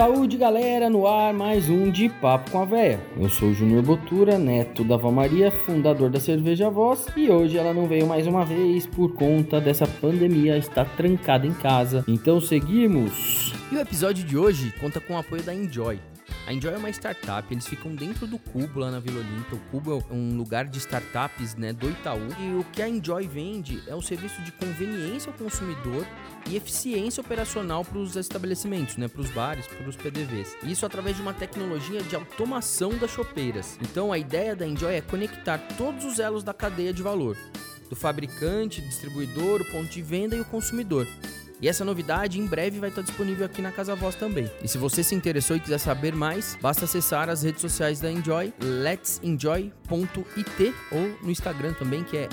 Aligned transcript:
Saúde, 0.00 0.38
galera, 0.38 0.88
no 0.88 1.06
ar 1.06 1.34
mais 1.34 1.68
um 1.68 1.90
de 1.90 2.08
Papo 2.08 2.50
com 2.50 2.62
a 2.62 2.64
Véia. 2.64 2.98
Eu 3.18 3.28
sou 3.28 3.50
o 3.50 3.54
Júnior 3.54 3.82
Botura, 3.82 4.38
neto 4.38 4.82
da 4.82 4.96
Vó 4.96 5.10
Maria, 5.10 5.50
fundador 5.50 6.08
da 6.08 6.18
Cerveja 6.18 6.70
Voz, 6.70 7.04
e 7.14 7.28
hoje 7.28 7.58
ela 7.58 7.74
não 7.74 7.86
veio 7.86 8.06
mais 8.06 8.26
uma 8.26 8.42
vez 8.42 8.86
por 8.86 9.12
conta 9.12 9.60
dessa 9.60 9.86
pandemia, 9.86 10.56
está 10.56 10.86
trancada 10.86 11.46
em 11.46 11.52
casa. 11.52 12.02
Então 12.08 12.40
seguimos. 12.40 13.52
E 13.70 13.76
o 13.76 13.78
episódio 13.78 14.24
de 14.24 14.38
hoje 14.38 14.72
conta 14.80 15.02
com 15.02 15.12
o 15.12 15.18
apoio 15.18 15.42
da 15.42 15.54
Enjoy. 15.54 16.00
A 16.50 16.52
Enjoy 16.52 16.74
é 16.74 16.78
uma 16.78 16.90
startup, 16.90 17.54
eles 17.54 17.64
ficam 17.64 17.94
dentro 17.94 18.26
do 18.26 18.36
Cubo 18.36 18.80
lá 18.80 18.90
na 18.90 18.98
Vila 18.98 19.20
Olímpia. 19.20 19.56
O 19.56 19.60
Cubo 19.70 20.04
é 20.10 20.12
um 20.12 20.36
lugar 20.36 20.64
de 20.64 20.78
startups 20.78 21.54
né, 21.54 21.72
do 21.72 21.88
Itaú. 21.88 22.26
E 22.40 22.54
o 22.56 22.64
que 22.72 22.82
a 22.82 22.88
Enjoy 22.88 23.24
vende 23.28 23.80
é 23.86 23.94
um 23.94 24.02
serviço 24.02 24.42
de 24.42 24.50
conveniência 24.50 25.30
ao 25.30 25.38
consumidor 25.38 26.04
e 26.48 26.56
eficiência 26.56 27.20
operacional 27.20 27.84
para 27.84 27.98
os 27.98 28.16
estabelecimentos, 28.16 28.96
né, 28.96 29.06
para 29.06 29.20
os 29.20 29.30
bares, 29.30 29.68
para 29.68 29.88
os 29.88 29.94
PDVs. 29.94 30.56
Isso 30.64 30.84
através 30.84 31.14
de 31.14 31.22
uma 31.22 31.32
tecnologia 31.32 32.02
de 32.02 32.16
automação 32.16 32.98
das 32.98 33.12
chopeiras. 33.12 33.78
Então 33.80 34.12
a 34.12 34.18
ideia 34.18 34.56
da 34.56 34.66
Enjoy 34.66 34.92
é 34.92 35.00
conectar 35.00 35.58
todos 35.78 36.04
os 36.04 36.18
elos 36.18 36.42
da 36.42 36.52
cadeia 36.52 36.92
de 36.92 37.00
valor, 37.00 37.36
do 37.88 37.94
fabricante, 37.94 38.80
distribuidor, 38.80 39.60
o 39.60 39.64
ponto 39.66 39.88
de 39.88 40.02
venda 40.02 40.34
e 40.34 40.40
o 40.40 40.44
consumidor. 40.44 41.06
E 41.62 41.68
essa 41.68 41.84
novidade 41.84 42.40
em 42.40 42.46
breve 42.46 42.78
vai 42.78 42.88
estar 42.88 43.02
disponível 43.02 43.44
aqui 43.44 43.60
na 43.60 43.70
Casa 43.70 43.94
Voz 43.94 44.14
também. 44.14 44.50
E 44.62 44.68
se 44.68 44.78
você 44.78 45.02
se 45.02 45.14
interessou 45.14 45.56
e 45.56 45.60
quiser 45.60 45.76
saber 45.78 46.14
mais, 46.14 46.56
basta 46.60 46.86
acessar 46.86 47.28
as 47.28 47.42
redes 47.42 47.60
sociais 47.60 48.00
da 48.00 48.10
Enjoy, 48.10 48.50
let'senjoy.it 48.62 50.74
ou 50.90 51.10
no 51.22 51.30
Instagram 51.30 51.74
também, 51.74 52.02
que 52.02 52.16
é 52.16 52.28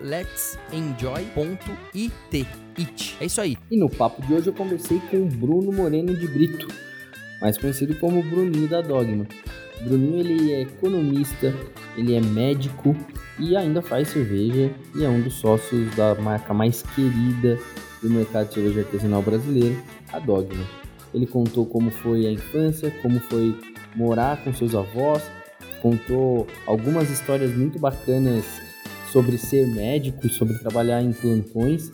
let'senjoy.it. 0.00 2.46
It. 2.78 3.16
É 3.18 3.24
isso 3.24 3.40
aí. 3.40 3.56
E 3.70 3.78
no 3.78 3.88
papo 3.88 4.20
de 4.26 4.34
hoje 4.34 4.48
eu 4.48 4.52
conversei 4.52 5.00
com 5.10 5.22
o 5.22 5.26
Bruno 5.26 5.72
Moreno 5.72 6.14
de 6.14 6.28
Brito, 6.28 6.68
mais 7.40 7.56
conhecido 7.56 7.94
como 7.96 8.22
Bruninho 8.22 8.68
da 8.68 8.82
Dogma. 8.82 9.26
Bruninho 9.80 10.20
ele 10.20 10.52
é 10.52 10.60
economista, 10.62 11.54
ele 11.96 12.14
é 12.14 12.20
médico 12.20 12.94
e 13.38 13.56
ainda 13.56 13.80
faz 13.80 14.08
cerveja 14.08 14.70
e 14.94 15.02
é 15.02 15.08
um 15.08 15.22
dos 15.22 15.32
sócios 15.34 15.94
da 15.96 16.14
marca 16.16 16.52
mais 16.52 16.82
querida 16.82 17.58
do 18.02 18.10
mercado 18.10 18.48
de 18.48 18.54
cerveja 18.54 18.80
artesanal 18.80 19.22
brasileiro, 19.22 19.82
a 20.12 20.18
Dogma. 20.18 20.64
Ele 21.12 21.26
contou 21.26 21.66
como 21.66 21.90
foi 21.90 22.26
a 22.26 22.32
infância, 22.32 22.90
como 23.02 23.18
foi 23.20 23.56
morar 23.96 24.42
com 24.42 24.52
seus 24.54 24.74
avós, 24.74 25.22
contou 25.82 26.46
algumas 26.66 27.10
histórias 27.10 27.56
muito 27.56 27.78
bacanas 27.78 28.44
sobre 29.10 29.36
ser 29.38 29.66
médico 29.66 30.28
sobre 30.28 30.58
trabalhar 30.58 31.02
em 31.02 31.12
plantões. 31.12 31.90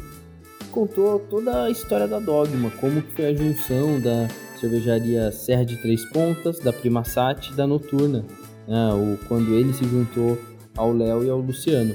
Contou 0.71 1.19
toda 1.19 1.65
a 1.65 1.71
história 1.71 2.07
da 2.07 2.19
Dogma, 2.19 2.71
como 2.73 3.01
foi 3.15 3.27
a 3.27 3.35
junção 3.35 3.99
da 3.99 4.29
cervejaria 4.61 5.33
Serra 5.33 5.65
de 5.65 5.77
Três 5.79 6.05
Pontas, 6.11 6.59
da 6.59 6.73
Prima 6.73 7.05
Sat 7.05 7.51
e 7.51 7.55
da 7.55 7.67
Noturna, 7.67 8.25
né, 8.69 8.93
o, 8.93 9.17
quando 9.27 9.55
ele 9.55 9.73
se 9.73 9.85
juntou 9.85 10.39
ao 10.77 10.93
Léo 10.93 11.25
e 11.25 11.31
ao 11.31 11.39
Luciano. 11.39 11.95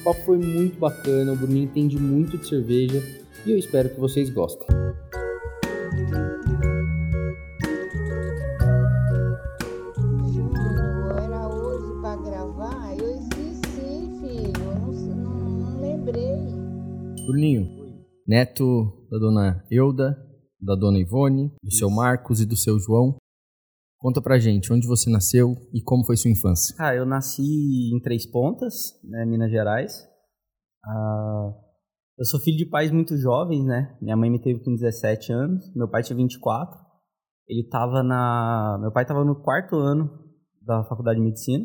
O 0.00 0.04
papo 0.04 0.20
foi 0.26 0.38
muito 0.38 0.78
bacana, 0.78 1.32
o 1.32 1.36
Bruninho 1.36 1.64
entende 1.64 1.98
muito 1.98 2.36
de 2.36 2.46
cerveja, 2.46 3.02
e 3.46 3.50
eu 3.52 3.58
espero 3.58 3.88
que 3.90 4.00
vocês 4.00 4.30
gostem. 4.30 4.66
Era 11.22 11.48
hoje 11.48 12.00
pra 12.00 12.16
gravar? 12.16 12.96
Eu 12.96 13.10
esqueci, 13.10 14.10
filho. 14.20 14.64
Eu 14.64 14.74
não, 14.80 14.92
sei- 14.92 15.14
não, 15.14 15.30
não 15.34 15.80
lembrei. 15.80 16.36
Bruninho, 17.26 17.66
neto 18.26 19.06
da 19.10 19.18
dona 19.18 19.64
Euda, 19.70 20.16
da 20.60 20.74
dona 20.74 20.98
Ivone, 20.98 21.52
do 21.62 21.70
seu 21.72 21.90
Marcos 21.90 22.40
e 22.40 22.46
do 22.46 22.56
seu 22.56 22.78
João. 22.78 23.16
Conta 24.00 24.22
pra 24.22 24.38
gente 24.38 24.72
onde 24.72 24.86
você 24.86 25.10
nasceu 25.10 25.54
e 25.74 25.82
como 25.82 26.04
foi 26.04 26.16
sua 26.16 26.30
infância. 26.30 26.74
Ah, 26.78 26.94
eu 26.94 27.04
nasci 27.04 27.90
em 27.92 28.00
Três 28.00 28.24
Pontas, 28.26 28.92
né, 29.04 29.24
Minas 29.26 29.50
Gerais. 29.50 30.06
Ah, 30.84 31.50
eu 32.18 32.24
sou 32.24 32.40
filho 32.40 32.56
de 32.56 32.66
pais 32.66 32.90
muito 32.90 33.16
jovens, 33.16 33.64
né? 33.64 33.96
Minha 34.02 34.16
mãe 34.16 34.28
me 34.28 34.40
teve 34.40 34.58
com 34.64 34.74
17 34.74 35.32
anos, 35.32 35.72
meu 35.74 35.88
pai 35.88 36.02
tinha 36.02 36.16
24. 36.16 36.76
Ele 37.46 37.66
tava 37.68 38.02
na, 38.02 38.76
meu 38.80 38.90
pai 38.90 39.04
estava 39.04 39.24
no 39.24 39.40
quarto 39.40 39.76
ano 39.76 40.10
da 40.60 40.84
faculdade 40.84 41.18
de 41.18 41.24
medicina. 41.24 41.64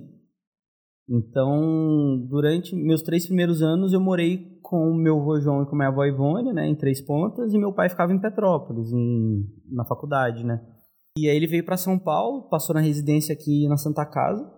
Então, 1.10 2.26
durante 2.30 2.76
meus 2.76 3.02
três 3.02 3.26
primeiros 3.26 3.62
anos, 3.62 3.92
eu 3.92 4.00
morei 4.00 4.60
com 4.62 4.94
meu 4.94 5.20
avô 5.20 5.40
João 5.40 5.64
e 5.64 5.66
com 5.66 5.76
minha 5.76 5.90
avó 5.90 6.06
Ivone, 6.06 6.54
né, 6.54 6.66
em 6.66 6.76
Três 6.76 7.02
Pontas, 7.02 7.54
e 7.54 7.58
meu 7.58 7.74
pai 7.74 7.90
ficava 7.90 8.14
em 8.14 8.20
Petrópolis, 8.20 8.94
em, 8.94 9.46
na 9.70 9.84
faculdade, 9.84 10.46
né? 10.46 10.66
E 11.18 11.30
aí 11.30 11.36
ele 11.36 11.48
veio 11.48 11.66
para 11.66 11.78
São 11.78 12.00
Paulo, 12.00 12.48
passou 12.50 12.74
na 12.74 12.82
residência 12.82 13.34
aqui 13.34 13.68
na 13.68 13.76
Santa 13.76 14.06
Casa. 14.06 14.50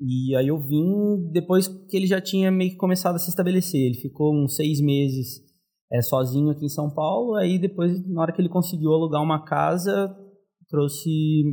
E 0.00 0.34
aí 0.36 0.48
eu 0.48 0.60
vim 0.60 1.30
depois 1.30 1.68
que 1.68 1.96
ele 1.96 2.06
já 2.06 2.20
tinha 2.20 2.50
meio 2.50 2.72
que 2.72 2.76
começado 2.76 3.16
a 3.16 3.18
se 3.18 3.30
estabelecer. 3.30 3.80
Ele 3.80 3.94
ficou 3.94 4.34
uns 4.34 4.56
seis 4.56 4.80
meses 4.80 5.40
é, 5.92 6.02
sozinho 6.02 6.50
aqui 6.50 6.66
em 6.66 6.68
São 6.68 6.90
Paulo. 6.92 7.34
Aí 7.34 7.58
depois, 7.58 8.06
na 8.08 8.22
hora 8.22 8.32
que 8.32 8.40
ele 8.40 8.48
conseguiu 8.48 8.92
alugar 8.92 9.22
uma 9.22 9.44
casa, 9.44 10.14
trouxe 10.68 11.08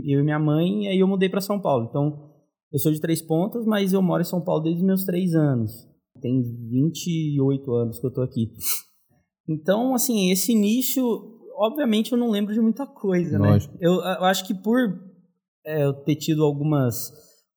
eu 0.06 0.20
e 0.20 0.24
minha 0.24 0.40
mãe. 0.40 0.86
E 0.86 0.88
aí 0.88 1.00
eu 1.00 1.08
mudei 1.08 1.30
para 1.30 1.42
São 1.42 1.62
Paulo. 1.62 1.88
Então 1.90 2.32
eu 2.72 2.80
sou 2.80 2.92
de 2.92 3.00
Três 3.00 3.22
Pontas, 3.22 3.66
mas 3.66 3.94
eu 3.94 4.02
moro 4.02 4.22
em 4.22 4.26
São 4.26 4.44
Paulo 4.44 4.64
desde 4.64 4.82
os 4.82 4.88
meus 4.88 5.04
três 5.04 5.36
anos. 5.36 5.72
Tem 6.20 6.42
28 6.42 7.72
anos 7.74 8.00
que 8.00 8.06
eu 8.06 8.14
tô 8.14 8.22
aqui. 8.22 8.52
Então, 9.50 9.94
assim, 9.94 10.32
esse 10.32 10.52
início, 10.52 11.04
obviamente 11.58 12.12
eu 12.12 12.18
não 12.18 12.30
lembro 12.30 12.54
de 12.54 12.62
muita 12.62 12.86
coisa, 12.86 13.38
Lógico. 13.38 13.74
né? 13.74 13.80
Eu, 13.82 13.94
eu 13.96 14.24
acho 14.24 14.46
que 14.46 14.54
por 14.54 14.80
é, 15.66 15.84
eu 15.84 15.94
ter 15.94 16.16
tido 16.16 16.44
algumas 16.44 17.12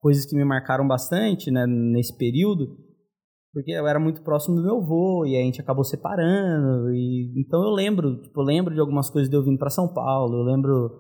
coisas 0.04 0.26
que 0.26 0.36
me 0.36 0.44
marcaram 0.44 0.86
bastante, 0.86 1.50
né, 1.50 1.66
nesse 1.66 2.14
período, 2.14 2.76
porque 3.54 3.70
eu 3.70 3.86
era 3.86 3.98
muito 3.98 4.22
próximo 4.22 4.54
do 4.54 4.62
meu 4.62 4.76
avô 4.76 5.24
e 5.24 5.34
a 5.34 5.40
gente 5.40 5.62
acabou 5.62 5.82
separando 5.82 6.92
e 6.92 7.32
então 7.38 7.62
eu 7.62 7.70
lembro, 7.70 8.20
tipo, 8.20 8.38
eu 8.38 8.44
lembro 8.44 8.74
de 8.74 8.80
algumas 8.80 9.08
coisas 9.08 9.30
de 9.30 9.34
eu 9.34 9.42
vindo 9.42 9.56
para 9.58 9.70
São 9.70 9.88
Paulo, 9.88 10.40
eu 10.40 10.42
lembro 10.42 10.90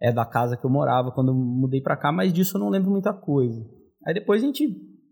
é 0.00 0.10
da 0.10 0.24
casa 0.24 0.56
que 0.56 0.64
eu 0.64 0.70
morava 0.70 1.12
quando 1.12 1.28
eu 1.28 1.34
mudei 1.34 1.82
para 1.82 1.94
cá, 1.94 2.10
mas 2.10 2.32
disso 2.32 2.56
eu 2.56 2.60
não 2.60 2.70
lembro 2.70 2.90
muita 2.90 3.12
coisa. 3.12 3.62
Aí 4.06 4.14
depois 4.14 4.42
a 4.42 4.46
gente 4.46 4.66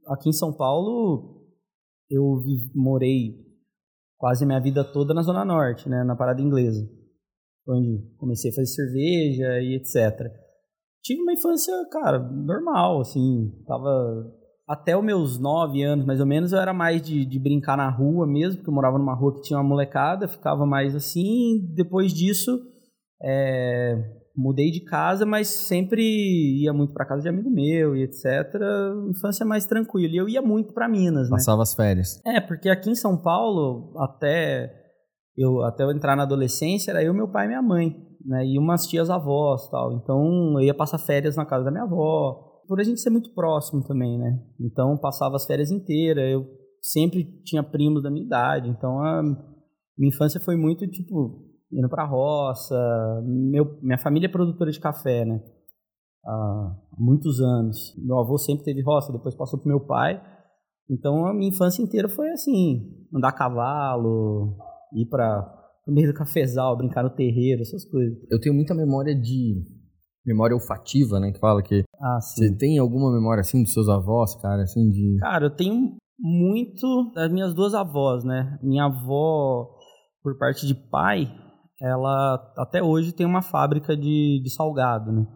aqui 0.09 0.31
em 0.31 0.33
São 0.33 0.57
Paulo 0.57 1.43
eu 2.11 2.43
morei 2.75 3.37
quase 4.17 4.47
minha 4.47 4.61
vida 4.61 4.83
toda 4.83 5.13
na 5.13 5.21
zona 5.21 5.45
norte, 5.45 5.91
né, 5.91 6.03
na 6.05 6.17
parada 6.17 6.41
inglesa, 6.41 6.89
onde 7.69 8.17
comecei 8.17 8.51
a 8.51 8.55
fazer 8.55 8.67
cerveja 8.67 9.61
e 9.61 9.77
etc 9.77 10.42
tive 11.03 11.21
uma 11.21 11.33
infância, 11.33 11.73
cara, 11.91 12.19
normal, 12.19 13.01
assim, 13.01 13.51
tava 13.67 14.33
até 14.67 14.97
os 14.97 15.05
meus 15.05 15.39
nove 15.39 15.83
anos, 15.83 16.07
mais 16.07 16.21
ou 16.21 16.27
menos, 16.27 16.53
eu 16.53 16.61
era 16.61 16.73
mais 16.73 17.03
de, 17.03 17.27
de 17.27 17.39
brincar 17.39 17.77
na 17.77 17.91
rua 17.91 18.27
mesmo, 18.27 18.57
porque 18.57 18.71
eu 18.71 18.75
morava 18.75 18.99
numa 18.99 19.15
rua 19.15 19.35
que 19.35 19.43
tinha 19.43 19.59
uma 19.59 19.69
molecada, 19.69 20.29
ficava 20.29 20.65
mais 20.65 20.95
assim, 20.95 21.69
depois 21.75 22.13
disso, 22.15 22.59
é, 23.23 23.97
mudei 24.37 24.71
de 24.71 24.85
casa, 24.85 25.27
mas 25.27 25.49
sempre 25.49 26.03
ia 26.63 26.73
muito 26.73 26.95
para 26.95 27.05
casa 27.05 27.23
de 27.23 27.29
amigo 27.29 27.51
meu 27.51 27.95
e 27.97 28.05
etc, 28.05 28.25
infância 29.11 29.45
mais 29.45 29.67
tranquila, 29.67 30.15
e 30.15 30.17
eu 30.17 30.29
ia 30.29 30.41
muito 30.41 30.73
para 30.73 30.89
Minas, 30.89 31.29
né? 31.29 31.37
Passava 31.37 31.63
as 31.63 31.75
férias. 31.75 32.21
É, 32.25 32.41
porque 32.41 32.69
aqui 32.71 32.91
em 32.91 32.95
São 32.95 33.21
Paulo, 33.21 33.93
até 33.99 34.73
eu, 35.37 35.63
até 35.63 35.83
eu 35.83 35.91
entrar 35.91 36.17
na 36.17 36.23
adolescência, 36.23 36.93
era 36.93 37.03
eu, 37.03 37.13
meu 37.13 37.29
pai 37.29 37.45
e 37.45 37.49
minha 37.49 37.63
mãe, 37.63 37.95
né? 38.25 38.47
E 38.47 38.59
umas 38.59 38.87
tias 38.87 39.11
avós 39.11 39.69
tal. 39.69 39.93
Então 39.93 40.55
eu 40.55 40.61
ia 40.61 40.75
passar 40.75 40.99
férias 40.99 41.37
na 41.37 41.47
casa 41.47 41.65
da 41.65 41.71
minha 41.71 41.85
avó. 41.85 42.63
Por 42.67 42.81
a 42.81 42.85
gente 42.85 43.01
ser 43.01 43.11
muito 43.11 43.35
próximo 43.35 43.83
também, 43.85 44.19
né? 44.19 44.39
Então 44.61 44.97
passava 44.99 45.37
as 45.37 45.47
férias 45.47 45.71
inteiras. 45.71 46.25
Eu 46.31 46.47
sempre 46.81 47.25
tinha 47.43 47.63
primos 47.63 48.03
da 48.03 48.11
minha 48.11 48.25
idade. 48.25 48.69
Então 48.69 48.99
a 49.01 49.23
minha 49.23 50.09
infância 50.09 50.41
foi 50.41 50.57
muito 50.57 50.87
tipo 50.89 51.51
indo 51.73 51.89
pra 51.89 52.07
roça. 52.07 52.77
Meu, 53.25 53.79
minha 53.83 53.99
família 53.99 54.27
é 54.27 54.31
produtora 54.31 54.71
de 54.71 54.81
café, 54.81 55.25
né? 55.25 55.43
Há 56.25 56.77
muitos 56.99 57.41
anos. 57.41 57.95
Meu 57.99 58.19
avô 58.19 58.39
sempre 58.39 58.65
teve 58.65 58.83
roça, 58.83 59.13
depois 59.13 59.35
passou 59.35 59.59
pro 59.59 59.69
meu 59.69 59.81
pai. 59.81 60.23
Então 60.91 61.27
a 61.27 61.35
minha 61.35 61.49
infância 61.49 61.83
inteira 61.83 62.09
foi 62.09 62.31
assim, 62.31 63.07
andar 63.15 63.29
a 63.29 63.33
cavalo, 63.33 64.57
ir 64.93 65.07
para 65.07 65.62
o 65.87 65.93
meio 65.93 66.13
do 66.13 66.17
cafezal, 66.17 66.77
brincar 66.77 67.03
no 67.03 67.11
terreiro, 67.11 67.63
essas 67.63 67.85
coisas. 67.85 68.19
Eu 68.31 68.41
tenho 68.41 68.55
muita 68.55 68.75
memória 68.75 69.15
de 69.15 69.63
memória 70.25 70.55
olfativa, 70.55 71.19
né, 71.19 71.33
que 71.33 71.41
fala 71.41 71.63
que 71.63 71.83
Ah, 72.01 72.21
você 72.21 72.55
tem 72.57 72.79
alguma 72.79 73.13
memória 73.13 73.41
assim 73.41 73.63
dos 73.63 73.73
seus 73.73 73.89
avós, 73.89 74.37
cara, 74.41 74.63
assim 74.63 74.89
de 74.89 75.17
Cara, 75.19 75.47
eu 75.47 75.51
tenho 75.51 75.97
muito 76.19 77.11
das 77.15 77.31
minhas 77.33 77.53
duas 77.55 77.75
avós, 77.75 78.23
né? 78.23 78.59
Minha 78.63 78.85
avó, 78.85 79.69
por 80.23 80.39
parte 80.39 80.67
de 80.67 80.75
pai, 80.75 81.27
ela 81.81 82.35
até 82.57 82.81
hoje 82.81 83.13
tem 83.13 83.27
uma 83.27 83.43
fábrica 83.43 83.97
de, 83.97 84.41
de 84.43 84.51
salgado, 84.55 85.11
né? 85.11 85.27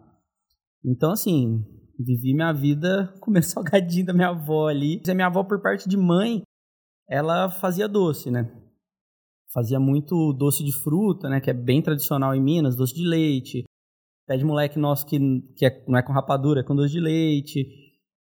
Então, 0.85 1.11
assim, 1.11 1.65
vivi 1.99 2.33
minha 2.33 2.53
vida 2.53 3.13
comendo 3.19 3.45
salgadinho 3.45 4.05
da 4.05 4.13
minha 4.13 4.29
avó 4.29 4.69
ali. 4.69 5.01
A 5.09 5.13
minha 5.13 5.27
avó, 5.27 5.43
por 5.43 5.61
parte 5.61 5.89
de 5.89 5.97
mãe, 5.97 6.41
ela 7.09 7.49
fazia 7.49 7.87
doce, 7.87 8.31
né? 8.31 8.49
Fazia 9.53 9.79
muito 9.79 10.33
doce 10.33 10.63
de 10.63 10.71
fruta, 10.71 11.29
né? 11.29 11.39
Que 11.39 11.49
é 11.49 11.53
bem 11.53 11.81
tradicional 11.81 12.35
em 12.35 12.41
Minas, 12.41 12.75
doce 12.75 12.93
de 12.93 13.07
leite. 13.07 13.63
pé 14.27 14.37
de 14.37 14.45
moleque 14.45 14.77
nosso 14.77 15.05
que, 15.05 15.19
que 15.55 15.65
é, 15.65 15.83
não 15.87 15.97
é 15.97 16.03
com 16.03 16.13
rapadura, 16.13 16.59
é 16.59 16.63
com 16.63 16.75
doce 16.75 16.91
de 16.91 16.99
leite, 16.99 17.65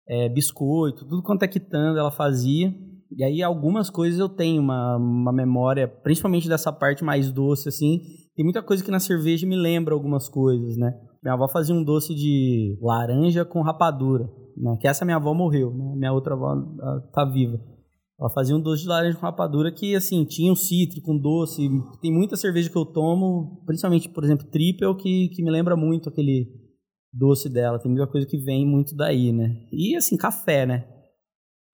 é, 0.08 0.28
biscoito, 0.28 1.06
tudo 1.08 1.22
quanto 1.22 1.42
é 1.42 1.48
quitanda 1.48 1.98
ela 1.98 2.10
fazia. 2.10 2.72
E 3.16 3.22
aí 3.22 3.42
algumas 3.42 3.88
coisas 3.88 4.18
eu 4.18 4.28
tenho 4.28 4.60
uma, 4.60 4.96
uma 4.96 5.32
memória, 5.32 5.86
principalmente 5.86 6.48
dessa 6.48 6.72
parte 6.72 7.04
mais 7.04 7.30
doce, 7.30 7.68
assim. 7.68 8.00
Tem 8.34 8.44
muita 8.44 8.62
coisa 8.62 8.84
que 8.84 8.90
na 8.90 9.00
cerveja 9.00 9.46
me 9.46 9.56
lembra 9.56 9.94
algumas 9.94 10.28
coisas, 10.28 10.76
né? 10.76 10.92
Minha 11.22 11.34
avó 11.34 11.48
fazia 11.48 11.74
um 11.74 11.82
doce 11.82 12.14
de 12.14 12.78
laranja 12.80 13.44
com 13.44 13.62
rapadura, 13.62 14.28
né? 14.56 14.76
Que 14.80 14.86
essa 14.86 15.04
minha 15.04 15.16
avó 15.16 15.34
morreu, 15.34 15.72
né? 15.74 15.94
Minha 15.96 16.12
outra 16.12 16.34
avó 16.34 16.54
tá 17.12 17.24
viva. 17.24 17.58
Ela 18.18 18.30
fazia 18.30 18.56
um 18.56 18.60
doce 18.60 18.82
de 18.82 18.88
laranja 18.88 19.18
com 19.18 19.26
rapadura 19.26 19.70
que, 19.70 19.94
assim, 19.94 20.24
tinha 20.24 20.50
um 20.50 20.56
cítrico, 20.56 21.12
um 21.12 21.18
doce. 21.18 21.68
Tem 22.00 22.10
muita 22.10 22.36
cerveja 22.36 22.70
que 22.70 22.76
eu 22.76 22.86
tomo, 22.86 23.62
principalmente, 23.66 24.08
por 24.08 24.24
exemplo, 24.24 24.46
triple, 24.46 24.96
que, 24.96 25.28
que 25.28 25.42
me 25.42 25.50
lembra 25.50 25.76
muito 25.76 26.08
aquele 26.08 26.48
doce 27.12 27.50
dela. 27.50 27.78
Tem 27.78 27.90
muita 27.90 28.10
coisa 28.10 28.26
que 28.26 28.38
vem 28.38 28.66
muito 28.66 28.96
daí, 28.96 29.32
né? 29.32 29.54
E, 29.70 29.94
assim, 29.96 30.16
café, 30.16 30.64
né? 30.64 30.86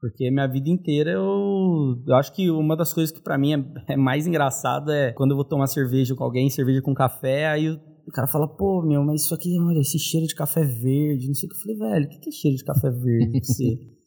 Porque 0.00 0.28
minha 0.32 0.48
vida 0.48 0.68
inteira 0.68 1.12
eu, 1.12 2.02
eu 2.04 2.14
acho 2.16 2.34
que 2.34 2.50
uma 2.50 2.76
das 2.76 2.92
coisas 2.92 3.14
que 3.14 3.22
para 3.22 3.38
mim 3.38 3.54
é, 3.54 3.92
é, 3.92 3.96
mais 3.96 4.26
engraçada 4.26 4.92
é 4.92 5.12
quando 5.12 5.30
eu 5.30 5.36
vou 5.36 5.44
tomar 5.44 5.68
cerveja 5.68 6.12
com 6.16 6.24
alguém, 6.24 6.50
cerveja 6.50 6.82
com 6.82 6.92
café, 6.92 7.46
aí 7.46 7.70
o, 7.70 7.80
o 8.04 8.10
cara 8.10 8.26
fala, 8.26 8.48
pô, 8.48 8.82
meu, 8.82 9.04
mas 9.04 9.22
isso 9.22 9.32
aqui, 9.32 9.56
olha, 9.60 9.78
esse 9.78 10.00
cheiro 10.00 10.26
de 10.26 10.34
café 10.34 10.64
verde, 10.64 11.28
não 11.28 11.34
sei 11.34 11.48
o 11.48 11.52
que. 11.52 11.56
Eu 11.56 11.60
falei, 11.60 11.76
velho, 11.78 12.06
o 12.06 12.08
que 12.08 12.28
é 12.28 12.32
cheiro 12.32 12.56
de 12.56 12.64
café 12.64 12.90
verde 12.90 13.38
você? 13.44 13.78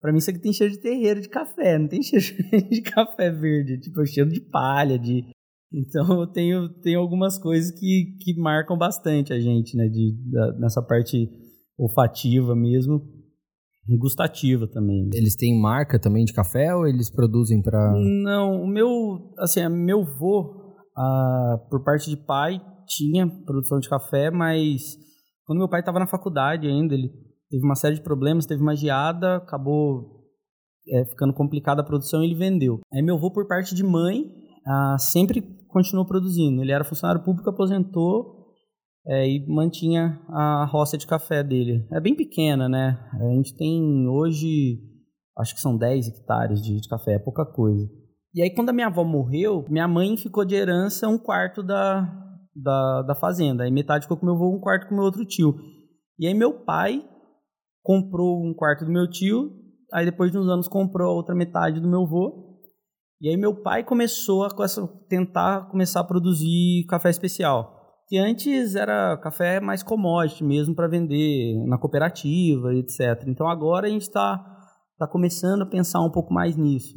pra 0.00 0.12
mim 0.12 0.18
isso 0.18 0.30
aqui 0.30 0.40
tem 0.40 0.52
cheiro 0.52 0.72
de 0.72 0.80
terreiro 0.80 1.20
de 1.20 1.28
café, 1.28 1.78
não 1.78 1.88
tem 1.88 2.02
cheiro 2.02 2.26
de 2.68 2.82
café 2.82 3.30
verde, 3.30 3.80
tipo, 3.80 4.00
é 4.00 4.06
cheiro 4.06 4.30
de 4.30 4.40
palha, 4.40 4.98
de... 4.98 5.24
Então 5.72 6.20
eu 6.20 6.26
tenho, 6.26 6.68
tenho 6.80 6.98
algumas 6.98 7.38
coisas 7.38 7.70
que, 7.78 8.16
que 8.20 8.34
marcam 8.40 8.76
bastante 8.76 9.32
a 9.32 9.38
gente, 9.38 9.76
né, 9.76 9.86
de, 9.88 10.16
da, 10.30 10.58
nessa 10.58 10.82
parte 10.82 11.28
olfativa 11.78 12.56
mesmo 12.56 13.00
e 13.88 13.96
gustativa 13.96 14.66
também. 14.66 15.08
Eles 15.14 15.34
têm 15.36 15.60
marca 15.60 15.98
também 15.98 16.24
de 16.24 16.32
café 16.32 16.74
ou 16.74 16.86
eles 16.86 17.10
produzem 17.10 17.62
para? 17.62 17.92
Não, 18.22 18.62
o 18.62 18.66
meu, 18.66 18.88
assim, 19.38 19.66
meu 19.68 20.04
vô, 20.04 20.74
ah, 20.96 21.56
por 21.70 21.82
parte 21.82 22.10
de 22.10 22.16
pai, 22.16 22.60
tinha 22.86 23.28
produção 23.44 23.78
de 23.78 23.88
café, 23.88 24.30
mas 24.30 24.96
quando 25.44 25.58
meu 25.58 25.68
pai 25.68 25.80
estava 25.80 25.98
na 25.98 26.06
faculdade 26.06 26.66
ainda, 26.66 26.94
ele 26.94 27.10
teve 27.50 27.64
uma 27.64 27.74
série 27.74 27.96
de 27.96 28.02
problemas, 28.02 28.46
teve 28.46 28.62
uma 28.62 28.76
geada, 28.76 29.36
acabou 29.36 30.20
é, 30.88 31.04
ficando 31.04 31.34
complicada 31.34 31.82
a 31.82 31.84
produção 31.84 32.22
e 32.22 32.26
ele 32.26 32.34
vendeu. 32.34 32.80
Aí 32.92 33.02
meu 33.02 33.16
avô, 33.16 33.30
por 33.32 33.46
parte 33.46 33.74
de 33.74 33.82
mãe, 33.82 34.24
ah, 34.66 34.96
sempre 34.98 35.42
continuou 35.68 36.06
produzindo. 36.06 36.62
Ele 36.62 36.72
era 36.72 36.84
funcionário 36.84 37.24
público, 37.24 37.50
aposentou 37.50 38.40
é, 39.06 39.28
e 39.28 39.46
mantinha 39.46 40.20
a 40.28 40.64
roça 40.70 40.96
de 40.96 41.06
café 41.06 41.42
dele. 41.42 41.86
É 41.92 42.00
bem 42.00 42.14
pequena, 42.14 42.68
né? 42.68 42.98
A 43.14 43.34
gente 43.34 43.56
tem 43.56 44.06
hoje, 44.08 44.78
acho 45.38 45.54
que 45.54 45.60
são 45.60 45.76
10 45.76 46.08
hectares 46.08 46.62
de, 46.62 46.80
de 46.80 46.88
café, 46.88 47.14
é 47.14 47.18
pouca 47.18 47.44
coisa. 47.44 47.88
E 48.32 48.42
aí, 48.42 48.54
quando 48.54 48.68
a 48.68 48.72
minha 48.72 48.86
avó 48.86 49.02
morreu, 49.02 49.64
minha 49.68 49.88
mãe 49.88 50.16
ficou 50.16 50.44
de 50.44 50.54
herança 50.54 51.08
um 51.08 51.18
quarto 51.18 51.64
da, 51.64 52.02
da, 52.54 53.02
da 53.02 53.14
fazenda. 53.16 53.64
Aí 53.64 53.72
metade 53.72 54.04
ficou 54.04 54.16
com 54.16 54.26
meu 54.26 54.36
avô, 54.36 54.56
um 54.56 54.60
quarto 54.60 54.88
com 54.88 54.94
meu 54.94 55.04
outro 55.04 55.24
tio. 55.24 55.56
E 56.16 56.26
aí 56.28 56.34
meu 56.34 56.64
pai 56.64 57.02
comprou 57.90 58.40
um 58.40 58.54
quarto 58.54 58.84
do 58.84 58.92
meu 58.92 59.10
tio, 59.10 59.50
aí 59.92 60.04
depois 60.04 60.30
de 60.30 60.38
uns 60.38 60.48
anos 60.48 60.68
comprou 60.68 61.10
a 61.10 61.12
outra 61.12 61.34
metade 61.34 61.80
do 61.80 61.88
meu 61.88 62.02
avô. 62.02 62.60
E 63.20 63.28
aí 63.28 63.36
meu 63.36 63.52
pai 63.52 63.82
começou 63.82 64.44
a 64.44 64.48
tentar 65.08 65.68
começar 65.68 65.98
a 65.98 66.04
produzir 66.04 66.86
café 66.88 67.10
especial 67.10 67.76
que 68.06 68.16
antes 68.16 68.76
era 68.76 69.16
café 69.18 69.60
mais 69.60 69.82
commodity 69.82 70.42
mesmo 70.42 70.74
para 70.74 70.88
vender 70.88 71.56
na 71.66 71.78
cooperativa, 71.78 72.72
etc. 72.74 73.24
Então 73.26 73.48
agora 73.48 73.88
a 73.88 73.90
gente 73.90 74.02
está 74.02 74.38
tá 74.96 75.06
começando 75.08 75.62
a 75.62 75.66
pensar 75.66 76.00
um 76.00 76.10
pouco 76.10 76.32
mais 76.32 76.56
nisso, 76.56 76.96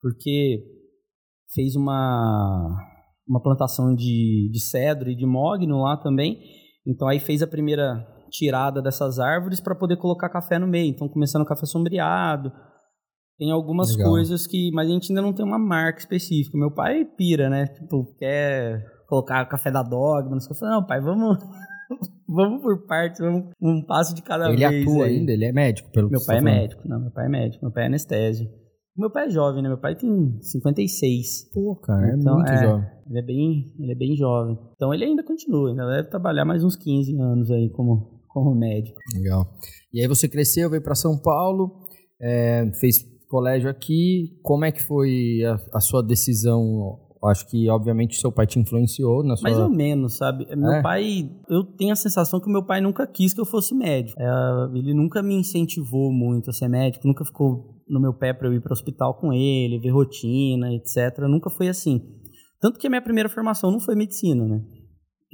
porque 0.00 0.64
fez 1.52 1.76
uma, 1.76 2.68
uma 3.28 3.40
plantação 3.40 3.94
de, 3.94 4.48
de 4.52 4.60
cedro 4.60 5.10
e 5.10 5.16
de 5.16 5.26
mogno 5.26 5.82
lá 5.82 5.96
também, 5.96 6.40
então 6.86 7.08
aí 7.08 7.20
fez 7.20 7.40
a 7.40 7.48
primeira 7.48 8.13
tirada 8.34 8.82
dessas 8.82 9.20
árvores 9.20 9.60
para 9.60 9.76
poder 9.76 9.96
colocar 9.96 10.28
café 10.28 10.58
no 10.58 10.66
meio, 10.66 10.90
então 10.90 11.08
começando 11.08 11.46
café 11.46 11.66
sombreado, 11.66 12.50
tem 13.38 13.50
algumas 13.50 13.96
Legal. 13.96 14.10
coisas 14.10 14.46
que, 14.46 14.70
mas 14.72 14.88
a 14.88 14.92
gente 14.92 15.10
ainda 15.10 15.22
não 15.22 15.32
tem 15.32 15.44
uma 15.44 15.58
marca 15.58 16.00
específica. 16.00 16.58
Meu 16.58 16.72
pai 16.72 17.04
pira, 17.04 17.48
né? 17.48 17.66
Tipo, 17.66 18.14
quer 18.16 18.84
colocar 19.08 19.44
café 19.46 19.70
da 19.70 19.82
dogma, 19.82 20.32
não 20.32 20.40
sei 20.40 20.54
o 20.54 20.58
que. 20.58 20.64
Não, 20.64 20.86
pai, 20.86 21.00
vamos, 21.00 21.38
vamos 22.28 22.62
por 22.62 22.86
partes, 22.86 23.20
vamos 23.20 23.50
um 23.60 23.84
passo 23.84 24.14
de 24.14 24.22
cada 24.22 24.48
ele 24.48 24.56
vez. 24.56 24.72
Ele 24.72 24.82
atua 24.82 25.06
aí. 25.06 25.16
ainda? 25.16 25.32
Ele 25.32 25.44
é 25.44 25.52
médico? 25.52 25.90
Pelo 25.90 26.10
meu 26.10 26.24
pai 26.24 26.38
é 26.38 26.40
médico, 26.40 26.82
não, 26.86 27.00
meu 27.00 27.10
pai 27.10 27.26
é 27.26 27.28
médico, 27.28 27.64
meu 27.64 27.72
pai 27.72 27.84
é 27.84 27.86
anestésio. 27.86 28.48
Meu 28.96 29.10
pai 29.10 29.26
é 29.26 29.30
jovem, 29.30 29.60
né? 29.60 29.68
Meu 29.68 29.80
pai 29.80 29.96
tem 29.96 30.38
56. 30.40 31.50
Pô, 31.52 31.74
cara, 31.82 32.10
é 32.10 32.14
então, 32.14 32.36
muito 32.36 32.52
é, 32.52 32.62
jovem. 32.62 32.86
Ele 33.10 33.18
é, 33.18 33.22
bem, 33.22 33.74
ele 33.80 33.92
é 33.92 33.94
bem 33.96 34.16
jovem. 34.16 34.56
Então 34.76 34.94
ele 34.94 35.04
ainda 35.04 35.24
continua, 35.24 35.70
ainda 35.70 35.84
deve 35.96 36.08
trabalhar 36.08 36.44
mais 36.44 36.62
uns 36.62 36.76
15 36.76 37.20
anos 37.20 37.50
aí 37.50 37.68
como, 37.70 38.13
como 38.34 38.54
médico. 38.54 38.98
Legal. 39.14 39.46
E 39.92 40.00
aí 40.00 40.08
você 40.08 40.28
cresceu, 40.28 40.68
veio 40.68 40.82
para 40.82 40.96
São 40.96 41.16
Paulo, 41.16 41.86
é, 42.20 42.70
fez 42.80 42.98
colégio 43.28 43.70
aqui. 43.70 44.36
Como 44.42 44.64
é 44.64 44.72
que 44.72 44.82
foi 44.82 45.42
a, 45.44 45.78
a 45.78 45.80
sua 45.80 46.02
decisão 46.02 47.00
acho 47.26 47.48
que, 47.48 47.70
obviamente, 47.70 48.20
seu 48.20 48.30
pai 48.30 48.46
te 48.46 48.58
influenciou 48.58 49.24
na 49.24 49.34
sua... 49.34 49.48
Mais 49.48 49.58
ou 49.58 49.70
menos, 49.70 50.18
sabe? 50.18 50.44
Meu 50.54 50.72
é. 50.72 50.82
pai... 50.82 51.30
Eu 51.48 51.64
tenho 51.64 51.92
a 51.92 51.96
sensação 51.96 52.38
que 52.38 52.50
meu 52.50 52.62
pai 52.62 52.82
nunca 52.82 53.06
quis 53.06 53.32
que 53.32 53.40
eu 53.40 53.46
fosse 53.46 53.74
médico. 53.74 54.20
É, 54.20 54.78
ele 54.78 54.92
nunca 54.92 55.22
me 55.22 55.34
incentivou 55.34 56.12
muito 56.12 56.50
a 56.50 56.52
ser 56.52 56.68
médico, 56.68 57.06
nunca 57.06 57.24
ficou 57.24 57.82
no 57.88 57.98
meu 57.98 58.12
pé 58.12 58.34
para 58.34 58.48
eu 58.48 58.52
ir 58.52 58.60
para 58.60 58.72
o 58.72 58.74
hospital 58.74 59.14
com 59.14 59.32
ele, 59.32 59.78
ver 59.78 59.88
rotina, 59.88 60.70
etc. 60.74 61.18
Nunca 61.20 61.48
foi 61.48 61.68
assim. 61.68 62.02
Tanto 62.60 62.78
que 62.78 62.86
a 62.86 62.90
minha 62.90 63.02
primeira 63.02 63.30
formação 63.30 63.70
não 63.70 63.80
foi 63.80 63.94
medicina, 63.94 64.46
né? 64.46 64.62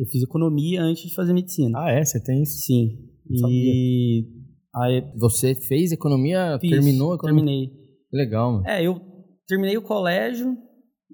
Eu 0.00 0.06
fiz 0.06 0.22
economia 0.22 0.82
antes 0.82 1.02
de 1.02 1.14
fazer 1.14 1.34
medicina. 1.34 1.78
Ah, 1.78 1.90
é? 1.90 2.04
Você 2.04 2.22
tem 2.22 2.42
isso? 2.42 2.58
Sim. 2.62 2.96
E... 3.28 4.26
Aí... 4.74 5.04
Você 5.18 5.54
fez 5.54 5.92
economia? 5.92 6.58
Fiz, 6.60 6.70
terminou? 6.70 7.14
Economia? 7.14 7.44
Terminei. 7.44 7.70
Legal, 8.10 8.52
mano. 8.52 8.66
É, 8.66 8.82
eu 8.82 8.98
terminei 9.46 9.76
o 9.76 9.82
colégio, 9.82 10.56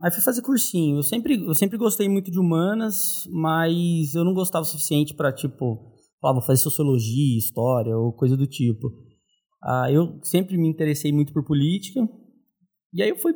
Aí 0.02 0.10
fui 0.10 0.22
fazer 0.22 0.42
cursinho. 0.42 0.98
Eu 0.98 1.02
sempre, 1.02 1.42
eu 1.42 1.54
sempre 1.54 1.78
gostei 1.78 2.08
muito 2.08 2.30
de 2.30 2.38
humanas, 2.38 3.26
mas 3.30 4.14
eu 4.14 4.24
não 4.24 4.34
gostava 4.34 4.62
o 4.62 4.68
suficiente 4.68 5.14
para 5.14 5.32
tipo, 5.32 5.94
falar, 6.20 6.34
vou 6.34 6.42
fazer 6.42 6.60
sociologia, 6.60 7.38
história 7.38 7.96
ou 7.96 8.12
coisa 8.12 8.36
do 8.36 8.46
tipo. 8.46 8.92
Ah, 9.62 9.90
eu 9.90 10.20
sempre 10.22 10.58
me 10.58 10.68
interessei 10.68 11.12
muito 11.12 11.32
por 11.32 11.44
política. 11.44 12.06
E 12.92 13.02
aí 13.02 13.08
eu 13.08 13.16
fui 13.16 13.32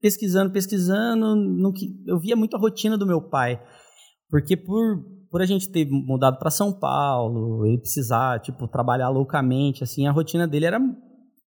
pesquisando, 0.00 0.52
pesquisando, 0.52 1.34
no 1.34 1.72
que 1.72 1.86
eu 2.06 2.18
via 2.20 2.36
muito 2.36 2.56
a 2.56 2.60
rotina 2.60 2.96
do 2.96 3.06
meu 3.06 3.20
pai. 3.20 3.60
Porque 4.34 4.56
por, 4.56 4.98
por 5.30 5.42
a 5.42 5.46
gente 5.46 5.70
ter 5.70 5.88
mudado 5.88 6.40
para 6.40 6.50
São 6.50 6.72
Paulo, 6.72 7.64
ele 7.64 7.78
precisar, 7.78 8.40
tipo, 8.40 8.66
trabalhar 8.66 9.08
loucamente, 9.08 9.84
assim, 9.84 10.08
a 10.08 10.10
rotina 10.10 10.44
dele 10.48 10.66
era 10.66 10.80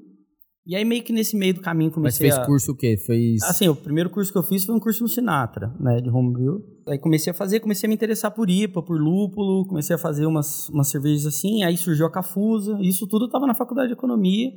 E 0.71 0.77
aí 0.77 0.85
meio 0.85 1.03
que 1.03 1.13
nesse 1.13 1.37
meio 1.37 1.53
do 1.53 1.61
caminho 1.61 1.91
Mas 1.91 1.95
comecei 1.97 2.31
fez 2.31 2.39
a... 2.39 2.47
curso 2.47 2.71
o 2.71 2.77
quê? 2.77 2.97
Fez... 2.97 3.43
Assim, 3.43 3.67
o 3.67 3.75
primeiro 3.75 4.09
curso 4.09 4.31
que 4.31 4.39
eu 4.39 4.43
fiz 4.45 4.65
foi 4.65 4.73
um 4.73 4.79
curso 4.79 5.03
no 5.03 5.09
Sinatra, 5.09 5.75
né, 5.81 6.01
de 6.01 6.09
homebrew. 6.09 6.61
Aí 6.87 6.97
comecei 6.97 7.33
a 7.33 7.35
fazer, 7.35 7.59
comecei 7.59 7.89
a 7.89 7.91
me 7.91 7.97
interessar 7.97 8.31
por 8.31 8.49
IPA, 8.49 8.81
por 8.81 8.97
lúpulo, 8.97 9.67
comecei 9.67 9.97
a 9.97 9.99
fazer 9.99 10.27
umas, 10.27 10.69
umas 10.69 10.87
cervejas 10.87 11.27
assim, 11.27 11.65
aí 11.65 11.77
surgiu 11.77 12.07
a 12.07 12.13
Cafusa, 12.13 12.79
isso 12.81 13.09
tudo 13.09 13.25
estava 13.25 13.49
na 13.49 13.55
faculdade 13.57 13.89
de 13.89 13.95
economia. 13.95 14.49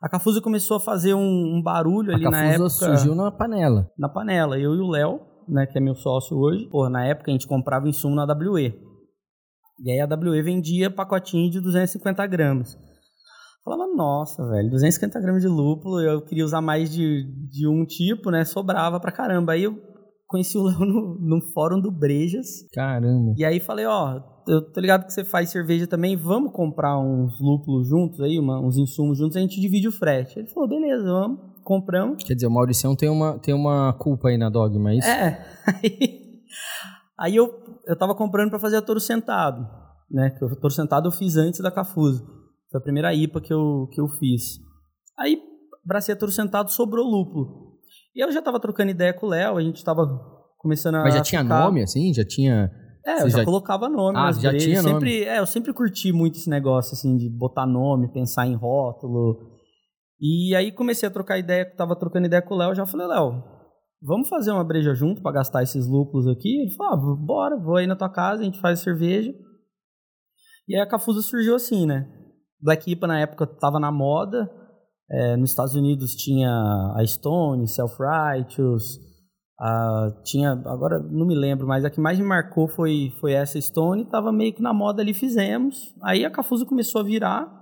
A 0.00 0.08
Cafusa 0.08 0.40
começou 0.40 0.76
a 0.76 0.80
fazer 0.80 1.14
um, 1.14 1.56
um 1.56 1.60
barulho 1.60 2.12
a 2.12 2.14
ali 2.14 2.22
na 2.22 2.30
Cafusa 2.30 2.54
época 2.54 2.70
surgiu 2.70 3.14
na 3.16 3.32
panela. 3.32 3.90
na 3.98 4.08
panela. 4.08 4.56
Eu 4.60 4.76
e 4.76 4.78
o 4.78 4.86
Léo, 4.86 5.18
né, 5.48 5.66
que 5.66 5.76
é 5.76 5.80
meu 5.80 5.96
sócio 5.96 6.36
hoje, 6.36 6.68
pô, 6.70 6.88
na 6.88 7.04
época 7.04 7.32
a 7.32 7.34
gente 7.34 7.48
comprava 7.48 7.88
insumo 7.88 8.14
na 8.14 8.24
WE. 8.32 8.72
E 9.84 9.90
aí 9.90 9.98
a 9.98 10.06
WE 10.06 10.40
vendia 10.40 10.88
pacotinho 10.88 11.50
de 11.50 11.60
250 11.60 12.24
gramas. 12.28 12.78
Falava, 13.64 13.86
nossa, 13.94 14.44
velho, 14.48 14.70
250 14.70 15.20
gramas 15.20 15.42
de 15.42 15.48
lúpulo, 15.48 16.00
eu 16.00 16.20
queria 16.22 16.44
usar 16.44 16.60
mais 16.60 16.90
de, 16.90 17.24
de 17.48 17.68
um 17.68 17.84
tipo, 17.86 18.30
né? 18.30 18.44
Sobrava 18.44 18.98
pra 18.98 19.12
caramba. 19.12 19.52
Aí 19.52 19.62
eu 19.64 19.76
conheci 20.26 20.58
o 20.58 20.64
Léo 20.64 20.80
no, 20.80 21.16
no 21.20 21.40
fórum 21.52 21.80
do 21.80 21.90
Brejas. 21.90 22.46
Caramba. 22.74 23.34
E 23.36 23.44
aí 23.44 23.60
falei, 23.60 23.86
ó, 23.86 24.20
eu 24.48 24.72
tô 24.72 24.80
ligado 24.80 25.04
que 25.06 25.12
você 25.12 25.24
faz 25.24 25.50
cerveja 25.50 25.86
também, 25.86 26.16
vamos 26.16 26.50
comprar 26.52 26.98
uns 26.98 27.38
lúpulos 27.40 27.88
juntos 27.88 28.20
aí, 28.20 28.36
uma- 28.38 28.58
uns 28.60 28.76
insumos 28.76 29.18
juntos, 29.18 29.36
a 29.36 29.40
gente 29.40 29.60
divide 29.60 29.86
o 29.86 29.92
frete. 29.92 30.38
Ele 30.40 30.48
falou, 30.48 30.68
beleza, 30.68 31.04
vamos, 31.04 31.38
compramos. 31.62 32.24
Quer 32.24 32.34
dizer, 32.34 32.48
o 32.48 32.50
Mauricião 32.50 32.96
tem 32.96 33.08
uma, 33.08 33.38
tem 33.38 33.54
uma 33.54 33.92
culpa 33.92 34.28
aí 34.30 34.36
na 34.38 34.50
Dogma, 34.50 34.90
é 34.90 34.96
isso? 34.96 35.08
É. 35.08 35.46
Aí, 37.16 37.30
aí 37.30 37.36
eu, 37.36 37.48
eu 37.86 37.96
tava 37.96 38.16
comprando 38.16 38.50
pra 38.50 38.58
fazer 38.58 38.76
a 38.78 38.82
Toro 38.82 38.98
Sentado, 38.98 39.64
né? 40.10 40.30
Que 40.30 40.44
o 40.44 40.56
Toro 40.56 40.74
Sentado 40.74 41.06
eu 41.06 41.12
fiz 41.12 41.36
antes 41.36 41.60
da 41.60 41.70
Cafuso. 41.70 42.41
Foi 42.72 42.80
a 42.80 42.82
primeira 42.82 43.14
IPA 43.14 43.40
que 43.40 43.52
eu, 43.52 43.86
que 43.92 44.00
eu 44.00 44.08
fiz. 44.08 44.58
Aí, 45.18 45.38
Toro 46.18 46.32
Sentado, 46.32 46.70
sobrou 46.72 47.04
lúpulo. 47.06 47.72
E 48.16 48.24
eu 48.24 48.32
já 48.32 48.40
tava 48.42 48.58
trocando 48.58 48.90
ideia 48.90 49.12
com 49.12 49.26
o 49.26 49.28
Léo, 49.28 49.58
a 49.58 49.62
gente 49.62 49.84
tava 49.84 50.06
começando 50.58 50.94
a 50.96 51.02
Mas 51.02 51.14
já 51.14 51.20
tinha 51.22 51.42
ficar- 51.42 51.64
nome, 51.66 51.82
assim? 51.82 52.12
Já 52.14 52.24
tinha... 52.24 52.70
É, 53.04 53.16
Você 53.18 53.24
eu 53.24 53.30
já, 53.30 53.38
já- 53.38 53.44
colocava 53.44 53.88
nome 53.88 54.16
Ah, 54.16 54.30
já 54.32 54.50
brejas. 54.50 54.64
tinha 54.64 54.82
nome. 54.82 54.94
sempre, 54.94 55.24
É, 55.24 55.38
eu 55.40 55.46
sempre 55.46 55.72
curti 55.74 56.12
muito 56.12 56.38
esse 56.38 56.48
negócio, 56.48 56.94
assim, 56.94 57.16
de 57.16 57.28
botar 57.28 57.66
nome, 57.66 58.12
pensar 58.12 58.46
em 58.46 58.54
rótulo. 58.54 59.50
E 60.20 60.54
aí 60.54 60.70
comecei 60.72 61.08
a 61.08 61.12
trocar 61.12 61.36
ideia, 61.38 61.64
tava 61.76 61.96
trocando 61.96 62.26
ideia 62.26 62.40
com 62.40 62.54
o 62.54 62.56
Léo, 62.56 62.70
eu 62.70 62.74
já 62.76 62.86
falei, 62.86 63.08
Léo, 63.08 63.42
vamos 64.00 64.28
fazer 64.28 64.52
uma 64.52 64.62
breja 64.64 64.94
junto 64.94 65.20
pra 65.20 65.32
gastar 65.32 65.62
esses 65.64 65.86
lúpulos 65.88 66.28
aqui? 66.28 66.60
Ele 66.62 66.74
falou, 66.76 66.92
ah, 66.92 67.16
bora, 67.16 67.56
vou 67.58 67.76
aí 67.76 67.86
na 67.88 67.96
tua 67.96 68.08
casa, 68.08 68.42
a 68.42 68.44
gente 68.44 68.60
faz 68.60 68.78
cerveja. 68.80 69.34
E 70.68 70.76
aí 70.76 70.80
a 70.80 70.86
Cafusa 70.86 71.20
surgiu 71.22 71.56
assim, 71.56 71.84
né? 71.86 72.08
Black 72.62 72.90
IPA 72.90 73.06
na 73.06 73.20
época 73.20 73.46
tava 73.46 73.80
na 73.80 73.90
moda, 73.90 74.50
é, 75.10 75.36
nos 75.36 75.50
Estados 75.50 75.74
Unidos 75.74 76.14
tinha 76.14 76.50
a 76.96 77.04
Stone, 77.06 77.66
Self-Righteous, 77.68 78.98
a- 79.60 80.10
tinha, 80.24 80.52
agora 80.52 80.98
não 80.98 81.26
me 81.26 81.34
lembro, 81.34 81.66
mas 81.66 81.84
a 81.84 81.90
que 81.90 82.00
mais 82.00 82.18
me 82.18 82.24
marcou 82.24 82.68
foi, 82.68 83.12
foi 83.20 83.32
essa 83.32 83.60
Stone, 83.60 84.04
tava 84.06 84.32
meio 84.32 84.52
que 84.54 84.62
na 84.62 84.72
moda 84.72 85.02
ali, 85.02 85.12
fizemos. 85.12 85.94
Aí 86.02 86.24
a 86.24 86.30
Cafusa 86.30 86.64
começou 86.64 87.00
a 87.00 87.04
virar. 87.04 87.60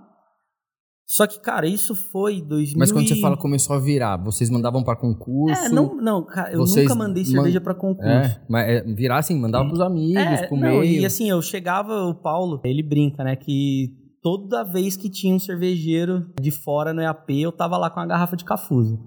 Só 1.07 1.26
que, 1.26 1.40
cara, 1.40 1.66
isso 1.66 1.92
foi 1.97 2.40
2000 2.40 2.78
Mas 2.78 2.92
quando 2.92 3.09
você 3.09 3.16
fala 3.21 3.37
começou 3.37 3.75
a 3.75 3.80
virar, 3.80 4.16
vocês 4.16 4.49
mandavam 4.49 4.85
pra 4.85 4.95
concurso? 4.95 5.61
É, 5.64 5.69
não, 5.69 5.97
não, 5.97 6.25
cara, 6.25 6.52
eu 6.52 6.61
nunca 6.64 6.95
mandei 6.95 7.25
man- 7.25 7.30
cerveja 7.30 7.61
pra 7.61 7.75
concurso. 7.75 8.09
É, 8.09 8.40
mas 8.49 8.69
é, 8.69 8.83
virar 8.95 9.19
assim, 9.19 9.37
mandava 9.37 9.66
pros 9.66 9.80
amigos, 9.80 10.23
É, 10.23 10.47
pro 10.47 10.57
não, 10.57 10.78
meio. 10.78 11.00
e 11.00 11.04
assim, 11.04 11.28
eu 11.28 11.42
chegava, 11.42 12.04
o 12.04 12.14
Paulo, 12.14 12.61
ele 12.62 12.80
brinca, 12.85 13.25
né, 13.25 13.35
que 13.35 13.88
toda 14.23 14.65
vez 14.65 14.97
que 14.97 15.11
tinha 15.11 15.35
um 15.35 15.39
cervejeiro 15.39 16.33
de 16.41 16.50
fora 16.50 16.93
no 16.93 17.00
EAP, 17.00 17.41
eu 17.41 17.53
tava 17.53 17.77
lá 17.77 17.91
com 17.91 18.00
a 18.00 18.07
garrafa 18.07 18.37
de 18.37 18.45
Cafusa. 18.45 18.99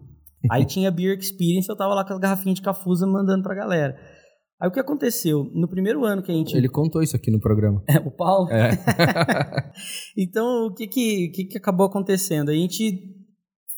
Aí 0.52 0.66
tinha 0.66 0.92
Beer 0.92 1.18
Experience, 1.18 1.70
eu 1.70 1.76
tava 1.76 1.94
lá 1.94 2.06
com 2.06 2.14
as 2.14 2.20
garrafinhas 2.20 2.58
de 2.58 2.62
Cafusa 2.62 3.08
mandando 3.08 3.44
pra 3.44 3.56
galera. 3.56 3.96
Aí 4.62 4.70
o 4.70 4.72
que 4.72 4.80
aconteceu? 4.80 5.50
No 5.54 5.68
primeiro 5.68 6.06
ano 6.06 6.22
que 6.22 6.32
a 6.32 6.36
gente... 6.36 6.56
Ele 6.56 6.70
contou 6.70 7.02
isso 7.02 7.16
aqui 7.16 7.32
no 7.32 7.40
programa. 7.40 7.84
É, 7.90 7.98
o 7.98 8.12
Paulo? 8.12 8.50
É. 8.50 8.72
então, 10.18 10.68
o 10.68 10.74
que 10.74 10.88
que, 10.88 11.30
que 11.30 11.46
que 11.46 11.58
acabou 11.58 11.86
acontecendo? 11.86 12.50
A 12.50 12.54
gente 12.54 12.98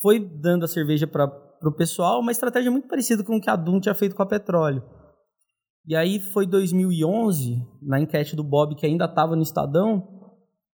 foi 0.00 0.20
dando 0.20 0.64
a 0.64 0.68
cerveja 0.68 1.06
para 1.06 1.24
o 1.64 1.74
pessoal, 1.74 2.20
uma 2.20 2.32
estratégia 2.32 2.70
muito 2.70 2.88
parecida 2.88 3.24
com 3.24 3.36
o 3.36 3.40
que 3.40 3.50
a 3.50 3.56
Dum 3.56 3.80
tinha 3.80 3.94
feito 3.94 4.14
com 4.14 4.22
a 4.22 4.28
Petróleo. 4.28 4.82
E 5.88 5.94
aí 5.94 6.18
foi 6.18 6.46
2011, 6.46 7.56
na 7.82 8.00
enquete 8.00 8.34
do 8.34 8.42
Bob, 8.42 8.74
que 8.74 8.86
ainda 8.86 9.04
estava 9.04 9.36
no 9.36 9.42
Estadão, 9.42 10.15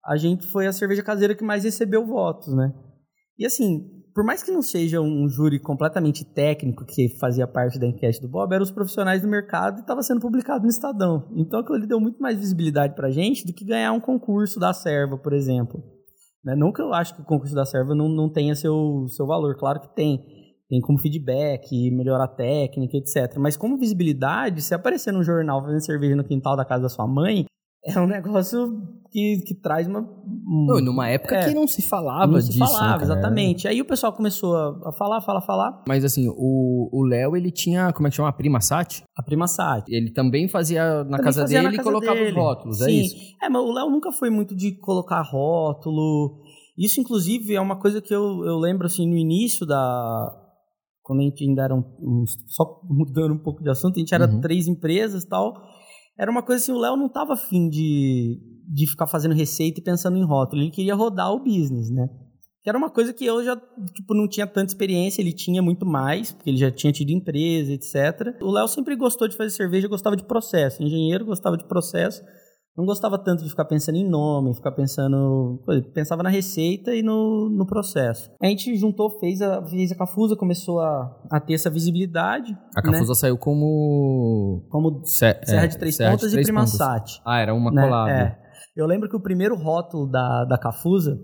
a 0.05 0.17
gente 0.17 0.47
foi 0.47 0.67
a 0.67 0.73
cerveja 0.73 1.03
caseira 1.03 1.35
que 1.35 1.45
mais 1.45 1.65
recebeu 1.65 2.07
votos, 2.07 2.55
né? 2.55 2.73
E 3.39 3.47
assim, 3.47 3.89
por 4.15 4.25
mais 4.25 4.43
que 4.43 4.51
não 4.51 4.63
seja 4.63 5.01
um 5.01 5.29
júri 5.29 5.59
completamente 5.59 6.25
técnico 6.25 6.85
que 6.85 7.09
fazia 7.19 7.47
parte 7.47 7.79
da 7.79 7.87
enquete 7.87 8.21
do 8.21 8.29
Bob, 8.29 8.53
eram 8.53 8.63
os 8.63 8.71
profissionais 8.71 9.23
do 9.23 9.29
mercado 9.29 9.79
e 9.79 9.81
estava 9.81 10.03
sendo 10.03 10.21
publicado 10.21 10.65
no 10.65 10.71
Estadão. 10.71 11.29
Então 11.35 11.61
aquilo 11.61 11.77
ali 11.77 11.87
deu 11.87 11.99
muito 11.99 12.21
mais 12.21 12.39
visibilidade 12.39 12.95
pra 12.95 13.11
gente 13.11 13.47
do 13.47 13.55
que 13.55 13.65
ganhar 13.65 13.93
um 13.93 14.01
concurso 14.01 14.61
da 14.61 14.73
Serva, 14.73 15.17
por 15.17 15.33
exemplo. 15.33 15.83
Né? 16.45 16.55
Não 16.55 16.73
que 16.73 16.83
eu 16.83 16.93
acho 16.93 17.15
que 17.15 17.23
o 17.23 17.25
concurso 17.25 17.55
da 17.55 17.65
Serva 17.65 17.95
não, 17.95 18.09
não 18.09 18.31
tenha 18.31 18.55
seu, 18.55 19.07
seu 19.09 19.27
valor, 19.27 19.57
claro 19.57 19.81
que 19.81 19.95
tem. 19.95 20.21
Tem 20.69 20.81
como 20.81 20.99
feedback, 20.99 21.91
melhorar 21.91 22.25
a 22.25 22.29
técnica, 22.29 22.97
etc. 22.97 23.37
Mas 23.39 23.59
como 23.59 23.77
visibilidade, 23.77 24.63
se 24.63 24.75
aparecer 24.75 25.13
num 25.13 25.23
jornal 25.23 25.63
fazendo 25.63 25.85
cerveja 25.85 26.17
no 26.17 26.25
quintal 26.25 26.57
da 26.57 26.65
casa 26.65 26.83
da 26.83 26.89
sua 26.89 27.07
mãe, 27.07 27.45
é 27.85 27.99
um 28.01 28.07
negócio 28.07 28.81
que, 29.11 29.43
que 29.47 29.55
traz 29.55 29.87
uma. 29.89 30.01
um- 30.01 30.67
Não, 30.67 30.81
numa 30.81 31.09
época 31.09 31.35
É. 31.37 31.49
que 31.49 31.55
não 31.55 31.67
se 31.67 31.83
falava 31.83 32.33
não 32.33 32.41
se 32.41 32.49
disso. 32.49 32.61
né, 32.61 32.67
falava, 32.67 32.93
cara? 32.93 33.03
exatamente. 33.05 33.69
Aí 33.69 33.81
o 33.81 33.85
pessoal 33.85 34.13
começou 34.13 34.57
a, 34.57 34.93
falar, 34.97 35.21
falar, 35.21 35.41
falar. 35.43 35.83
Mas 35.87 36.05
assim, 36.05 36.29
o 36.29 37.05
Léo, 37.05 37.37
ele 37.37 37.51
tinha, 37.51 37.93
como 37.93 38.07
é 38.07 38.11
que 38.11 38.17
chama? 38.17 38.29
A 38.29 38.33
Prima 38.33 38.61
Sat? 38.61 39.03
A 39.17 39.23
prima 39.23 39.47
Sati. 39.47 39.95
Ele 39.95 40.11
também 40.13 40.49
fazia 40.49 40.83
na 41.05 41.05
Também 41.05 41.21
casa 41.25 41.41
fazia 41.43 41.59
na 41.63 41.69
dele 41.69 41.75
e 41.75 41.79
casa 41.79 41.91
colocava 41.91 42.15
dele. 42.19 42.31
os 42.31 42.37
rótulos, 42.37 42.81
é 42.81 42.85
Sim. 42.87 43.01
isso? 43.03 43.17
É, 43.43 43.49
mas 43.49 43.63
o 43.63 43.73
Léo 43.73 43.91
nunca 43.91 44.11
foi 44.13 44.31
muito 44.31 44.55
de 44.57 44.79
colocar 44.79 45.21
rótulo. 45.23 46.41
Isso, 46.79 47.01
inclusive, 47.01 47.55
é 47.55 47.61
uma 47.61 47.79
coisa 47.79 48.01
que 48.01 48.15
eu, 48.15 48.45
eu 48.47 48.57
lembro, 48.59 48.87
assim, 48.87 49.07
no 49.09 49.17
início 49.17 49.67
da... 49.67 50.39
Quando 51.03 51.21
a 51.21 51.25
gente 51.25 51.45
ainda 51.45 51.63
era 51.65 51.75
um, 51.75 51.81
um- 52.01 52.25
Só 52.47 52.81
mudando 52.89 53.35
um 53.35 53.39
pouco 53.43 53.63
de 53.63 53.69
assunto, 53.69 53.97
a 53.97 53.99
gente 53.99 54.15
era 54.15 54.27
Uhum. 54.27 54.41
três 54.41 54.69
empresas 54.69 55.25
e 55.25 55.29
tal. 55.29 55.53
Era 56.19 56.31
uma 56.31 56.43
coisa 56.43 56.63
assim, 56.63 56.73
o 56.73 56.79
Léo 56.79 56.97
não 56.97 57.09
tava 57.09 57.33
afim 57.33 57.69
de, 57.69 58.39
de 58.69 58.87
ficar 58.87 59.07
fazendo 59.07 59.35
receita 59.35 59.81
e 59.81 59.83
pensando 59.83 60.17
em 60.17 60.25
rótulo. 60.25 60.63
Ele 60.63 60.71
queria 60.71 60.95
rodar 60.95 61.33
o 61.33 61.43
business, 61.43 61.91
né? 61.91 62.09
Que 62.63 62.69
era 62.69 62.79
uma 62.79 62.91
coisa 62.91 63.13
que 63.13 63.25
eu 63.25 63.43
já, 63.43 63.57
tipo, 63.93 64.15
não 64.15 64.29
tinha 64.29 64.47
tanta 64.47 64.73
experiência, 64.73 65.21
ele 65.21 65.33
tinha 65.33 65.61
muito 65.61 65.85
mais, 65.85 66.31
porque 66.31 66.49
ele 66.49 66.59
já 66.59 66.71
tinha 66.71 66.93
tido 66.93 67.11
empresa, 67.11 67.73
etc. 67.73 68.41
O 68.41 68.53
Léo 68.53 68.69
sempre 68.69 68.95
gostou 68.95 69.27
de 69.27 69.37
fazer 69.37 69.51
cerveja, 69.51 69.89
gostava 69.89 70.17
de 70.17 70.25
processo. 70.25 70.81
Engenheiro 70.81 71.25
gostava 71.25 71.57
de 71.57 71.67
processo, 71.67 72.23
não 72.77 72.87
gostava 72.87 73.19
tanto 73.19 73.43
de 73.45 73.51
ficar 73.51 73.67
pensando 73.67 73.97
em 73.97 74.09
nome, 74.09 74.55
ficar 74.55 74.73
pensando. 74.73 75.63
Pensava 75.93 76.23
na 76.23 76.31
receita 76.31 76.95
e 76.95 77.03
no, 77.03 77.51
no 77.51 77.67
processo. 77.67 78.31
A 78.41 78.47
gente 78.47 78.75
juntou, 78.77 79.19
fez 79.21 79.43
a, 79.43 79.63
fez 79.67 79.93
a 79.93 79.97
Cafusa, 79.97 80.37
começou 80.37 80.81
a, 80.81 81.21
a 81.31 81.39
ter 81.41 81.55
essa 81.55 81.69
visibilidade. 81.69 82.53
A 82.75 82.81
né? 82.81 82.93
Cafusa 82.93 83.15
saiu 83.15 83.37
como... 83.37 84.67
Como 84.71 85.05
Se- 85.05 85.39
Serra 85.45 85.65
é, 85.65 85.67
de 85.67 85.79
Três 85.79 85.97
Serra 85.97 86.11
de 86.11 86.17
Pontas 86.17 86.31
Três 86.33 86.47
e 86.47 86.49
Prima 86.49 86.61
Pontas. 86.61 86.77
Sati 86.79 87.21
Ah, 87.27 87.41
era 87.41 87.55
uma 87.55 87.71
né? 87.71 87.83
collab. 87.83 88.11
É. 88.11 88.39
Eu 88.75 88.87
lembro 88.87 89.09
que 89.09 89.17
o 89.17 89.23
primeiro 89.23 89.55
rótulo 89.55 90.11
da, 90.11 90.47
da 90.47 90.57
Cafusa 90.57 91.19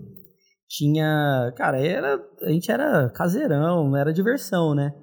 tinha. 0.69 1.51
Cara, 1.57 1.81
era, 1.83 2.19
a 2.43 2.51
gente 2.51 2.71
era 2.71 3.09
caseirão, 3.09 3.95
era 3.97 4.13
diversão, 4.13 4.75
né? 4.75 4.93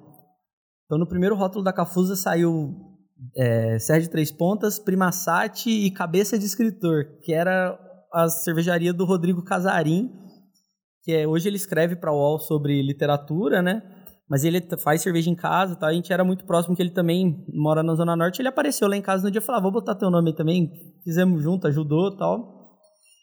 Então 0.85 0.97
no 0.97 1.05
primeiro 1.09 1.35
rótulo 1.35 1.61
da 1.61 1.73
Cafusa 1.73 2.15
saiu 2.15 2.73
é, 3.35 3.77
de 3.77 4.09
Três 4.09 4.31
Pontas, 4.31 4.79
Prima 4.79 5.11
Sati 5.11 5.69
e 5.69 5.91
Cabeça 5.91 6.37
de 6.37 6.45
Escritor, 6.45 7.19
que 7.21 7.33
era 7.33 7.77
a 8.13 8.27
cervejaria 8.29 8.93
do 8.93 9.05
Rodrigo 9.05 9.43
Casarim, 9.43 10.09
que 11.03 11.11
é, 11.11 11.27
hoje 11.27 11.47
ele 11.47 11.57
escreve 11.57 11.95
para 11.95 12.11
o 12.11 12.15
UOL 12.15 12.39
sobre 12.39 12.81
literatura, 12.81 13.61
né? 13.61 13.81
Mas 14.29 14.43
ele 14.43 14.61
faz 14.77 15.01
cerveja 15.01 15.29
em 15.29 15.35
casa, 15.35 15.75
tá? 15.75 15.87
A 15.87 15.93
gente 15.93 16.11
era 16.11 16.23
muito 16.23 16.45
próximo, 16.45 16.75
que 16.75 16.81
ele 16.81 16.91
também 16.91 17.45
mora 17.53 17.81
na 17.81 17.95
Zona 17.95 18.13
Norte. 18.13 18.41
Ele 18.41 18.49
apareceu 18.49 18.87
lá 18.89 18.97
em 18.97 19.01
casa 19.01 19.23
no 19.23 19.31
dia 19.31 19.39
e 19.39 19.43
falou: 19.43 19.59
ah, 19.59 19.63
vou 19.63 19.71
botar 19.71 19.95
teu 19.95 20.11
nome 20.11 20.31
aí 20.31 20.35
também. 20.35 20.69
Fizemos 21.03 21.41
junto, 21.41 21.65
ajudou 21.67 22.13
e 22.13 22.17
tal. 22.17 22.56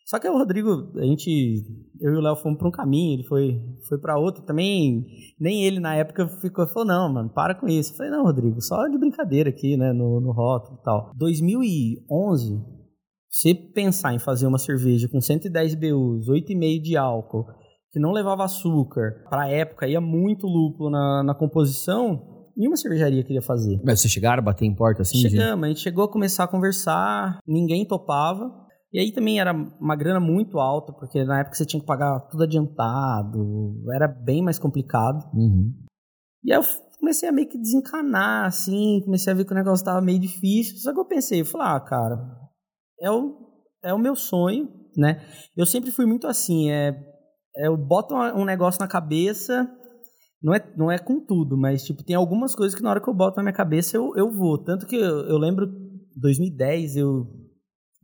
Só 0.07 0.19
que 0.19 0.29
o 0.29 0.37
Rodrigo, 0.37 0.93
a 0.97 1.03
gente, 1.05 1.65
eu 2.01 2.13
e 2.13 2.17
o 2.17 2.21
Léo 2.21 2.37
fomos 2.37 2.59
para 2.59 2.69
um 2.69 2.71
caminho, 2.71 3.15
ele 3.15 3.27
foi, 3.27 3.59
foi 3.89 3.99
para 3.99 4.19
outro. 4.19 4.43
Também, 4.45 5.07
nem 5.41 5.65
ele 5.65 5.81
na 5.81 5.95
época 5.95 6.29
ficou, 6.43 6.67
falou: 6.67 6.87
não, 6.87 7.13
mano, 7.13 7.31
para 7.31 7.55
com 7.55 7.67
isso. 7.67 7.93
Eu 7.93 7.97
falei: 7.97 8.13
não, 8.13 8.23
Rodrigo, 8.23 8.61
só 8.61 8.87
de 8.87 8.99
brincadeira 8.99 9.49
aqui, 9.49 9.77
né, 9.79 9.93
no, 9.95 10.21
no 10.21 10.31
rótulo 10.33 10.79
e 10.79 10.83
tal. 10.85 11.11
2011, 11.17 12.61
você 13.31 13.55
pensar 13.55 14.15
em 14.15 14.19
fazer 14.19 14.47
uma 14.47 14.59
cerveja 14.59 15.09
com 15.09 15.21
110 15.21 15.75
BUs, 15.75 16.29
8,5 16.29 16.83
de 16.83 16.97
álcool, 16.97 17.47
que 17.91 17.99
não 17.99 18.13
levava 18.13 18.45
açúcar, 18.45 19.25
pra 19.31 19.49
época 19.49 19.87
ia 19.89 20.01
muito 20.01 20.47
lúpulo 20.47 20.91
na, 20.91 21.23
na 21.25 21.35
composição, 21.35 22.49
nenhuma 22.57 22.77
cervejaria 22.77 23.23
queria 23.25 23.43
fazer. 23.43 23.81
Mas 23.85 24.01
vocês 24.01 24.13
chegaram 24.13 24.41
a 24.43 24.45
bater 24.45 24.67
em 24.67 24.75
porta 24.75 25.03
assim? 25.03 25.19
de- 25.19 25.31
Chegamos, 25.31 25.65
a 25.65 25.69
gente 25.69 25.81
chegou 25.81 26.05
a 26.05 26.09
começar 26.09 26.45
a 26.45 26.49
conversar, 26.49 27.39
ninguém 27.47 27.87
topava. 27.87 28.64
E 28.95 29.01
aí 29.01 29.11
também 29.11 29.41
era 29.41 29.53
uma 29.53 29.97
grana 29.97 30.21
muito 30.21 30.61
alta, 30.61 30.93
porque 30.93 31.25
na 31.25 31.41
época 31.41 31.57
você 31.57 31.67
tinha 31.67 31.81
que 31.81 31.87
pagar 31.87 32.21
tudo 32.31 32.45
adiantado, 32.45 33.75
era 33.93 34.07
bem 34.07 34.41
mais 34.41 34.57
complicado. 34.57 35.29
Uhum. 35.35 35.75
E 36.45 36.53
aí 36.53 36.61
eu 36.61 36.65
comecei 37.01 37.29
a 37.29 37.33
meio 37.33 37.49
que 37.49 37.59
desencanar, 37.59 38.47
assim, 38.47 39.03
comecei 39.05 39.33
a 39.33 39.35
ver 39.35 39.45
que 39.45 39.51
o 39.51 39.57
negócio 39.57 39.85
tava 39.85 40.01
meio 40.01 40.21
difícil. 40.21 40.77
Só 40.77 40.93
que 40.93 41.01
eu 41.01 41.05
pensei, 41.05 41.41
eu 41.41 41.45
falei, 41.45 41.67
ah, 41.67 41.81
cara, 41.81 42.17
é 43.01 43.11
o, 43.11 43.37
é 43.83 43.93
o 43.93 43.99
meu 43.99 44.15
sonho, 44.15 44.69
né? 44.97 45.27
Eu 45.57 45.67
sempre 45.67 45.91
fui 45.91 46.07
muito 46.07 46.29
assim, 46.29 46.71
é, 46.71 46.91
é 47.57 47.67
eu 47.67 47.77
boto 47.77 48.15
um 48.15 48.45
negócio 48.45 48.81
na 48.81 48.87
cabeça, 48.87 49.69
não 50.41 50.55
é, 50.55 50.73
não 50.77 50.93
é 50.93 50.99
com 51.01 51.19
tudo, 51.19 51.59
mas 51.59 51.83
tipo, 51.83 52.05
tem 52.05 52.15
algumas 52.15 52.55
coisas 52.55 52.77
que 52.77 52.83
na 52.83 52.91
hora 52.91 53.01
que 53.01 53.09
eu 53.09 53.15
boto 53.15 53.39
na 53.39 53.43
minha 53.43 53.53
cabeça 53.53 53.97
eu, 53.97 54.13
eu 54.15 54.31
vou. 54.31 54.57
Tanto 54.63 54.87
que 54.87 54.95
eu, 54.95 55.27
eu 55.27 55.37
lembro, 55.37 55.67
2010, 56.17 56.95
eu 56.95 57.44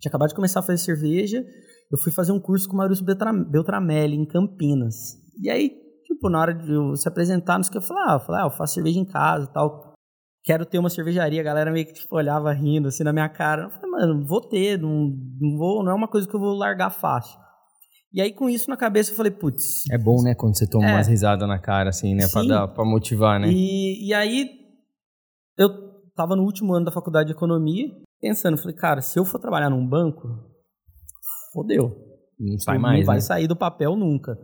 tinha 0.00 0.10
acabado 0.10 0.30
de 0.30 0.34
começar 0.34 0.60
a 0.60 0.62
fazer 0.62 0.78
cerveja, 0.78 1.44
eu 1.90 1.98
fui 1.98 2.10
fazer 2.12 2.32
um 2.32 2.40
curso 2.40 2.66
com 2.68 2.74
o 2.74 2.78
Maurício 2.78 3.04
Beltra- 3.04 3.32
Beltramelli 3.32 4.16
em 4.16 4.24
Campinas. 4.26 5.16
E 5.40 5.50
aí, 5.50 5.70
tipo, 6.06 6.28
na 6.28 6.40
hora 6.40 6.54
de 6.54 6.72
eu 6.72 6.96
se 6.96 7.06
apresentar, 7.08 7.56
não 7.58 7.62
sei 7.64 7.70
o 7.70 7.72
que, 7.72 7.78
eu 7.78 7.82
falei, 7.82 8.02
ah, 8.08 8.12
eu, 8.14 8.20
falei, 8.20 8.42
ah, 8.42 8.46
eu 8.46 8.50
faço 8.50 8.74
cerveja 8.74 8.98
em 8.98 9.04
casa 9.04 9.46
e 9.48 9.52
tal. 9.52 9.92
Quero 10.42 10.64
ter 10.64 10.78
uma 10.78 10.88
cervejaria, 10.88 11.40
a 11.40 11.44
galera 11.44 11.70
meio 11.70 11.86
que 11.86 11.92
tipo, 11.92 12.16
olhava 12.16 12.50
rindo 12.52 12.88
assim 12.88 13.04
na 13.04 13.12
minha 13.12 13.28
cara. 13.28 13.64
Eu 13.64 13.70
falei, 13.70 13.90
mano, 13.90 14.26
vou 14.26 14.40
ter, 14.40 14.78
não, 14.78 15.12
não, 15.40 15.58
vou, 15.58 15.84
não 15.84 15.92
é 15.92 15.94
uma 15.94 16.08
coisa 16.08 16.26
que 16.26 16.34
eu 16.34 16.40
vou 16.40 16.54
largar 16.54 16.90
fácil. 16.90 17.38
E 18.12 18.20
aí, 18.20 18.32
com 18.32 18.48
isso 18.48 18.68
na 18.70 18.76
cabeça, 18.76 19.12
eu 19.12 19.16
falei, 19.16 19.30
putz. 19.30 19.84
É 19.90 19.98
bom, 19.98 20.20
né, 20.22 20.34
quando 20.34 20.56
você 20.56 20.66
toma 20.66 20.88
É. 20.88 20.94
umas 20.94 21.06
risadas 21.06 21.46
na 21.46 21.58
cara, 21.60 21.90
assim, 21.90 22.14
né? 22.14 22.26
Pra, 22.32 22.42
dar, 22.42 22.68
pra 22.68 22.84
motivar, 22.84 23.38
né? 23.38 23.48
E, 23.50 24.08
e 24.08 24.14
aí, 24.14 24.48
eu 25.56 25.68
tava 26.16 26.34
no 26.34 26.42
último 26.42 26.74
ano 26.74 26.86
da 26.86 26.90
faculdade 26.92 27.28
de 27.28 27.34
economia, 27.34 27.86
pensando, 28.20 28.58
falei, 28.58 28.76
cara, 28.76 29.00
se 29.00 29.18
eu 29.18 29.24
for 29.24 29.38
trabalhar 29.38 29.70
num 29.70 29.86
banco, 29.86 30.28
fodeu. 31.52 31.96
Não 32.38 32.58
sai 32.58 32.76
não 32.76 32.82
mais, 32.82 33.06
vai 33.06 33.16
né? 33.16 33.20
sair 33.20 33.46
do 33.46 33.56
papel 33.56 33.96
nunca. 33.96 34.38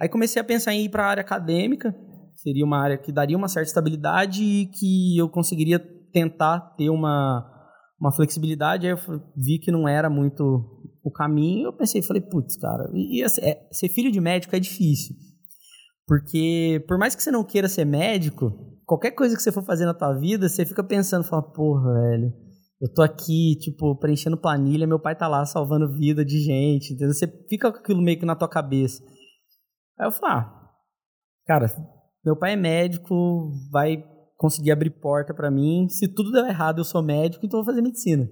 Aí 0.00 0.08
comecei 0.08 0.40
a 0.40 0.44
pensar 0.44 0.72
em 0.72 0.84
ir 0.84 0.88
para 0.88 1.04
a 1.04 1.08
área 1.08 1.20
acadêmica, 1.20 1.94
seria 2.34 2.64
uma 2.64 2.78
área 2.78 2.98
que 2.98 3.12
daria 3.12 3.36
uma 3.36 3.48
certa 3.48 3.68
estabilidade 3.68 4.42
e 4.42 4.66
que 4.66 5.16
eu 5.18 5.28
conseguiria 5.28 5.78
tentar 6.12 6.60
ter 6.76 6.88
uma, 6.88 7.44
uma 8.00 8.12
flexibilidade. 8.12 8.86
Aí 8.86 8.92
eu 8.92 8.98
vi 9.36 9.58
que 9.58 9.72
não 9.72 9.88
era 9.88 10.08
muito 10.08 10.42
o 11.02 11.10
caminho. 11.10 11.66
Eu 11.66 11.72
pensei, 11.72 12.02
falei, 12.02 12.22
putz, 12.22 12.56
cara, 12.56 12.90
e, 12.94 13.18
e 13.20 13.24
assim, 13.24 13.40
é- 13.42 13.68
ser 13.72 13.88
filho 13.88 14.10
de 14.10 14.20
médico 14.20 14.54
é 14.54 14.60
difícil. 14.60 15.16
Porque 16.06 16.84
por 16.88 16.96
mais 16.96 17.14
que 17.14 17.22
você 17.22 17.30
não 17.30 17.44
queira 17.44 17.68
ser 17.68 17.84
médico, 17.84 18.52
qualquer 18.86 19.10
coisa 19.10 19.36
que 19.36 19.42
você 19.42 19.52
for 19.52 19.64
fazer 19.64 19.84
na 19.84 19.92
tua 19.92 20.14
vida, 20.14 20.48
você 20.48 20.64
fica 20.64 20.82
pensando, 20.82 21.24
fala, 21.24 21.42
porra, 21.42 21.92
velho, 21.92 22.32
eu 22.80 22.92
tô 22.92 23.02
aqui, 23.02 23.56
tipo, 23.60 23.96
preenchendo 23.96 24.36
planilha, 24.36 24.86
meu 24.86 25.00
pai 25.00 25.16
tá 25.16 25.26
lá 25.26 25.44
salvando 25.44 25.92
vida 25.96 26.24
de 26.24 26.38
gente, 26.40 26.92
entendeu? 26.92 27.12
Você 27.12 27.26
fica 27.48 27.72
com 27.72 27.78
aquilo 27.78 28.00
meio 28.00 28.18
que 28.18 28.26
na 28.26 28.36
tua 28.36 28.48
cabeça. 28.48 29.02
Aí 29.98 30.06
eu 30.06 30.12
falei, 30.12 30.36
ah, 30.36 30.70
cara, 31.44 31.66
meu 32.24 32.36
pai 32.36 32.52
é 32.52 32.56
médico, 32.56 33.52
vai 33.72 34.04
conseguir 34.36 34.70
abrir 34.70 34.90
porta 34.90 35.34
pra 35.34 35.50
mim. 35.50 35.88
Se 35.88 36.06
tudo 36.06 36.30
der 36.30 36.48
errado, 36.48 36.78
eu 36.78 36.84
sou 36.84 37.02
médico, 37.02 37.44
então 37.44 37.58
vou 37.58 37.66
fazer 37.66 37.82
medicina. 37.82 38.28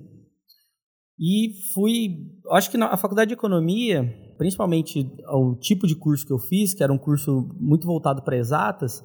E 1.18 1.50
fui, 1.72 2.30
acho 2.52 2.70
que 2.70 2.76
na 2.76 2.96
faculdade 2.96 3.28
de 3.28 3.34
economia, 3.34 4.04
principalmente 4.38 5.10
o 5.32 5.56
tipo 5.56 5.86
de 5.86 5.96
curso 5.96 6.26
que 6.26 6.32
eu 6.32 6.38
fiz, 6.38 6.72
que 6.72 6.84
era 6.84 6.92
um 6.92 6.98
curso 6.98 7.48
muito 7.58 7.86
voltado 7.86 8.22
para 8.22 8.36
exatas, 8.36 9.02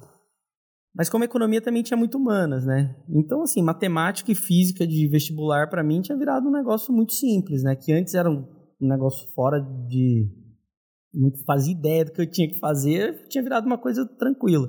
mas 0.93 1.09
como 1.09 1.23
economia 1.23 1.61
também 1.61 1.83
tinha 1.83 1.97
muito 1.97 2.17
humanas, 2.17 2.65
né? 2.65 2.95
Então, 3.09 3.41
assim, 3.43 3.61
matemática 3.61 4.31
e 4.31 4.35
física 4.35 4.85
de 4.85 5.07
vestibular 5.07 5.69
para 5.69 5.83
mim 5.83 6.01
tinha 6.01 6.17
virado 6.17 6.47
um 6.47 6.51
negócio 6.51 6.93
muito 6.93 7.13
simples, 7.13 7.63
né? 7.63 7.75
Que 7.75 7.93
antes 7.93 8.13
era 8.13 8.29
um 8.29 8.45
negócio 8.79 9.29
fora 9.33 9.59
de 9.87 10.29
não 11.13 11.31
fazia 11.45 11.73
ideia 11.73 12.05
do 12.05 12.11
que 12.11 12.21
eu 12.21 12.29
tinha 12.29 12.47
que 12.47 12.59
fazer, 12.59 13.27
tinha 13.27 13.43
virado 13.43 13.65
uma 13.65 13.77
coisa 13.77 14.05
tranquila. 14.17 14.67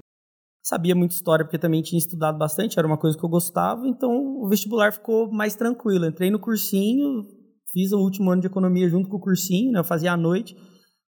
Sabia 0.62 0.94
muita 0.94 1.14
história 1.14 1.44
porque 1.44 1.58
também 1.58 1.82
tinha 1.82 1.98
estudado 1.98 2.38
bastante, 2.38 2.78
era 2.78 2.86
uma 2.86 2.98
coisa 2.98 3.18
que 3.18 3.24
eu 3.24 3.28
gostava, 3.28 3.86
então 3.88 4.10
o 4.10 4.48
vestibular 4.48 4.92
ficou 4.92 5.30
mais 5.32 5.56
tranquilo. 5.56 6.06
Entrei 6.06 6.30
no 6.30 6.38
cursinho, 6.38 7.24
fiz 7.72 7.92
o 7.92 7.98
último 7.98 8.30
ano 8.30 8.40
de 8.40 8.46
economia 8.46 8.88
junto 8.88 9.08
com 9.08 9.16
o 9.16 9.20
cursinho, 9.20 9.72
né? 9.72 9.80
Eu 9.80 9.84
fazia 9.84 10.12
à 10.12 10.16
noite, 10.16 10.56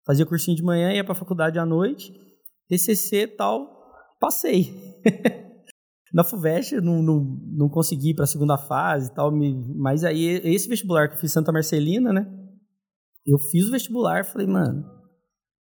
fazia 0.04 0.26
cursinho 0.26 0.56
de 0.56 0.62
manhã, 0.62 0.92
ia 0.92 1.04
para 1.04 1.12
a 1.12 1.16
faculdade 1.16 1.58
à 1.58 1.64
noite, 1.64 2.12
TCC 2.68 3.28
tal, 3.28 3.68
passei. 4.18 4.93
Na 6.12 6.22
FUVEST 6.22 6.76
eu 6.76 6.82
não, 6.82 7.02
não, 7.02 7.20
não 7.56 7.68
consegui 7.68 8.10
ir 8.10 8.14
para 8.14 8.22
a 8.24 8.28
segunda 8.28 8.56
fase 8.56 9.10
e 9.10 9.14
tal, 9.14 9.32
me- 9.32 9.64
mas 9.76 10.04
aí 10.04 10.24
esse 10.44 10.68
vestibular 10.68 11.08
que 11.08 11.14
eu 11.16 11.18
fiz 11.18 11.32
Santa 11.32 11.50
Marcelina, 11.50 12.12
né? 12.12 12.24
Eu 13.26 13.36
fiz 13.50 13.66
o 13.66 13.72
vestibular, 13.72 14.24
falei, 14.24 14.46
mano, 14.46 14.84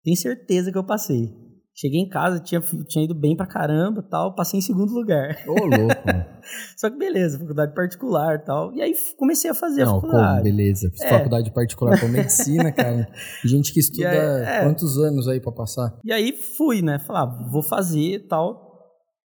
tenho 0.03 0.17
certeza 0.17 0.73
que 0.73 0.79
eu 0.79 0.85
passei. 0.85 1.31
Cheguei 1.75 2.01
em 2.01 2.09
casa, 2.09 2.39
tinha, 2.41 2.61
tinha 2.89 3.05
ido 3.05 3.15
bem 3.15 3.35
pra 3.37 3.47
caramba 3.47 4.03
tal, 4.03 4.35
passei 4.35 4.59
em 4.59 4.63
segundo 4.63 4.93
lugar. 4.93 5.39
Ô, 5.47 5.53
louco. 5.53 5.95
Só 6.77 6.91
que 6.91 6.99
beleza, 6.99 7.39
faculdade 7.39 7.73
particular 7.75 8.35
e 8.35 8.39
tal. 8.41 8.75
E 8.75 8.83
aí 8.83 8.93
comecei 9.17 9.49
a 9.51 9.55
fazer 9.55 9.83
a 9.83 9.87
Não, 9.87 10.01
como? 10.01 10.13
faculdade. 10.13 10.43
Beleza. 10.43 10.91
Fiz 10.91 11.01
É. 11.03 11.09
faculdade 11.09 11.51
particular 11.55 11.99
pra 11.99 12.09
medicina, 12.09 12.73
cara. 12.73 13.09
Gente 13.47 13.73
que 13.73 13.81
estuda 13.81 14.09
aí, 14.11 14.45
é. 14.45 14.65
quantos 14.65 14.99
anos 14.99 15.27
aí 15.29 15.41
pra 15.41 15.53
passar? 15.53 15.99
E 16.05 16.13
aí 16.13 16.33
fui, 16.33 16.83
né? 16.83 16.99
Falar, 16.99 17.23
ah, 17.23 17.49
vou 17.51 17.63
fazer 17.63 18.17
e 18.17 18.19
tal. 18.19 18.72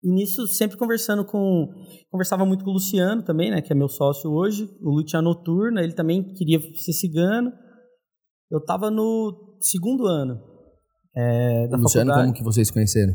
E 0.02 0.10
nisso, 0.12 0.46
sempre 0.48 0.76
conversando 0.76 1.24
com. 1.24 1.68
Conversava 2.10 2.44
muito 2.44 2.64
com 2.64 2.70
o 2.70 2.74
Luciano 2.74 3.22
também, 3.22 3.50
né? 3.50 3.62
Que 3.62 3.72
é 3.72 3.76
meu 3.76 3.88
sócio 3.88 4.30
hoje. 4.30 4.68
O 4.80 4.90
Lu 4.90 5.04
tinha 5.04 5.22
noturna, 5.22 5.80
ele 5.80 5.92
também 5.92 6.34
queria 6.34 6.60
ser 6.60 6.92
cigano. 6.92 7.52
Eu 8.50 8.60
tava 8.64 8.90
no 8.90 9.56
segundo 9.60 10.06
ano 10.06 10.40
é, 11.16 11.68
da 11.68 11.76
Luciano, 11.76 12.10
faculdade. 12.10 12.20
como 12.22 12.34
que 12.34 12.42
vocês 12.42 12.70
conheceram? 12.70 13.14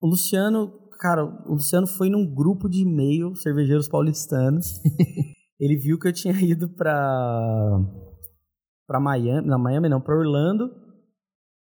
O 0.00 0.08
Luciano, 0.08 0.70
cara, 1.00 1.24
o 1.24 1.54
Luciano 1.54 1.86
foi 1.86 2.10
num 2.10 2.26
grupo 2.26 2.68
de 2.68 2.82
e-mail, 2.82 3.34
cervejeiros 3.34 3.88
paulistanos. 3.88 4.66
ele 5.58 5.76
viu 5.76 5.98
que 5.98 6.08
eu 6.08 6.12
tinha 6.12 6.34
ido 6.34 6.68
pra. 6.68 7.80
pra 8.86 9.00
Miami. 9.00 9.48
Não, 9.48 9.58
Miami 9.58 9.88
não, 9.88 10.02
pra 10.02 10.16
Orlando. 10.16 10.70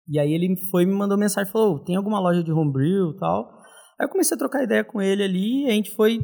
E 0.07 0.19
aí 0.19 0.33
ele 0.33 0.55
foi 0.69 0.83
e 0.83 0.85
me 0.85 0.93
mandou 0.93 1.17
mensagem 1.17 1.51
falou: 1.51 1.75
"Ô, 1.75 1.79
tem 1.79 1.95
alguma 1.95 2.19
loja 2.19 2.43
de 2.43 2.51
homebrew 2.51 3.11
e 3.11 3.17
tal. 3.17 3.62
Aí 4.03 4.05
eu 4.05 4.09
comecei 4.11 4.35
a 4.35 4.37
trocar 4.37 4.63
ideia 4.63 4.83
com 4.83 5.01
ele 5.01 5.23
ali 5.23 5.63
e 5.63 5.69
a 5.69 5.71
gente 5.71 5.95
foi 5.95 6.19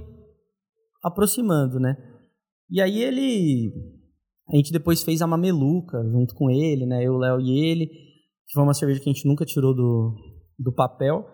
aproximando, 1.02 1.80
né? 1.80 1.96
E 2.70 2.82
aí 2.82 3.02
ele. 3.02 3.72
A 4.52 4.56
gente 4.58 4.74
depois 4.74 5.02
fez 5.02 5.22
a 5.22 5.28
Mameluca 5.28 5.98
junto 6.12 6.36
com 6.36 6.50
ele, 6.50 6.86
né? 6.86 7.02
Eu, 7.02 7.18
Léo 7.18 7.40
e 7.40 7.72
ele. 7.72 7.88
Que 7.88 8.54
foi 8.54 8.64
uma 8.64 8.74
cerveja 8.74 9.00
que 9.00 9.10
a 9.10 9.14
gente 9.14 9.26
nunca 9.26 9.46
tirou 9.46 9.74
do, 9.74 10.14
do 10.58 10.74
papel. 10.74 11.26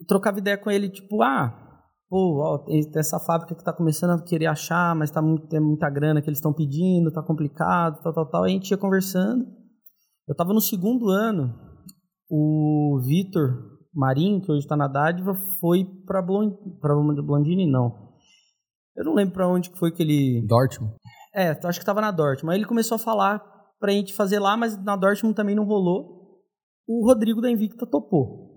Eu 0.00 0.06
trocava 0.06 0.38
ideia 0.38 0.58
com 0.58 0.70
ele, 0.70 0.88
tipo, 0.88 1.22
ah, 1.22 1.84
pô, 2.08 2.40
ó, 2.42 2.58
tem 2.64 2.82
essa 2.96 3.20
fábrica 3.20 3.54
que 3.54 3.64
tá 3.64 3.72
começando 3.72 4.10
a 4.18 4.24
querer 4.24 4.46
achar, 4.46 4.96
mas 4.96 5.10
tá 5.10 5.22
muito, 5.22 5.46
tem 5.46 5.60
muita 5.60 5.88
grana 5.90 6.20
que 6.20 6.28
eles 6.28 6.38
estão 6.38 6.52
pedindo, 6.52 7.12
tá 7.12 7.22
complicado, 7.22 8.02
tal, 8.02 8.12
tal, 8.12 8.28
tal. 8.28 8.44
A 8.44 8.48
gente 8.48 8.70
ia 8.70 8.76
conversando. 8.76 9.46
Eu 10.26 10.34
tava 10.34 10.52
no 10.52 10.60
segundo 10.60 11.10
ano, 11.10 11.54
o 12.28 13.00
Vitor 13.04 13.77
Marinho, 13.98 14.40
que 14.40 14.50
hoje 14.52 14.66
tá 14.66 14.76
na 14.76 14.86
dádiva, 14.86 15.34
foi 15.60 15.84
pra, 16.06 16.22
Blond, 16.22 16.54
pra 16.80 16.94
Blondine, 16.94 17.66
não. 17.66 17.92
Eu 18.96 19.04
não 19.04 19.14
lembro 19.14 19.34
pra 19.34 19.48
onde 19.48 19.70
que 19.70 19.78
foi 19.78 19.90
que 19.90 20.02
ele... 20.02 20.46
Dortmund? 20.46 20.94
É, 21.34 21.50
acho 21.64 21.80
que 21.80 21.86
tava 21.86 22.00
na 22.00 22.10
Dortmund. 22.10 22.52
Aí 22.54 22.58
ele 22.60 22.66
começou 22.68 22.96
a 22.96 22.98
falar 22.98 23.42
pra 23.80 23.92
gente 23.92 24.14
fazer 24.14 24.38
lá, 24.38 24.56
mas 24.56 24.76
na 24.84 24.96
Dortmund 24.96 25.34
também 25.34 25.54
não 25.54 25.64
rolou. 25.64 26.38
O 26.86 27.06
Rodrigo 27.06 27.40
da 27.40 27.50
Invicta 27.50 27.86
topou. 27.86 28.48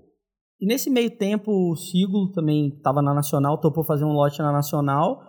E 0.59 0.65
nesse 0.67 0.89
meio 0.91 1.09
tempo, 1.17 1.51
o 1.51 1.75
Siglo 1.75 2.31
também 2.33 2.79
tava 2.83 3.01
na 3.01 3.13
Nacional, 3.13 3.57
topou 3.59 3.83
fazer 3.83 4.05
um 4.05 4.13
lote 4.13 4.39
na 4.39 4.51
Nacional. 4.51 5.19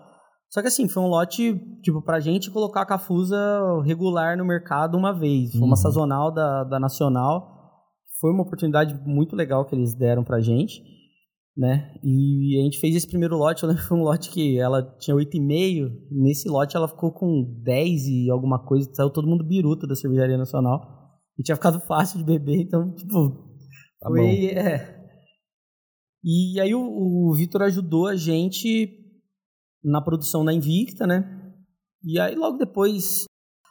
Só 0.50 0.60
que 0.60 0.68
assim, 0.68 0.86
foi 0.86 1.02
um 1.02 1.06
lote, 1.08 1.58
tipo, 1.82 2.02
pra 2.02 2.20
gente 2.20 2.50
colocar 2.50 2.82
a 2.82 2.86
Cafusa 2.86 3.38
regular 3.84 4.36
no 4.36 4.44
mercado 4.44 4.98
uma 4.98 5.18
vez. 5.18 5.50
Foi 5.52 5.60
uma 5.62 5.68
Uhum. 5.70 5.76
sazonal 5.76 6.30
da, 6.30 6.64
da 6.64 6.78
Nacional. 6.78 7.51
Foi 8.22 8.30
uma 8.30 8.44
oportunidade 8.44 8.94
muito 9.04 9.36
legal 9.36 9.66
que 9.66 9.74
eles 9.74 9.94
deram 9.94 10.22
pra 10.22 10.40
gente. 10.40 10.80
né? 11.56 11.92
E 12.02 12.58
a 12.58 12.62
gente 12.62 12.78
fez 12.78 12.94
esse 12.96 13.06
primeiro 13.06 13.36
lote, 13.36 13.62
eu 13.62 13.68
lembro 13.68 13.82
que 13.82 13.88
foi 13.88 13.98
um 13.98 14.04
lote 14.04 14.30
que 14.30 14.58
ela 14.58 14.80
tinha 14.98 15.14
8,5, 15.14 15.90
nesse 16.10 16.48
lote 16.48 16.76
ela 16.76 16.88
ficou 16.88 17.12
com 17.12 17.60
10 17.62 18.06
e 18.06 18.30
alguma 18.30 18.64
coisa, 18.64 18.88
saiu 18.94 19.10
todo 19.10 19.28
mundo 19.28 19.44
biruta 19.44 19.86
da 19.86 19.94
Cervejaria 19.96 20.38
Nacional. 20.38 20.80
E 21.38 21.42
tinha 21.42 21.56
ficado 21.56 21.80
fácil 21.86 22.18
de 22.18 22.24
beber, 22.24 22.62
então, 22.62 22.94
tipo, 22.94 23.52
Tá 24.00 24.08
foi, 24.08 24.46
é. 24.46 25.00
E 26.24 26.60
aí 26.60 26.74
o, 26.74 26.80
o 26.80 27.34
Vitor 27.34 27.62
ajudou 27.62 28.06
a 28.08 28.16
gente 28.16 28.98
na 29.82 30.00
produção 30.00 30.44
da 30.44 30.52
Invicta, 30.52 31.06
né? 31.06 31.52
E 32.04 32.18
aí 32.18 32.34
logo 32.34 32.56
depois 32.58 33.24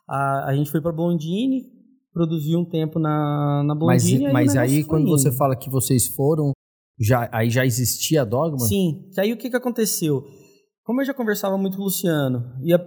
a, 0.08 0.50
a 0.50 0.56
gente 0.56 0.70
foi 0.72 0.82
pra 0.82 0.92
Blondine, 0.92 1.64
produziu 2.14 2.60
um 2.60 2.66
tempo 2.66 3.00
na, 3.00 3.64
na 3.66 3.76
Mas, 3.76 4.04
Blondine. 4.04 4.30
o 4.30 4.34
mas 4.34 4.54
negócio 4.54 4.62
aí, 4.78 4.84
quando 4.84 5.04
indo. 5.04 5.12
você 5.12 5.32
fala 5.32 5.56
que 5.56 5.70
vocês 5.70 6.08
foram, 6.08 6.52
já, 7.00 7.30
aí 7.32 7.50
já 7.50 7.66
existia 7.66 8.22
a 8.22 8.26
Dogma? 8.26 8.60
Sim, 8.60 9.10
que 9.14 9.22
aí 9.22 9.32
o 9.34 9.38
que, 9.38 9.50
que 9.50 9.56
aconteceu? 9.56 10.24
Como 10.84 11.02
eu 11.02 11.06
já 11.06 11.14
conversava 11.14 11.58
muito 11.58 11.76
com 11.78 11.84
o 11.84 11.86
Luciano, 11.86 12.44
e 12.64 12.74
a, 12.74 12.80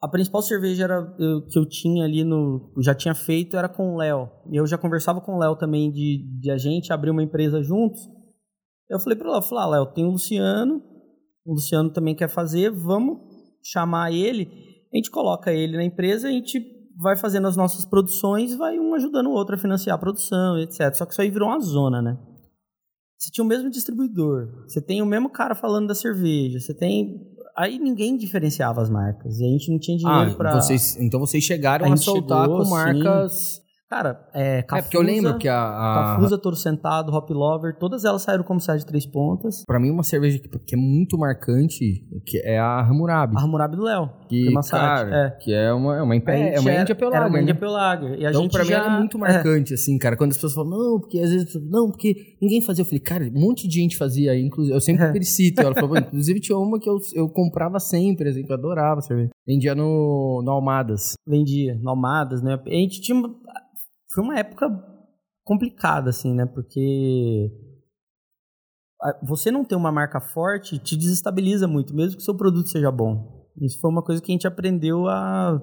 a 0.00 0.08
principal 0.08 0.42
cerveja 0.42 0.84
era, 0.84 1.14
eu- 1.18 1.46
que 1.46 1.58
eu 1.58 1.66
tinha 1.68 2.04
ali 2.04 2.24
no. 2.24 2.72
Já 2.80 2.94
tinha 2.94 3.14
feito 3.14 3.56
era 3.56 3.68
com 3.68 3.94
o 3.94 3.96
Léo. 3.98 4.28
E 4.50 4.56
eu 4.56 4.66
já 4.66 4.78
conversava 4.78 5.20
com 5.20 5.34
o 5.34 5.38
Léo 5.38 5.56
também 5.56 5.90
de, 5.90 6.24
de 6.40 6.50
a 6.50 6.56
gente 6.56 6.92
abrir 6.92 7.10
uma 7.10 7.22
empresa 7.22 7.62
juntos. 7.62 8.00
Eu 8.88 8.98
falei 9.00 9.16
para 9.18 9.28
o 9.28 9.32
Léo, 9.32 9.42
falei, 9.42 9.64
ah, 9.64 9.68
Léo, 9.68 9.86
tem 9.92 10.04
o 10.04 10.10
Luciano, 10.10 10.82
o 11.44 11.52
Luciano 11.54 11.90
também 11.90 12.14
quer 12.14 12.28
fazer, 12.28 12.70
vamos 12.70 13.18
chamar 13.64 14.12
ele, 14.12 14.48
a 14.92 14.96
gente 14.96 15.10
coloca 15.10 15.52
ele 15.52 15.76
na 15.76 15.84
empresa, 15.84 16.28
a 16.28 16.30
gente 16.30 16.60
vai 17.02 17.16
fazendo 17.16 17.46
as 17.48 17.56
nossas 17.56 17.84
produções, 17.84 18.54
vai 18.54 18.78
um 18.78 18.94
ajudando 18.94 19.26
o 19.26 19.32
outro 19.32 19.54
a 19.56 19.58
financiar 19.58 19.96
a 19.96 19.98
produção, 19.98 20.58
etc. 20.58 20.94
Só 20.94 21.04
que 21.04 21.12
isso 21.12 21.20
aí 21.20 21.30
virou 21.30 21.48
uma 21.48 21.60
zona, 21.60 22.00
né? 22.00 22.16
Você 23.18 23.30
tinha 23.30 23.44
o 23.44 23.48
mesmo 23.48 23.70
distribuidor, 23.70 24.64
você 24.66 24.80
tem 24.80 25.00
o 25.02 25.06
mesmo 25.06 25.28
cara 25.30 25.54
falando 25.54 25.88
da 25.88 25.94
cerveja, 25.94 26.58
você 26.58 26.74
tem. 26.74 27.20
Aí 27.56 27.78
ninguém 27.78 28.16
diferenciava 28.16 28.80
as 28.80 28.88
marcas. 28.88 29.38
E 29.38 29.44
a 29.44 29.48
gente 29.48 29.70
não 29.70 29.78
tinha 29.78 29.96
dinheiro 29.98 30.32
Ah, 30.32 30.34
pra. 30.34 30.54
vocês, 30.60 30.96
então 30.96 31.20
vocês 31.20 31.44
chegaram 31.44 31.84
A 31.84 31.88
a, 31.88 31.96
soltar 31.96 32.42
chegou, 32.42 32.58
com 32.58 32.64
sim. 32.64 32.70
Cara, 33.92 34.26
é. 34.32 34.58
É, 34.58 34.62
Cafusa, 34.62 34.82
porque 34.82 34.96
eu 34.96 35.02
lembro 35.02 35.36
que 35.38 35.48
a. 35.48 35.54
a 35.62 35.94
Cafusa, 36.16 36.38
Toro 36.38 36.56
Sentado, 36.56 37.12
Hop 37.14 37.28
Lover, 37.30 37.76
todas 37.78 38.04
elas 38.06 38.22
saíram 38.22 38.42
como 38.42 38.58
sai 38.58 38.78
de 38.78 38.86
três 38.86 39.04
pontas. 39.04 39.64
Pra 39.66 39.78
mim, 39.78 39.90
uma 39.90 40.02
cerveja 40.02 40.38
que, 40.38 40.48
que 40.48 40.74
é 40.74 40.78
muito 40.78 41.18
marcante 41.18 42.02
que 42.24 42.38
é 42.42 42.58
a 42.58 42.80
Hammurabi. 42.80 43.34
A 43.36 43.42
Hammurabi 43.42 43.76
do 43.76 43.82
Léo. 43.82 44.08
Que, 44.28 44.50
cara, 44.70 45.26
é. 45.26 45.30
que 45.42 45.52
é 45.52 45.70
uma, 45.72 45.96
é 45.98 46.02
uma, 46.02 46.16
Impé- 46.16 46.36
gente 46.38 46.54
é 46.56 46.60
uma 46.60 46.72
Índia 46.72 46.94
pela 46.94 47.14
Era 47.16 47.26
uma 47.26 47.36
né? 47.36 47.42
Índia. 47.42 47.54
E 48.18 48.24
a 48.26 48.30
Então, 48.30 48.42
gente 48.42 48.52
pra 48.52 48.62
mim, 48.62 48.68
já... 48.70 48.78
ela 48.78 48.94
é 48.94 48.98
muito 48.98 49.18
marcante, 49.18 49.74
assim, 49.74 49.98
cara. 49.98 50.16
Quando 50.16 50.30
as 50.30 50.36
pessoas 50.38 50.54
falam, 50.54 50.70
não, 50.70 51.00
porque 51.00 51.18
às 51.18 51.30
vezes, 51.30 51.54
não, 51.70 51.90
porque 51.90 52.36
ninguém 52.40 52.62
fazia. 52.62 52.82
Eu 52.82 52.86
falei, 52.86 53.00
cara, 53.00 53.24
um 53.24 53.40
monte 53.40 53.68
de 53.68 53.74
gente 53.78 53.96
fazia. 53.98 54.34
Inclusive, 54.38 54.74
eu 54.74 54.80
sempre 54.80 55.22
cito. 55.24 55.60
Ela 55.60 55.74
falou, 55.74 55.90
"Pô, 55.90 55.98
inclusive 55.98 56.40
tinha 56.40 56.56
uma 56.56 56.78
que 56.80 56.88
eu, 56.88 56.96
eu 57.14 57.28
comprava 57.28 57.78
sempre, 57.78 58.30
assim, 58.30 58.42
que 58.42 58.50
eu 58.50 58.56
adorava 58.56 59.00
cerveja. 59.02 59.30
Vendia 59.46 59.74
no, 59.74 60.40
no 60.44 60.50
Almadas. 60.50 61.12
vendia, 61.26 61.78
Nomadas, 61.82 62.42
né? 62.42 62.58
A 62.66 62.70
gente 62.70 63.00
tinha. 63.02 63.20
Foi 64.14 64.24
uma 64.24 64.38
época 64.38 64.68
complicada, 65.44 66.10
assim, 66.10 66.34
né? 66.34 66.46
Porque 66.46 67.50
você 69.22 69.50
não 69.50 69.64
ter 69.64 69.74
uma 69.74 69.90
marca 69.90 70.20
forte 70.20 70.78
te 70.78 70.96
desestabiliza 70.96 71.66
muito, 71.66 71.94
mesmo 71.94 72.16
que 72.16 72.22
o 72.22 72.24
seu 72.24 72.36
produto 72.36 72.68
seja 72.68 72.90
bom. 72.90 73.48
Isso 73.60 73.80
foi 73.80 73.90
uma 73.90 74.02
coisa 74.02 74.22
que 74.22 74.30
a 74.30 74.34
gente 74.34 74.46
aprendeu 74.46 75.06
a, 75.08 75.60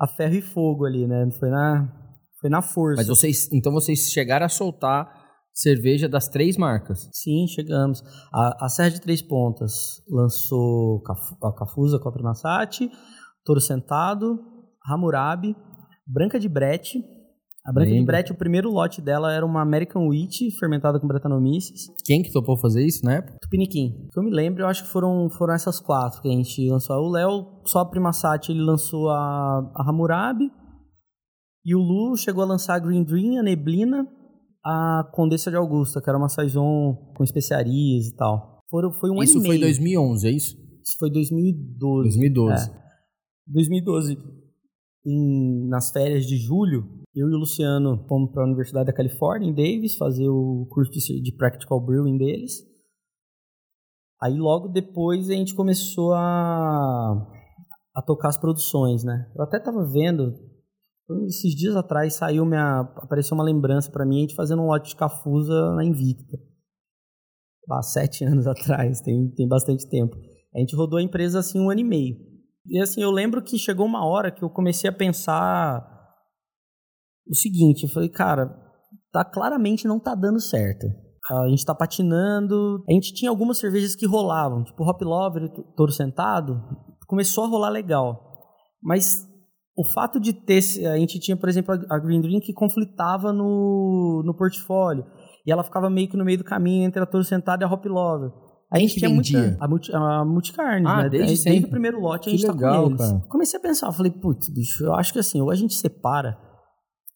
a 0.00 0.06
ferro 0.08 0.34
e 0.34 0.42
fogo 0.42 0.84
ali, 0.84 1.06
né? 1.06 1.28
Foi 1.38 1.50
na, 1.50 1.92
foi 2.40 2.50
na 2.50 2.62
força. 2.62 3.00
Mas 3.00 3.08
vocês, 3.08 3.52
então 3.52 3.72
vocês 3.72 4.10
chegaram 4.10 4.46
a 4.46 4.48
soltar 4.48 5.22
cerveja 5.52 6.08
das 6.08 6.28
três 6.28 6.56
marcas. 6.56 7.08
Sim, 7.12 7.46
chegamos. 7.46 8.02
A, 8.32 8.64
a 8.64 8.68
Serra 8.68 8.90
de 8.90 9.00
Três 9.00 9.20
Pontas 9.20 10.02
lançou 10.08 11.02
a 11.42 11.52
Cafusa 11.52 11.98
com 11.98 12.08
a 12.08 12.12
Primasati, 12.12 12.90
Toro 13.44 13.60
Sentado, 13.60 14.40
Hammurabi, 14.84 15.54
Branca 16.06 16.40
de 16.40 16.48
Brete. 16.48 17.04
A 17.64 17.72
Branca 17.72 17.90
de 17.90 17.94
Lembro. 17.94 18.06
Brete, 18.06 18.32
o 18.32 18.36
primeiro 18.36 18.70
lote 18.70 19.00
dela 19.00 19.32
era 19.32 19.46
uma 19.46 19.62
American 19.62 20.08
Wheat 20.08 20.50
fermentada 20.58 20.98
com 20.98 21.06
Brettanomyces. 21.06 21.86
Quem 22.04 22.20
que 22.22 22.32
topou 22.32 22.56
fazer 22.58 22.84
isso 22.84 23.04
na 23.04 23.14
época? 23.14 23.38
Tupiniquim. 23.40 24.08
Que 24.12 24.18
eu 24.18 24.24
me 24.24 24.30
lembro, 24.32 24.62
eu 24.62 24.66
acho 24.66 24.82
que 24.84 24.90
foram, 24.90 25.30
foram 25.30 25.54
essas 25.54 25.78
quatro 25.78 26.20
que 26.20 26.28
a 26.28 26.32
gente 26.32 26.68
lançou. 26.68 26.96
O 26.96 27.10
Léo, 27.10 27.60
só 27.64 27.78
a 27.80 27.88
Primasati, 27.88 28.50
ele 28.50 28.62
lançou 28.62 29.08
a, 29.10 29.72
a 29.76 29.88
Hammurabi. 29.88 30.50
E 31.64 31.74
o 31.76 31.78
Lu 31.78 32.16
chegou 32.16 32.42
a 32.42 32.46
lançar 32.46 32.74
a 32.74 32.78
Green 32.80 33.04
Dream, 33.04 33.38
a 33.38 33.42
Neblina, 33.44 34.08
a 34.64 35.08
Condessa 35.14 35.48
de 35.48 35.56
Augusta, 35.56 36.02
que 36.02 36.08
era 36.10 36.18
uma 36.18 36.28
Saison 36.28 37.12
com 37.16 37.22
especiarias 37.22 38.06
e 38.08 38.16
tal. 38.16 38.58
Foram, 38.68 38.92
foi 38.92 39.10
um 39.10 39.22
isso 39.22 39.34
ano 39.38 39.44
e 39.44 39.46
foi 39.46 39.58
meio. 39.58 39.66
2011, 39.68 40.26
é 40.26 40.30
isso? 40.32 40.56
Isso 40.84 40.96
foi 40.98 41.08
2012. 41.12 42.08
2012. 42.08 42.70
É. 42.70 42.82
2012, 43.46 44.18
em- 45.06 45.68
nas 45.68 45.92
férias 45.92 46.26
de 46.26 46.36
julho, 46.36 47.01
eu 47.14 47.28
e 47.28 47.34
o 47.34 47.38
Luciano 47.38 48.04
fomos 48.08 48.32
para 48.32 48.42
a 48.42 48.46
Universidade 48.46 48.86
da 48.86 48.92
Califórnia, 48.92 49.48
em 49.48 49.54
Davis, 49.54 49.96
fazer 49.96 50.28
o 50.28 50.66
curso 50.70 50.90
de, 50.90 51.32
Practical 51.36 51.80
Brewing 51.80 52.16
deles. 52.16 52.52
Aí 54.20 54.38
logo 54.38 54.68
depois 54.68 55.28
a 55.28 55.34
gente 55.34 55.54
começou 55.54 56.14
a, 56.14 57.12
a 57.94 58.02
tocar 58.02 58.28
as 58.28 58.38
produções, 58.38 59.04
né? 59.04 59.30
Eu 59.36 59.42
até 59.42 59.58
tava 59.58 59.84
vendo, 59.84 60.32
esses 61.26 61.54
dias 61.54 61.76
atrás 61.76 62.14
saiu 62.14 62.46
minha, 62.46 62.80
apareceu 62.96 63.34
uma 63.34 63.44
lembrança 63.44 63.90
para 63.90 64.06
mim, 64.06 64.18
a 64.18 64.20
gente 64.20 64.34
fazendo 64.34 64.62
um 64.62 64.66
lote 64.66 64.90
de 64.90 64.96
Cafusa 64.96 65.74
na 65.74 65.84
Invicta. 65.84 66.38
Há 67.70 67.82
sete 67.82 68.24
anos 68.24 68.46
atrás, 68.46 69.02
tem, 69.02 69.28
tem 69.34 69.46
bastante 69.46 69.86
tempo. 69.88 70.16
A 70.54 70.60
gente 70.60 70.74
rodou 70.74 70.98
a 70.98 71.02
empresa 71.02 71.40
assim 71.40 71.60
um 71.60 71.68
ano 71.68 71.80
e 71.80 71.84
meio. 71.84 72.16
E 72.66 72.80
assim, 72.80 73.02
eu 73.02 73.10
lembro 73.10 73.42
que 73.42 73.58
chegou 73.58 73.84
uma 73.84 74.06
hora 74.06 74.30
que 74.30 74.42
eu 74.42 74.48
comecei 74.48 74.88
a 74.88 74.92
pensar 74.92 75.91
o 77.28 77.34
seguinte, 77.34 77.84
eu 77.84 77.88
falei, 77.90 78.08
cara, 78.08 78.50
tá 79.12 79.24
claramente 79.24 79.86
não 79.86 79.98
tá 80.00 80.14
dando 80.14 80.40
certo. 80.40 80.86
A 81.30 81.48
gente 81.48 81.64
tá 81.64 81.74
patinando. 81.74 82.82
A 82.88 82.92
gente 82.92 83.14
tinha 83.14 83.30
algumas 83.30 83.58
cervejas 83.58 83.94
que 83.94 84.06
rolavam, 84.06 84.64
tipo 84.64 84.82
Hop 84.84 85.00
Lover, 85.02 85.48
Toro 85.76 85.92
Sentado, 85.92 86.60
começou 87.06 87.44
a 87.44 87.48
rolar 87.48 87.68
legal. 87.70 88.20
Mas 88.82 89.14
o 89.76 89.84
fato 89.94 90.18
de 90.20 90.32
ter, 90.32 90.58
a 90.86 90.98
gente 90.98 91.20
tinha, 91.20 91.36
por 91.36 91.48
exemplo, 91.48 91.74
a 91.88 91.98
Green 91.98 92.20
Dream 92.20 92.40
que 92.40 92.52
conflitava 92.52 93.32
no, 93.32 94.22
no 94.24 94.34
portfólio. 94.36 95.04
E 95.46 95.50
ela 95.52 95.62
ficava 95.64 95.88
meio 95.88 96.08
que 96.08 96.16
no 96.16 96.24
meio 96.24 96.38
do 96.38 96.44
caminho 96.44 96.84
entre 96.86 97.00
a 97.02 97.06
Toro 97.06 97.24
Sentado 97.24 97.62
e 97.62 97.64
a 97.64 97.68
Hop 97.72 97.84
Lover. 97.86 98.30
A 98.72 98.78
gente 98.78 98.94
que 98.94 99.00
tinha 99.00 99.10
muita. 99.10 99.56
A, 99.60 99.68
multi, 99.68 99.94
a 99.94 100.24
Multicarnes, 100.24 100.90
Ah, 100.90 101.02
né? 101.04 101.08
desde 101.10 101.26
desde, 101.28 101.42
sempre? 101.44 101.66
o 101.66 101.70
primeiro 101.70 102.00
lote 102.00 102.28
a 102.28 102.32
Que 102.32 102.38
gente 102.38 102.50
legal, 102.50 102.72
tá 102.74 102.80
com 102.82 102.88
eles. 102.88 103.00
cara. 103.12 103.22
Comecei 103.28 103.58
a 103.60 103.62
pensar, 103.62 103.92
falei, 103.92 104.10
putz, 104.12 104.48
bicho, 104.52 104.84
eu 104.84 104.94
acho 104.94 105.12
que 105.12 105.18
assim, 105.18 105.40
ou 105.40 105.50
a 105.50 105.54
gente 105.54 105.74
separa, 105.74 106.36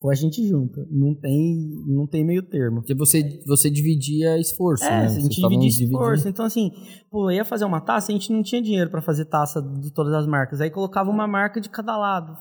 ou 0.06 0.10
a 0.12 0.14
gente 0.14 0.46
junta. 0.46 0.86
Não 0.90 1.14
tem, 1.14 1.68
não 1.86 2.06
tem 2.06 2.24
meio 2.24 2.42
termo. 2.48 2.76
Porque 2.76 2.94
você, 2.94 3.40
você 3.44 3.68
dividia 3.68 4.38
esforço, 4.38 4.84
É, 4.84 4.90
né? 4.90 5.06
a 5.06 5.08
gente 5.08 5.34
dividia 5.40 5.58
dividindo. 5.68 5.92
esforço. 5.98 6.28
Então, 6.28 6.44
assim, 6.46 6.70
pô, 7.10 7.28
ia 7.30 7.44
fazer 7.44 7.64
uma 7.64 7.80
taça, 7.80 8.12
a 8.12 8.14
gente 8.14 8.32
não 8.32 8.42
tinha 8.42 8.62
dinheiro 8.62 8.88
pra 8.90 9.02
fazer 9.02 9.24
taça 9.24 9.60
de 9.60 9.92
todas 9.92 10.12
as 10.14 10.26
marcas. 10.26 10.60
Aí 10.60 10.70
colocava 10.70 11.10
uma 11.10 11.26
marca 11.26 11.60
de 11.60 11.68
cada 11.68 11.96
lado. 11.96 12.36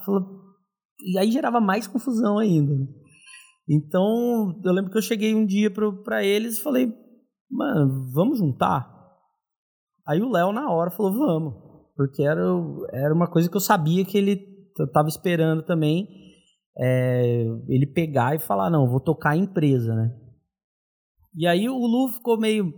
E 1.03 1.17
aí 1.17 1.31
gerava 1.31 1.59
mais 1.59 1.87
confusão 1.87 2.37
ainda. 2.37 2.73
né? 2.73 2.85
Então, 3.67 4.59
eu 4.63 4.71
lembro 4.71 4.91
que 4.91 4.97
eu 4.97 5.01
cheguei 5.01 5.33
um 5.33 5.45
dia 5.45 5.71
pro, 5.71 6.03
pra 6.03 6.23
eles 6.23 6.57
e 6.59 6.61
falei, 6.61 6.93
mano, 7.49 8.11
vamos 8.13 8.37
juntar? 8.37 8.87
Aí 10.07 10.21
o 10.21 10.29
Léo, 10.29 10.51
na 10.51 10.69
hora, 10.71 10.91
falou, 10.91 11.13
vamos. 11.13 11.53
Porque 11.95 12.21
era, 12.21 12.41
era 12.93 13.11
uma 13.13 13.27
coisa 13.27 13.49
que 13.49 13.57
eu 13.57 13.61
sabia 13.61 14.05
que 14.05 14.17
ele 14.17 14.53
eu 14.77 14.91
tava 14.91 15.07
esperando 15.07 15.63
também. 15.63 16.05
É, 16.77 17.45
ele 17.67 17.85
pegar 17.87 18.35
e 18.35 18.39
falar, 18.39 18.69
não, 18.69 18.87
vou 18.89 18.99
tocar 18.99 19.31
a 19.31 19.37
empresa, 19.37 19.95
né? 19.95 20.11
E 21.37 21.45
aí 21.47 21.67
o 21.67 21.77
Lu 21.85 22.09
ficou 22.13 22.39
meio 22.39 22.73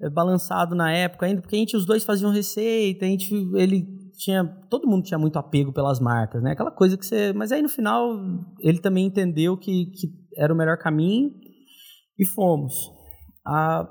é, 0.00 0.08
balançado 0.08 0.74
na 0.74 0.92
época 0.92 1.26
ainda, 1.26 1.40
porque 1.40 1.56
a 1.56 1.58
gente, 1.58 1.76
os 1.76 1.84
dois 1.84 2.04
faziam 2.04 2.30
receita, 2.30 3.04
a 3.04 3.08
gente, 3.08 3.32
ele 3.54 3.84
tinha, 4.16 4.44
todo 4.68 4.88
mundo 4.88 5.04
tinha 5.04 5.18
muito 5.18 5.38
apego 5.38 5.72
pelas 5.72 6.00
marcas, 6.00 6.42
né? 6.42 6.52
Aquela 6.52 6.70
coisa 6.70 6.96
que 6.96 7.04
você, 7.06 7.32
mas 7.32 7.52
aí 7.52 7.62
no 7.62 7.68
final 7.68 8.16
ele 8.60 8.78
também 8.80 9.06
entendeu 9.06 9.56
que, 9.56 9.86
que 9.86 10.08
era 10.36 10.52
o 10.52 10.56
melhor 10.56 10.76
caminho 10.78 11.30
e 12.18 12.24
fomos. 12.26 12.74
A, 13.46 13.88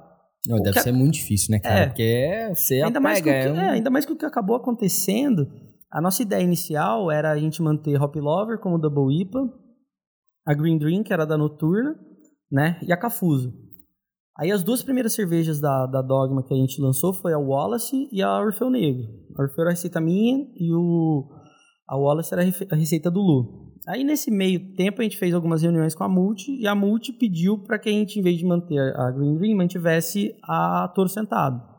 Não, 0.48 0.58
deve 0.62 0.78
que- 0.78 0.82
ser 0.84 0.92
muito 0.92 1.14
difícil, 1.16 1.52
né, 1.52 1.60
cara? 1.60 1.80
É. 1.80 1.86
Porque 1.88 2.04
é, 2.04 2.50
você 2.50 2.82
ainda 2.82 3.00
mais, 3.00 3.22
que 3.22 3.30
apega. 3.30 3.62
é 3.62 3.66
é, 3.66 3.70
ainda 3.70 3.90
mais 3.90 4.06
que 4.06 4.12
o 4.14 4.18
que 4.18 4.26
acabou 4.26 4.56
acontecendo, 4.56 5.48
a 5.92 6.02
nossa 6.02 6.22
ideia 6.22 6.44
inicial 6.44 7.10
era 7.10 7.32
a 7.32 7.38
gente 7.38 7.62
manter 7.62 8.02
Hop 8.02 8.16
Lover 8.16 8.60
como 8.60 8.78
Double 8.78 9.22
IPA, 9.22 9.40
a 10.46 10.54
Green 10.54 10.78
Dream, 10.78 11.04
que 11.04 11.14
era 11.14 11.26
da 11.26 11.38
Noturna, 11.38 11.96
né, 12.52 12.80
e 12.82 12.92
a 12.92 12.98
Cafuso. 12.98 13.54
Aí 14.38 14.52
as 14.52 14.64
duas 14.64 14.84
primeiras 14.84 15.14
cervejas 15.14 15.60
da, 15.60 15.88
da 15.88 16.02
Dogma 16.02 16.44
que 16.44 16.54
a 16.54 16.58
gente 16.58 16.80
lançou 16.80 17.14
foi 17.14 17.34
a 17.34 17.40
Wallace 17.40 18.08
e 18.12 18.22
a 18.22 18.40
Orfeu 18.40 18.70
Negro. 18.70 19.04
A 19.36 19.42
Orfeu 19.42 19.62
era 19.62 19.72
a 19.72 19.74
receita 19.74 20.00
minha 20.00 20.46
e 20.56 20.72
o, 20.74 21.28
a 21.88 21.98
Wallace 21.98 22.34
era 22.34 22.44
a 22.44 22.76
receita 22.76 23.10
do 23.10 23.20
Lu. 23.20 23.74
Aí 23.88 24.04
nesse 24.04 24.30
meio 24.30 24.76
tempo 24.76 25.02
a 25.02 25.04
gente 25.04 25.18
fez 25.18 25.34
algumas 25.34 25.64
reuniões 25.64 25.96
com 25.96 26.04
a 26.04 26.10
Multi 26.10 26.56
e 26.60 26.68
a 26.68 26.76
Multi 26.76 27.14
pediu 27.14 27.64
para 27.64 27.80
que 27.80 27.90
a 27.90 27.92
gente, 27.92 28.20
em 28.20 28.22
vez 28.22 28.38
de 28.38 28.46
manter 28.46 28.78
a 28.96 29.10
Green 29.12 29.36
Green, 29.38 29.56
mantivesse 29.56 30.36
a 30.44 30.92
Toro 30.94 31.10
Sentado. 31.10 31.77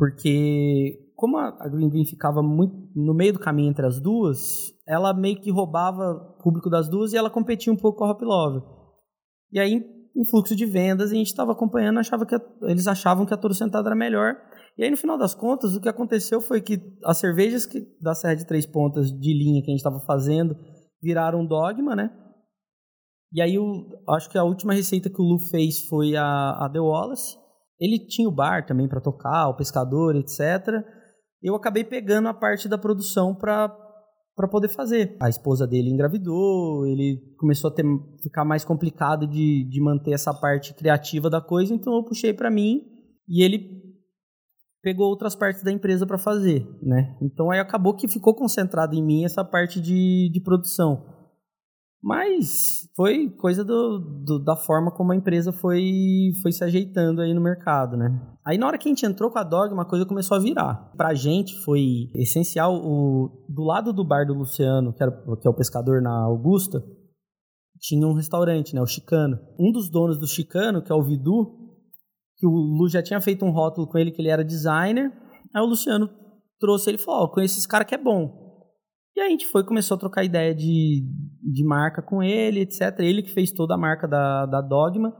Porque 0.00 1.12
como 1.14 1.36
a 1.36 1.68
Green 1.68 1.90
Green 1.90 2.06
ficava 2.06 2.42
muito 2.42 2.74
no 2.96 3.12
meio 3.12 3.34
do 3.34 3.38
caminho 3.38 3.68
entre 3.68 3.84
as 3.84 4.00
duas, 4.00 4.72
ela 4.88 5.12
meio 5.12 5.38
que 5.38 5.50
roubava 5.50 6.12
o 6.12 6.42
público 6.42 6.70
das 6.70 6.88
duas 6.88 7.12
e 7.12 7.18
ela 7.18 7.28
competia 7.28 7.70
um 7.70 7.76
pouco 7.76 7.98
com 7.98 8.04
a 8.06 8.10
Hop 8.10 8.22
Love. 8.22 8.62
E 9.52 9.60
aí, 9.60 9.84
em 10.16 10.24
fluxo 10.24 10.56
de 10.56 10.64
vendas, 10.64 11.10
a 11.10 11.14
gente 11.14 11.26
estava 11.26 11.52
acompanhando, 11.52 12.00
achava 12.00 12.24
que 12.24 12.34
a, 12.34 12.40
eles 12.62 12.88
achavam 12.88 13.26
que 13.26 13.34
a 13.34 13.36
Toro 13.36 13.52
Sentado 13.52 13.88
era 13.88 13.94
melhor. 13.94 14.36
E 14.78 14.84
aí, 14.84 14.90
no 14.90 14.96
final 14.96 15.18
das 15.18 15.34
contas, 15.34 15.76
o 15.76 15.80
que 15.82 15.88
aconteceu 15.90 16.40
foi 16.40 16.62
que 16.62 16.80
as 17.04 17.18
cervejas 17.18 17.66
que, 17.66 17.86
da 18.00 18.14
Serra 18.14 18.36
de 18.36 18.46
Três 18.46 18.64
Pontas 18.64 19.12
de 19.12 19.34
linha 19.34 19.60
que 19.60 19.70
a 19.70 19.72
gente 19.72 19.80
estava 19.80 20.00
fazendo 20.06 20.56
viraram 21.02 21.40
um 21.40 21.46
dogma, 21.46 21.94
né? 21.94 22.10
E 23.34 23.42
aí, 23.42 23.56
eu 23.56 23.86
acho 24.08 24.30
que 24.30 24.38
a 24.38 24.44
última 24.44 24.72
receita 24.72 25.10
que 25.10 25.20
o 25.20 25.24
Lu 25.26 25.38
fez 25.38 25.86
foi 25.86 26.16
a, 26.16 26.52
a 26.52 26.70
The 26.72 26.80
Wallace. 26.80 27.39
Ele 27.80 27.98
tinha 27.98 28.28
o 28.28 28.34
bar 28.34 28.66
também 28.66 28.88
para 28.88 29.00
tocar, 29.00 29.48
o 29.48 29.56
pescador, 29.56 30.14
etc. 30.16 30.84
Eu 31.42 31.54
acabei 31.54 31.82
pegando 31.82 32.28
a 32.28 32.34
parte 32.34 32.68
da 32.68 32.76
produção 32.76 33.34
para 33.34 33.74
para 34.36 34.48
poder 34.48 34.68
fazer. 34.68 35.18
A 35.20 35.28
esposa 35.28 35.66
dele 35.66 35.90
engravidou, 35.90 36.86
ele 36.86 37.18
começou 37.38 37.68
a 37.68 37.74
ter, 37.74 37.84
ficar 38.22 38.42
mais 38.42 38.64
complicado 38.64 39.26
de, 39.26 39.68
de 39.68 39.82
manter 39.82 40.12
essa 40.12 40.32
parte 40.32 40.72
criativa 40.72 41.28
da 41.28 41.42
coisa, 41.42 41.74
então 41.74 41.94
eu 41.94 42.04
puxei 42.04 42.32
para 42.32 42.50
mim 42.50 42.80
e 43.28 43.42
ele 43.42 43.68
pegou 44.82 45.08
outras 45.08 45.34
partes 45.34 45.62
da 45.62 45.70
empresa 45.70 46.06
para 46.06 46.16
fazer, 46.16 46.66
né? 46.82 47.18
Então 47.20 47.50
aí 47.50 47.58
acabou 47.58 47.94
que 47.94 48.08
ficou 48.08 48.34
concentrado 48.34 48.94
em 48.94 49.04
mim 49.04 49.24
essa 49.24 49.44
parte 49.44 49.78
de, 49.78 50.30
de 50.32 50.40
produção. 50.40 51.19
Mas 52.02 52.88
foi 52.96 53.28
coisa 53.28 53.62
do, 53.62 53.98
do, 54.24 54.38
da 54.38 54.56
forma 54.56 54.90
como 54.90 55.12
a 55.12 55.16
empresa 55.16 55.52
foi, 55.52 56.32
foi 56.42 56.50
se 56.50 56.64
ajeitando 56.64 57.20
aí 57.20 57.34
no 57.34 57.42
mercado, 57.42 57.96
né? 57.96 58.18
Aí 58.44 58.56
na 58.56 58.66
hora 58.66 58.78
que 58.78 58.88
a 58.88 58.90
gente 58.90 59.04
entrou 59.04 59.30
com 59.30 59.38
a 59.38 59.44
Dogma, 59.44 59.82
a 59.82 59.88
coisa 59.88 60.06
começou 60.06 60.36
a 60.36 60.40
virar. 60.40 60.92
Pra 60.96 61.12
gente 61.12 61.62
foi 61.62 62.10
essencial, 62.14 62.74
o, 62.74 63.44
do 63.48 63.62
lado 63.62 63.92
do 63.92 64.02
bar 64.02 64.26
do 64.26 64.32
Luciano, 64.32 64.94
que, 64.94 65.02
era, 65.02 65.12
que 65.12 65.46
é 65.46 65.50
o 65.50 65.54
pescador 65.54 66.00
na 66.00 66.24
Augusta, 66.24 66.82
tinha 67.78 68.06
um 68.06 68.14
restaurante, 68.14 68.74
né? 68.74 68.80
O 68.80 68.86
Chicano. 68.86 69.38
Um 69.58 69.70
dos 69.70 69.90
donos 69.90 70.18
do 70.18 70.26
Chicano, 70.26 70.82
que 70.82 70.90
é 70.90 70.94
o 70.94 71.02
Vidu, 71.02 71.60
que 72.38 72.46
o 72.46 72.50
Lu 72.50 72.88
já 72.88 73.02
tinha 73.02 73.20
feito 73.20 73.44
um 73.44 73.50
rótulo 73.50 73.86
com 73.86 73.98
ele 73.98 74.10
que 74.10 74.22
ele 74.22 74.30
era 74.30 74.42
designer, 74.42 75.12
aí 75.54 75.62
o 75.62 75.66
Luciano 75.66 76.08
trouxe 76.58 76.90
ele 76.90 76.96
e 76.96 77.00
falou, 77.00 77.20
ó, 77.20 77.24
oh, 77.24 77.28
conheço 77.28 77.58
esse 77.58 77.68
cara 77.68 77.84
que 77.84 77.94
é 77.94 77.98
bom. 77.98 78.39
E 79.16 79.20
a 79.20 79.28
gente 79.28 79.46
foi 79.46 79.64
começou 79.64 79.96
a 79.96 79.98
trocar 80.00 80.24
ideia 80.24 80.54
de, 80.54 81.04
de 81.42 81.64
marca 81.64 82.00
com 82.00 82.22
ele, 82.22 82.60
etc. 82.60 82.98
Ele 83.00 83.22
que 83.22 83.32
fez 83.32 83.50
toda 83.52 83.74
a 83.74 83.78
marca 83.78 84.06
da, 84.06 84.46
da 84.46 84.60
Dogma. 84.60 85.14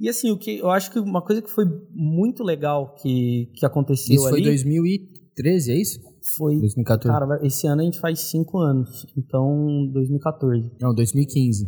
E 0.00 0.08
assim, 0.08 0.30
o 0.30 0.38
que 0.38 0.58
eu 0.58 0.70
acho 0.70 0.92
que 0.92 0.98
uma 0.98 1.22
coisa 1.24 1.42
que 1.42 1.50
foi 1.50 1.64
muito 1.90 2.44
legal 2.44 2.94
que, 2.94 3.50
que 3.54 3.66
aconteceu 3.66 4.14
isso 4.14 4.26
ali... 4.28 4.42
Isso 4.54 4.64
foi 4.64 4.72
2013, 4.72 5.72
é 5.72 5.80
isso? 5.80 6.00
Foi... 6.36 6.58
2014. 6.58 7.18
Cara, 7.18 7.46
esse 7.46 7.66
ano 7.66 7.82
a 7.82 7.84
gente 7.84 7.98
faz 7.98 8.20
cinco 8.20 8.58
anos. 8.58 9.06
Então, 9.16 9.90
2014. 9.92 10.76
Não, 10.80 10.94
2015. 10.94 11.66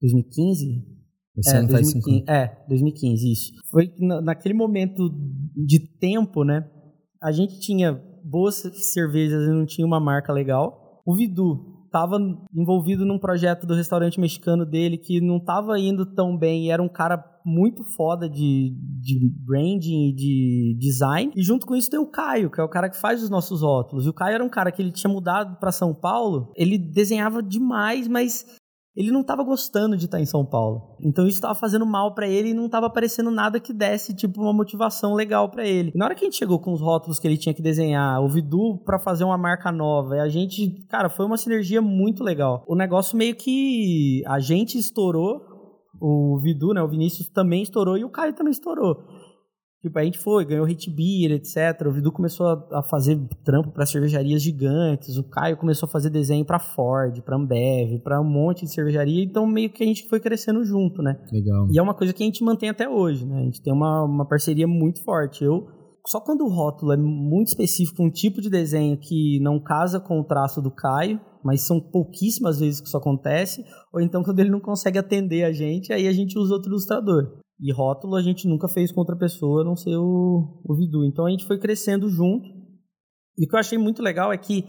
2015? 0.00 0.96
Esse 1.38 1.54
é, 1.54 1.58
ano 1.58 1.68
2015, 1.68 1.72
faz 1.72 1.86
cinco 1.88 2.10
anos. 2.10 2.28
É, 2.28 2.66
2015, 2.68 3.32
isso. 3.32 3.52
Foi 3.70 3.92
naquele 4.22 4.54
momento 4.54 5.10
de 5.54 5.80
tempo, 5.98 6.44
né? 6.44 6.66
A 7.22 7.30
gente 7.30 7.60
tinha 7.60 7.92
boas 8.24 8.62
cervejas 8.92 9.44
e 9.44 9.50
não 9.50 9.66
tinha 9.66 9.86
uma 9.86 10.00
marca 10.00 10.32
legal. 10.32 10.85
O 11.06 11.14
Vidu 11.14 11.76
estava 11.86 12.18
envolvido 12.52 13.06
num 13.06 13.18
projeto 13.18 13.66
do 13.66 13.74
restaurante 13.74 14.20
mexicano 14.20 14.66
dele 14.66 14.98
que 14.98 15.20
não 15.20 15.36
estava 15.36 15.78
indo 15.78 16.04
tão 16.04 16.36
bem 16.36 16.66
e 16.66 16.70
era 16.70 16.82
um 16.82 16.88
cara 16.88 17.24
muito 17.44 17.84
foda 17.84 18.28
de, 18.28 18.74
de 19.00 19.32
branding 19.46 20.08
e 20.08 20.12
de 20.12 20.76
design. 20.80 21.32
E 21.36 21.42
junto 21.42 21.64
com 21.64 21.76
isso 21.76 21.88
tem 21.88 22.00
o 22.00 22.10
Caio, 22.10 22.50
que 22.50 22.60
é 22.60 22.64
o 22.64 22.68
cara 22.68 22.90
que 22.90 23.00
faz 23.00 23.22
os 23.22 23.30
nossos 23.30 23.62
rótulos. 23.62 24.04
E 24.04 24.08
o 24.08 24.12
Caio 24.12 24.34
era 24.34 24.44
um 24.44 24.50
cara 24.50 24.72
que 24.72 24.82
ele 24.82 24.90
tinha 24.90 25.12
mudado 25.12 25.56
para 25.60 25.70
São 25.70 25.94
Paulo. 25.94 26.52
Ele 26.56 26.76
desenhava 26.76 27.40
demais, 27.40 28.08
mas 28.08 28.44
ele 28.96 29.10
não 29.10 29.20
estava 29.20 29.42
gostando 29.44 29.96
de 29.96 30.06
estar 30.06 30.18
em 30.18 30.24
São 30.24 30.44
Paulo. 30.44 30.96
Então 31.00 31.26
isso 31.26 31.36
estava 31.36 31.54
fazendo 31.54 31.84
mal 31.84 32.14
para 32.14 32.26
ele 32.26 32.50
e 32.50 32.54
não 32.54 32.66
estava 32.66 32.86
aparecendo 32.86 33.30
nada 33.30 33.60
que 33.60 33.72
desse 33.72 34.14
tipo 34.14 34.40
uma 34.40 34.52
motivação 34.52 35.14
legal 35.14 35.50
para 35.50 35.66
ele. 35.66 35.92
E 35.94 35.98
na 35.98 36.06
hora 36.06 36.14
que 36.14 36.24
a 36.24 36.26
gente 36.26 36.38
chegou 36.38 36.58
com 36.58 36.72
os 36.72 36.80
rótulos 36.80 37.18
que 37.18 37.28
ele 37.28 37.36
tinha 37.36 37.54
que 37.54 37.60
desenhar, 37.60 38.22
o 38.22 38.28
Vidu 38.28 38.78
para 38.84 38.98
fazer 38.98 39.24
uma 39.24 39.36
marca 39.36 39.70
nova, 39.70 40.14
a 40.14 40.28
gente, 40.28 40.86
cara, 40.88 41.10
foi 41.10 41.26
uma 41.26 41.36
sinergia 41.36 41.82
muito 41.82 42.24
legal. 42.24 42.64
O 42.66 42.74
negócio 42.74 43.18
meio 43.18 43.36
que 43.36 44.22
a 44.26 44.40
gente 44.40 44.78
estourou, 44.78 45.42
o 46.00 46.38
Vidu, 46.38 46.72
né, 46.72 46.82
o 46.82 46.88
Vinícius 46.88 47.28
também 47.28 47.62
estourou 47.62 47.98
e 47.98 48.04
o 48.04 48.10
Caio 48.10 48.34
também 48.34 48.52
estourou. 48.52 48.96
Tipo, 49.82 49.98
a 49.98 50.04
gente 50.04 50.18
foi, 50.18 50.44
ganhou 50.44 50.66
hit 50.66 50.90
beer, 50.90 51.32
etc. 51.32 51.86
O 51.86 51.92
Vidu 51.92 52.10
começou 52.10 52.46
a, 52.46 52.78
a 52.78 52.82
fazer 52.82 53.16
trampo 53.44 53.70
para 53.70 53.86
cervejarias 53.86 54.42
gigantes. 54.42 55.16
O 55.16 55.22
Caio 55.22 55.56
começou 55.56 55.86
a 55.86 55.90
fazer 55.90 56.10
desenho 56.10 56.44
para 56.44 56.58
Ford, 56.58 57.20
para 57.22 57.36
Ambev, 57.36 58.00
para 58.02 58.20
um 58.20 58.28
monte 58.28 58.64
de 58.64 58.72
cervejaria. 58.72 59.22
Então, 59.22 59.46
meio 59.46 59.70
que 59.70 59.84
a 59.84 59.86
gente 59.86 60.08
foi 60.08 60.18
crescendo 60.18 60.64
junto, 60.64 61.02
né? 61.02 61.16
Legal. 61.30 61.68
E 61.70 61.78
é 61.78 61.82
uma 61.82 61.94
coisa 61.94 62.12
que 62.12 62.22
a 62.22 62.26
gente 62.26 62.42
mantém 62.42 62.68
até 62.68 62.88
hoje, 62.88 63.24
né? 63.26 63.38
A 63.38 63.44
gente 63.44 63.62
tem 63.62 63.72
uma, 63.72 64.04
uma 64.04 64.26
parceria 64.26 64.66
muito 64.66 65.04
forte. 65.04 65.44
Eu, 65.44 65.66
só 66.06 66.20
quando 66.20 66.44
o 66.44 66.48
rótulo 66.48 66.92
é 66.92 66.96
muito 66.96 67.48
específico, 67.48 68.02
um 68.02 68.10
tipo 68.10 68.40
de 68.40 68.48
desenho 68.48 68.96
que 68.96 69.38
não 69.40 69.60
casa 69.60 70.00
com 70.00 70.20
o 70.20 70.24
traço 70.24 70.62
do 70.62 70.70
Caio, 70.70 71.20
mas 71.44 71.66
são 71.66 71.80
pouquíssimas 71.80 72.58
vezes 72.58 72.80
que 72.80 72.88
isso 72.88 72.96
acontece, 72.96 73.64
ou 73.92 74.00
então 74.00 74.22
quando 74.22 74.40
ele 74.40 74.50
não 74.50 74.60
consegue 74.60 74.98
atender 74.98 75.44
a 75.44 75.52
gente, 75.52 75.92
aí 75.92 76.08
a 76.08 76.12
gente 76.12 76.38
usa 76.38 76.54
outro 76.54 76.70
ilustrador. 76.70 77.38
E 77.60 77.72
rótulo 77.72 78.16
a 78.16 78.22
gente 78.22 78.46
nunca 78.46 78.68
fez 78.68 78.92
com 78.92 79.00
outra 79.00 79.16
pessoa, 79.16 79.62
a 79.62 79.64
não 79.64 79.76
ser 79.76 79.96
o, 79.96 80.62
o 80.64 80.76
Vidu. 80.76 81.04
Então 81.04 81.26
a 81.26 81.30
gente 81.30 81.46
foi 81.46 81.58
crescendo 81.58 82.08
junto. 82.08 82.46
E 83.38 83.44
o 83.44 83.48
que 83.48 83.54
eu 83.54 83.60
achei 83.60 83.78
muito 83.78 84.02
legal 84.02 84.32
é 84.32 84.36
que, 84.36 84.64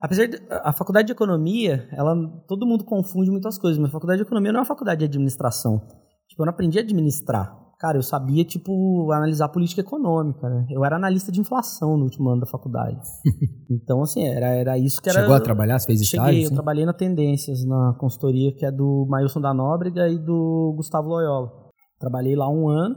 apesar 0.00 0.26
de 0.26 0.40
a 0.50 0.72
faculdade 0.72 1.06
de 1.06 1.12
economia, 1.12 1.86
ela 1.92 2.14
todo 2.48 2.66
mundo 2.66 2.84
confunde 2.84 3.30
muitas 3.30 3.58
coisas, 3.58 3.78
mas 3.78 3.90
a 3.90 3.92
faculdade 3.92 4.22
de 4.22 4.26
economia 4.26 4.52
não 4.52 4.58
é 4.58 4.62
uma 4.62 4.66
faculdade 4.66 5.00
de 5.00 5.04
administração. 5.04 5.80
Tipo, 6.28 6.42
eu 6.42 6.46
não 6.46 6.52
aprendi 6.52 6.78
a 6.78 6.82
administrar. 6.82 7.64
Cara, 7.78 7.98
eu 7.98 8.02
sabia, 8.02 8.44
tipo, 8.44 9.12
analisar 9.12 9.48
política 9.50 9.82
econômica, 9.82 10.48
né? 10.48 10.66
Eu 10.70 10.84
era 10.84 10.96
analista 10.96 11.30
de 11.30 11.40
inflação 11.40 11.98
no 11.98 12.04
último 12.04 12.30
ano 12.30 12.40
da 12.40 12.46
faculdade. 12.46 12.98
então, 13.70 14.00
assim, 14.00 14.24
era, 14.26 14.46
era 14.46 14.78
isso 14.78 15.02
que 15.02 15.10
era... 15.10 15.20
Chegou 15.20 15.34
a 15.34 15.40
trabalhar? 15.40 15.78
Você 15.78 15.86
fez 15.86 16.00
estágio? 16.00 16.32
Cheguei, 16.32 16.46
eu 16.46 16.50
trabalhei 16.54 16.86
na 16.86 16.94
Tendências, 16.94 17.62
na 17.66 17.94
consultoria, 17.98 18.54
que 18.54 18.64
é 18.64 18.70
do 18.70 19.06
Mailson 19.10 19.40
da 19.40 19.52
Nóbrega 19.52 20.08
e 20.08 20.18
do 20.18 20.72
Gustavo 20.76 21.08
Loyola. 21.08 21.63
Trabalhei 22.04 22.36
lá 22.36 22.50
um 22.50 22.68
ano, 22.68 22.96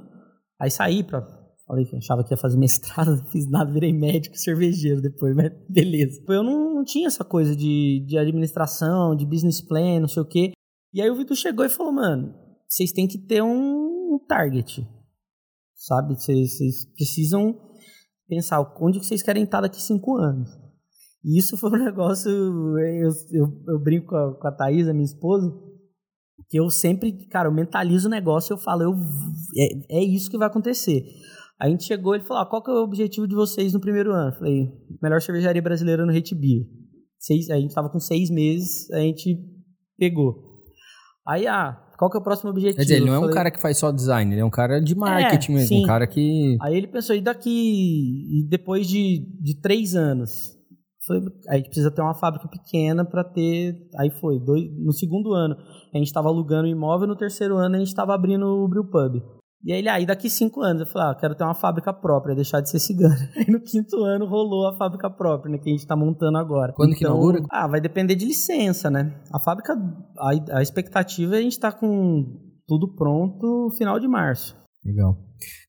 aí 0.60 0.70
saí 0.70 1.02
pra. 1.02 1.26
Falei 1.66 1.86
que 1.86 1.96
achava 1.96 2.26
que 2.26 2.34
ia 2.34 2.38
fazer 2.38 2.58
mestrado, 2.58 3.16
não 3.16 3.26
fiz 3.28 3.50
nada, 3.50 3.72
virei 3.72 3.94
médico 3.94 4.38
cervejeiro 4.38 5.02
depois, 5.02 5.34
mas 5.34 5.50
beleza. 5.70 6.22
Eu 6.28 6.44
não, 6.44 6.76
não 6.76 6.84
tinha 6.84 7.08
essa 7.08 7.24
coisa 7.24 7.56
de, 7.56 8.04
de 8.06 8.18
administração, 8.18 9.16
de 9.16 9.26
business 9.26 9.62
plan, 9.62 10.02
não 10.02 10.10
sei 10.10 10.22
o 10.22 10.28
quê. 10.28 10.52
E 10.94 11.02
aí 11.02 11.10
o 11.10 11.16
Vitor 11.16 11.38
chegou 11.38 11.66
e 11.66 11.70
falou, 11.70 11.94
mano, 11.94 12.34
vocês 12.68 12.92
têm 12.92 13.08
que 13.08 13.18
ter 13.18 13.42
um, 13.42 14.16
um 14.16 14.20
target, 14.28 14.86
sabe? 15.74 16.16
Vocês, 16.16 16.58
vocês 16.58 16.86
precisam 16.94 17.58
pensar 18.28 18.60
onde 18.82 19.00
que 19.00 19.06
vocês 19.06 19.24
querem 19.24 19.44
estar 19.44 19.62
daqui 19.62 19.82
cinco 19.82 20.18
anos. 20.18 20.50
E 21.24 21.40
isso 21.40 21.56
foi 21.56 21.70
um 21.72 21.80
negócio, 21.86 22.30
eu, 22.30 23.10
eu, 23.32 23.64
eu 23.70 23.80
brinco 23.80 24.08
com 24.08 24.18
a, 24.18 24.36
com 24.36 24.48
a 24.48 24.52
Thaís, 24.52 24.88
a 24.90 24.94
minha 24.94 25.06
esposa, 25.06 25.50
que 26.50 26.58
eu 26.58 26.70
sempre, 26.70 27.12
cara, 27.28 27.50
eu 27.50 27.54
mentalizo 27.54 28.08
o 28.08 28.12
negócio 28.12 28.54
e 28.54 28.56
eu 28.56 28.58
falo, 28.58 28.84
eu, 28.84 28.94
é, 29.58 30.00
é 30.00 30.04
isso 30.04 30.30
que 30.30 30.38
vai 30.38 30.48
acontecer. 30.48 31.04
A 31.60 31.68
gente 31.68 31.84
chegou 31.84 32.16
ele 32.16 32.24
falou, 32.24 32.44
ah, 32.44 32.46
qual 32.46 32.64
que 32.64 32.70
é 32.70 32.74
o 32.74 32.84
objetivo 32.84 33.28
de 33.28 33.36
vocês 33.36 33.74
no 33.74 33.82
primeiro 33.82 34.14
ano? 34.14 34.30
Eu 34.30 34.38
falei, 34.38 34.72
melhor 35.02 35.22
cervejaria 35.22 35.62
brasileira 35.62 36.06
no 36.06 36.16
Hate 36.16 36.36
Beer. 36.36 36.66
Seis, 37.20 37.50
a 37.50 37.60
gente 37.60 37.74
tava 37.74 37.90
com 37.90 38.00
seis 38.00 38.30
meses, 38.30 38.90
a 38.92 39.00
gente 39.00 39.38
pegou. 39.98 40.36
Aí, 41.28 41.48
ah, 41.48 41.76
qual 41.98 42.12
que 42.12 42.18
é 42.18 42.22
o 42.22 42.24
próximo 42.24 42.52
objetivo? 42.52 42.78
Quer 42.78 42.84
dizer, 42.84 42.96
ele 42.98 43.06
não 43.08 43.16
é 43.16 43.20
um 43.20 43.32
cara 43.32 43.50
que 43.50 43.60
faz 43.60 43.78
só 43.78 43.92
design, 43.92 44.32
ele 44.32 44.42
é 44.42 44.46
um 44.46 44.52
cara 44.52 44.80
de 44.80 44.96
marketing 44.96 45.52
é, 45.52 45.56
mesmo, 45.56 45.68
sim. 45.68 45.84
um 45.84 45.88
cara 45.88 46.08
que... 46.08 46.58
Aí 46.62 46.78
ele 46.78 46.88
pensou, 46.88 47.16
e 47.16 47.22
daqui, 47.22 47.50
e 47.50 48.48
depois 48.48 48.88
de, 48.88 49.20
de 49.42 49.60
três 49.60 49.96
anos, 49.96 50.57
foi, 51.08 51.22
a 51.48 51.56
gente 51.56 51.68
precisa 51.68 51.90
ter 51.90 52.02
uma 52.02 52.14
fábrica 52.14 52.48
pequena 52.48 53.06
para 53.06 53.24
ter. 53.24 53.76
Aí 53.98 54.12
foi. 54.20 54.40
Dois, 54.40 54.66
no 54.78 54.92
segundo 54.92 55.34
ano, 55.34 55.56
a 55.94 55.98
gente 55.98 56.08
estava 56.08 56.28
alugando 56.28 56.68
o 56.68 56.72
imóvel, 56.72 57.08
no 57.08 57.16
terceiro 57.16 57.56
ano, 57.56 57.76
a 57.76 57.80
gente 57.80 57.88
estava 57.88 58.14
abrindo 58.14 58.46
o 58.46 58.68
Brew 58.68 58.86
Pub. 58.86 59.24
E 59.64 59.74
aí, 59.74 59.88
aí, 59.88 60.06
daqui 60.06 60.30
cinco 60.30 60.62
anos, 60.62 60.82
eu 60.82 60.88
falei, 60.88 61.10
ah, 61.10 61.16
quero 61.16 61.36
ter 61.36 61.44
uma 61.44 61.56
fábrica 61.56 61.92
própria, 61.92 62.36
deixar 62.36 62.62
de 62.62 62.70
ser 62.70 62.80
cigano. 62.80 63.16
Aí 63.36 63.52
no 63.52 63.60
quinto 63.60 64.04
ano 64.04 64.26
rolou 64.28 64.68
a 64.68 64.78
fábrica 64.78 65.10
própria, 65.10 65.52
né, 65.52 65.58
que 65.58 65.68
a 65.68 65.72
gente 65.72 65.80
está 65.80 65.96
montando 65.96 66.38
agora. 66.38 66.74
Quando 66.74 66.92
então, 66.92 67.00
que 67.00 67.06
inaugura? 67.06 67.44
Ah, 67.52 67.68
vai 67.68 67.82
depender 67.82 68.16
de 68.16 68.26
licença, 68.26 68.90
né? 68.90 69.20
A 69.34 69.40
fábrica, 69.40 69.74
a, 69.74 70.60
a 70.60 70.62
expectativa 70.62 71.36
é 71.36 71.40
a 71.40 71.42
gente 71.42 71.54
estar 71.54 71.72
tá 71.72 71.80
com 71.80 72.24
tudo 72.68 72.96
pronto 72.96 73.70
final 73.78 74.00
de 74.00 74.08
março. 74.08 74.56
Legal. 74.88 75.18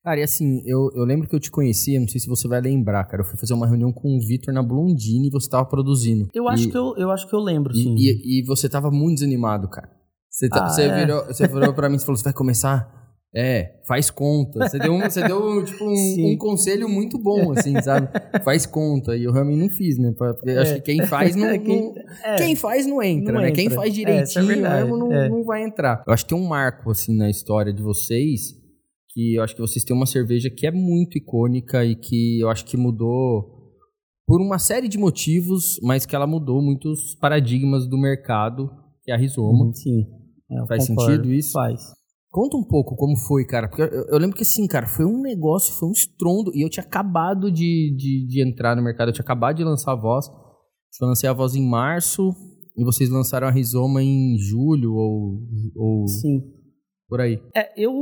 Cara, 0.05 0.21
e 0.21 0.23
assim, 0.23 0.63
eu, 0.65 0.89
eu 0.95 1.05
lembro 1.05 1.29
que 1.29 1.35
eu 1.35 1.41
te 1.41 1.51
conhecia, 1.51 1.99
não 2.01 2.07
sei 2.09 2.21
se 2.21 2.29
você 2.29 2.47
vai 2.47 2.61
lembrar, 2.61 3.05
cara. 3.05 3.23
Eu 3.23 3.27
fui 3.27 3.37
fazer 3.39 3.53
uma 3.53 3.67
reunião 3.67 3.93
com 3.93 4.17
o 4.17 4.21
Vitor 4.21 4.55
na 4.55 4.63
Blondine 4.63 5.27
e 5.27 5.31
você 5.31 5.51
tava 5.51 5.67
produzindo. 5.67 6.29
Eu 6.33 6.49
acho, 6.49 6.69
E- 6.69 6.71
que, 6.71 6.79
eu, 6.79 6.95
eu 6.97 7.11
acho 7.11 7.29
que 7.29 7.35
eu 7.35 7.41
lembro, 7.41 7.73
E, 7.75 7.83
sim. 7.83 7.95
e, 7.99 8.41
e 8.41 8.47
você 8.47 8.69
tava 8.69 8.91
muito 8.91 9.17
desanimado, 9.17 9.69
cara. 9.69 9.91
Você, 10.31 10.49
Ah, 10.53 10.69
você, 10.69 10.83
é. 10.85 10.95
virou, 11.05 11.25
você 11.27 11.47
virou 11.49 11.75
pra 11.75 11.89
mim 11.91 11.97
e 11.97 12.01
falou: 12.01 12.17
você 12.17 12.25
vai 12.25 12.33
começar? 12.33 12.97
É, 13.35 13.75
faz 13.87 14.09
conta. 14.11 14.67
Você 14.67 14.79
deu, 14.79 14.91
um, 14.95 15.01
você 15.01 15.23
deu 15.23 15.63
tipo, 15.63 15.85
um, 15.85 16.33
um 16.33 16.37
conselho 16.39 16.89
muito 16.89 17.19
bom, 17.19 17.53
assim, 17.53 17.79
sabe? 17.83 18.09
Faz 18.43 18.65
conta. 18.65 19.15
E 19.15 19.25
eu 19.25 19.33
realmente 19.33 19.59
não 19.61 19.69
fiz, 19.69 19.99
né? 19.99 20.15
Porque 20.17 20.49
eu 20.51 20.63
acho 20.63 20.73
É. 20.73 20.75
que 20.77 20.81
quem 20.97 21.07
faz 21.07 21.37
não. 21.37 21.47
Quem- 21.61 21.93
é. 22.25 22.37
quem 22.37 22.57
faz 22.57 22.87
não 22.87 23.03
entra, 23.03 23.35
Não 23.35 23.43
né? 23.43 23.51
Quem 23.51 23.67
entra. 23.67 23.77
faz 23.77 23.89
É, 23.91 23.93
é 23.93 23.95
direitinho 24.07 24.47
verdade. 24.47 24.83
mesmo 24.85 24.97
não, 24.97 25.13
É. 25.13 25.29
não 25.29 25.45
vai 25.45 25.63
entrar. 25.63 26.03
Eu 26.07 26.13
acho 26.15 26.25
que 26.25 26.35
tem 26.35 26.39
um 26.43 26.49
marco, 26.49 26.91
assim, 26.91 27.15
na 27.15 27.29
história 27.29 27.71
de 27.71 27.83
vocês, 27.83 28.58
que 29.11 29.35
eu 29.35 29.43
acho 29.43 29.55
que 29.55 29.61
vocês 29.61 29.85
têm 29.85 29.97
uma 29.97 30.07
cerveja 30.07 30.51
que 30.51 30.67
é 30.67 30.71
muito 30.71 31.19
icônica 31.19 31.85
e 31.85 31.97
que 31.97 32.41
eu 32.41 32.49
acho 32.49 32.65
que 32.65 32.77
mudou 32.77 33.59
por 34.27 34.43
uma 34.43 34.59
série 34.59 34.89
de 34.89 34.99
motivos, 34.99 35.79
mas 35.83 36.05
que 36.05 36.15
ela 36.15 36.27
mudou 36.27 36.63
muitos 36.63 37.15
paradigmas 37.15 37.89
do 37.89 37.97
mercado, 37.97 38.71
que 39.03 39.11
é 39.11 39.15
a 39.15 39.19
Rizoma. 39.19 39.65
Uhum, 39.65 39.73
Sim. 39.73 40.07
É, 40.51 40.67
Faz 40.67 40.87
concordo. 40.87 41.13
sentido 41.13 41.33
isso? 41.33 41.53
Faz. 41.53 41.81
Conta 42.31 42.57
um 42.59 42.65
pouco 42.65 42.95
como 42.95 43.17
foi, 43.17 43.47
cara. 43.47 43.69
Porque 43.69 43.83
eu, 43.83 44.07
eu 44.09 44.19
lembro 44.19 44.37
que 44.37 44.43
assim, 44.43 44.67
cara, 44.67 44.87
foi 44.87 45.07
um 45.07 45.23
negócio, 45.23 45.75
foi 45.75 45.89
um 45.89 45.93
estrondo. 45.93 46.51
E 46.55 46.63
eu 46.63 46.69
tinha 46.69 46.85
acabado 46.85 47.51
de, 47.51 47.95
de, 47.97 48.27
de 48.27 48.47
entrar 48.47 48.77
no 48.77 48.83
mercado, 48.83 49.09
eu 49.09 49.15
tinha 49.15 49.25
acabado 49.25 49.57
de 49.57 49.65
lançar 49.65 49.93
a 49.93 49.97
voz. 49.97 50.27
Eu 51.01 51.09
lancei 51.09 51.29
a 51.29 51.33
voz 51.33 51.55
em 51.55 51.67
março 51.67 52.35
e 52.77 52.85
vocês 52.85 53.09
lançaram 53.09 53.47
a 53.47 53.51
Rizoma 53.51 54.03
em 54.03 54.37
julho 54.39 54.93
ou, 54.93 55.49
ou 55.75 56.07
Sim. 56.07 56.43
por 57.09 57.21
aí. 57.21 57.41
É, 57.57 57.73
eu, 57.83 57.93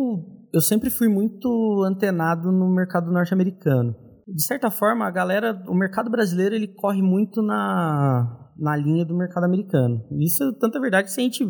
eu 0.57 0.61
sempre 0.63 0.89
fui 0.89 1.07
muito 1.07 1.85
antenado 1.85 2.51
no 2.51 2.75
mercado 2.75 3.13
norte-americano. 3.13 3.95
De 4.27 4.43
certa 4.43 4.71
forma, 4.71 5.07
a 5.07 5.11
galera, 5.11 5.53
o 5.69 5.75
mercado 5.75 6.11
brasileiro, 6.11 6.55
ele 6.55 6.67
corre 6.67 7.03
muito 7.03 7.43
na, 7.43 8.51
na 8.59 8.75
linha 8.75 9.05
do 9.05 9.15
mercado 9.15 9.45
americano. 9.45 10.03
Isso 10.19 10.43
é 10.43 10.59
tanta 10.59 10.81
verdade 10.81 11.09
que 11.09 11.13
se 11.13 11.21
a 11.21 11.25
gente 11.25 11.45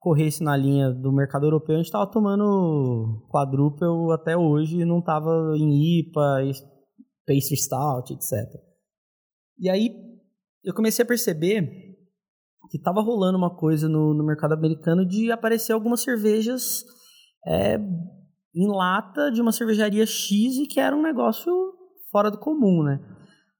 corresse 0.00 0.42
na 0.42 0.56
linha 0.56 0.90
do 0.90 1.12
mercado 1.12 1.46
europeu, 1.46 1.76
a 1.76 1.78
gente 1.78 1.86
estava 1.86 2.10
tomando 2.10 3.28
quadruple 3.30 4.12
até 4.12 4.36
hoje 4.36 4.84
não 4.84 4.98
estava 4.98 5.54
em 5.56 6.00
IPA, 6.00 6.52
Pastry 7.26 7.56
Stout, 7.56 8.12
etc. 8.12 8.32
E 9.60 9.70
aí 9.70 9.88
eu 10.64 10.74
comecei 10.74 11.04
a 11.04 11.08
perceber 11.08 11.62
que 12.70 12.76
estava 12.76 13.00
rolando 13.02 13.38
uma 13.38 13.56
coisa 13.56 13.88
no, 13.88 14.12
no 14.14 14.26
mercado 14.26 14.52
americano 14.52 15.06
de 15.06 15.30
aparecer 15.30 15.72
algumas 15.72 16.02
cervejas 16.02 16.84
é, 17.46 17.78
em 18.54 18.66
lata 18.66 19.30
de 19.30 19.40
uma 19.40 19.52
cervejaria 19.52 20.06
X 20.06 20.56
e 20.56 20.66
que 20.66 20.80
era 20.80 20.96
um 20.96 21.02
negócio 21.02 21.52
fora 22.10 22.30
do 22.30 22.38
comum, 22.38 22.82
né? 22.82 23.00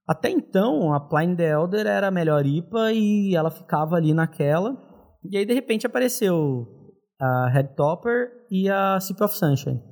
Até 0.07 0.31
então, 0.31 0.94
a 0.94 1.01
the 1.37 1.51
Elder 1.51 1.87
era 1.87 2.09
a 2.09 2.11
melhor 2.11 2.46
IPA 2.46 2.92
e 2.92 3.35
ela 3.35 3.51
ficava 3.51 3.96
ali 3.96 4.14
naquela. 4.14 4.74
E 5.22 5.37
aí, 5.37 5.44
de 5.44 5.53
repente, 5.53 5.87
apareceu 5.87 6.66
a 7.20 7.51
Red 7.51 7.74
Topper 7.74 8.31
e 8.51 8.70
a 8.70 8.98
Sip 9.01 9.22
of 9.22 9.37
Sunshine. 9.37 9.83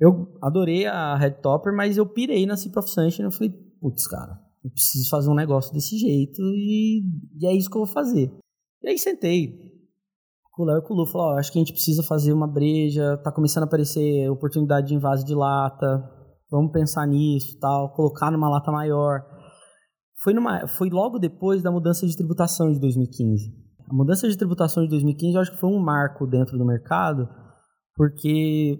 Eu 0.00 0.38
adorei 0.42 0.86
a 0.86 1.16
Red 1.16 1.42
Topper, 1.42 1.74
mas 1.74 1.98
eu 1.98 2.06
pirei 2.06 2.46
na 2.46 2.56
Sip 2.56 2.78
of 2.78 2.88
Sunshine. 2.88 3.26
Eu 3.26 3.30
falei, 3.30 3.52
putz, 3.78 4.06
cara, 4.06 4.38
eu 4.64 4.70
preciso 4.70 5.08
fazer 5.10 5.30
um 5.30 5.34
negócio 5.34 5.72
desse 5.72 5.98
jeito 5.98 6.40
e, 6.54 7.02
e 7.38 7.46
é 7.46 7.54
isso 7.54 7.68
que 7.68 7.76
eu 7.76 7.84
vou 7.84 7.92
fazer. 7.92 8.32
E 8.82 8.88
aí 8.88 8.98
sentei 8.98 9.75
com 10.56 10.62
o 10.62 10.66
Léo 10.66 10.78
e 10.78 10.82
com 10.82 10.94
o 10.94 10.96
Lu, 10.96 11.38
acho 11.38 11.52
que 11.52 11.58
a 11.58 11.60
gente 11.60 11.72
precisa 11.72 12.02
fazer 12.02 12.32
uma 12.32 12.46
breja, 12.46 13.18
tá 13.22 13.30
começando 13.30 13.64
a 13.64 13.66
aparecer 13.66 14.30
oportunidade 14.30 14.86
de 14.86 14.94
invase 14.94 15.22
de 15.22 15.34
lata, 15.34 16.02
vamos 16.50 16.72
pensar 16.72 17.06
nisso 17.06 17.58
tal, 17.60 17.92
colocar 17.92 18.30
numa 18.30 18.48
lata 18.48 18.72
maior. 18.72 19.20
Foi, 20.24 20.32
numa, 20.32 20.66
foi 20.66 20.88
logo 20.88 21.18
depois 21.18 21.62
da 21.62 21.70
mudança 21.70 22.06
de 22.06 22.16
tributação 22.16 22.72
de 22.72 22.80
2015. 22.80 23.52
A 23.88 23.94
mudança 23.94 24.26
de 24.26 24.36
tributação 24.36 24.82
de 24.82 24.88
2015 24.88 25.34
eu 25.34 25.40
acho 25.42 25.52
que 25.52 25.60
foi 25.60 25.68
um 25.68 25.78
marco 25.78 26.26
dentro 26.26 26.56
do 26.56 26.64
mercado, 26.64 27.28
porque 27.94 28.78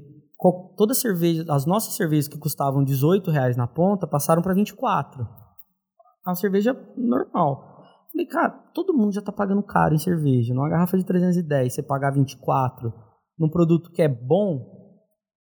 toda 0.78 0.94
cerveja, 0.94 1.44
as 1.50 1.66
nossas 1.66 1.94
cervejas 1.94 2.26
que 2.26 2.38
custavam 2.38 2.82
18 2.82 3.30
reais 3.30 3.54
na 3.54 3.66
ponta 3.66 4.06
passaram 4.06 4.40
para 4.40 4.54
24. 4.54 5.22
É 5.22 6.30
Uma 6.30 6.34
cerveja 6.36 6.74
normal. 6.96 7.75
Falei, 8.16 8.26
cara, 8.28 8.50
todo 8.72 8.94
mundo 8.94 9.12
já 9.12 9.20
tá 9.20 9.30
pagando 9.30 9.62
caro 9.62 9.94
em 9.94 9.98
cerveja. 9.98 10.54
Numa 10.54 10.70
garrafa 10.70 10.96
de 10.96 11.04
310, 11.04 11.74
você 11.74 11.82
pagar 11.82 12.12
24 12.12 12.90
num 13.38 13.50
produto 13.50 13.92
que 13.92 14.00
é 14.00 14.08
bom, 14.08 14.58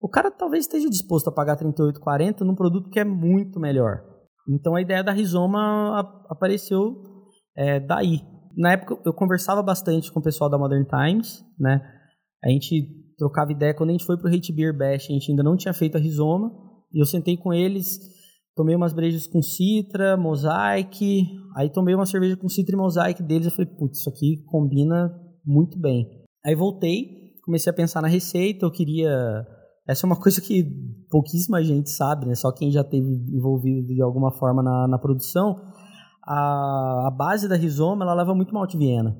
o 0.00 0.08
cara 0.08 0.30
talvez 0.30 0.64
esteja 0.64 0.88
disposto 0.88 1.28
a 1.28 1.32
pagar 1.32 1.58
38,40 1.58 2.40
num 2.40 2.54
produto 2.54 2.88
que 2.88 2.98
é 2.98 3.04
muito 3.04 3.60
melhor. 3.60 4.02
Então 4.48 4.74
a 4.74 4.80
ideia 4.80 5.04
da 5.04 5.12
Rizoma 5.12 6.00
apareceu 6.30 6.96
é, 7.54 7.78
daí. 7.78 8.20
Na 8.56 8.72
época 8.72 8.98
eu 9.04 9.12
conversava 9.12 9.62
bastante 9.62 10.10
com 10.10 10.20
o 10.20 10.22
pessoal 10.22 10.48
da 10.48 10.56
Modern 10.56 10.86
Times, 10.86 11.44
né? 11.60 11.78
A 12.42 12.48
gente 12.48 12.88
trocava 13.18 13.52
ideia. 13.52 13.74
Quando 13.74 13.90
a 13.90 13.92
gente 13.92 14.06
foi 14.06 14.16
pro 14.16 14.34
Hate 14.34 14.50
Beer 14.50 14.74
Bash, 14.74 15.10
a 15.10 15.12
gente 15.12 15.30
ainda 15.30 15.42
não 15.42 15.56
tinha 15.58 15.74
feito 15.74 15.98
a 15.98 16.00
Rizoma. 16.00 16.50
E 16.90 17.02
eu 17.02 17.06
sentei 17.06 17.36
com 17.36 17.52
eles, 17.52 17.98
tomei 18.54 18.74
umas 18.74 18.92
brejas 18.92 19.26
com 19.26 19.42
Citra, 19.42 20.16
Mosaic. 20.16 21.26
Aí 21.56 21.70
tomei 21.70 21.94
uma 21.94 22.06
cerveja 22.06 22.36
com 22.36 22.48
Citra 22.48 22.74
e 22.74 22.78
Mosaic 22.78 23.22
deles. 23.22 23.46
Eu 23.46 23.52
falei, 23.52 23.66
putz, 23.66 24.00
isso 24.00 24.08
aqui 24.08 24.42
combina 24.46 25.12
muito 25.44 25.78
bem. 25.78 26.06
Aí 26.44 26.54
voltei, 26.54 27.32
comecei 27.44 27.70
a 27.70 27.74
pensar 27.74 28.02
na 28.02 28.08
receita. 28.08 28.64
Eu 28.64 28.70
queria. 28.70 29.46
Essa 29.86 30.06
é 30.06 30.08
uma 30.08 30.18
coisa 30.20 30.40
que 30.40 30.64
pouquíssima 31.10 31.62
gente 31.62 31.90
sabe, 31.90 32.26
né? 32.26 32.34
Só 32.34 32.52
quem 32.52 32.70
já 32.70 32.84
teve 32.84 33.06
envolvido 33.30 33.88
de 33.88 34.02
alguma 34.02 34.32
forma 34.32 34.62
na, 34.62 34.88
na 34.88 34.98
produção. 34.98 35.60
A, 36.24 37.08
a 37.08 37.10
base 37.10 37.48
da 37.48 37.56
Rizoma, 37.56 38.04
ela 38.04 38.14
leva 38.14 38.34
muito 38.34 38.54
malte 38.54 38.76
Viena. 38.76 39.16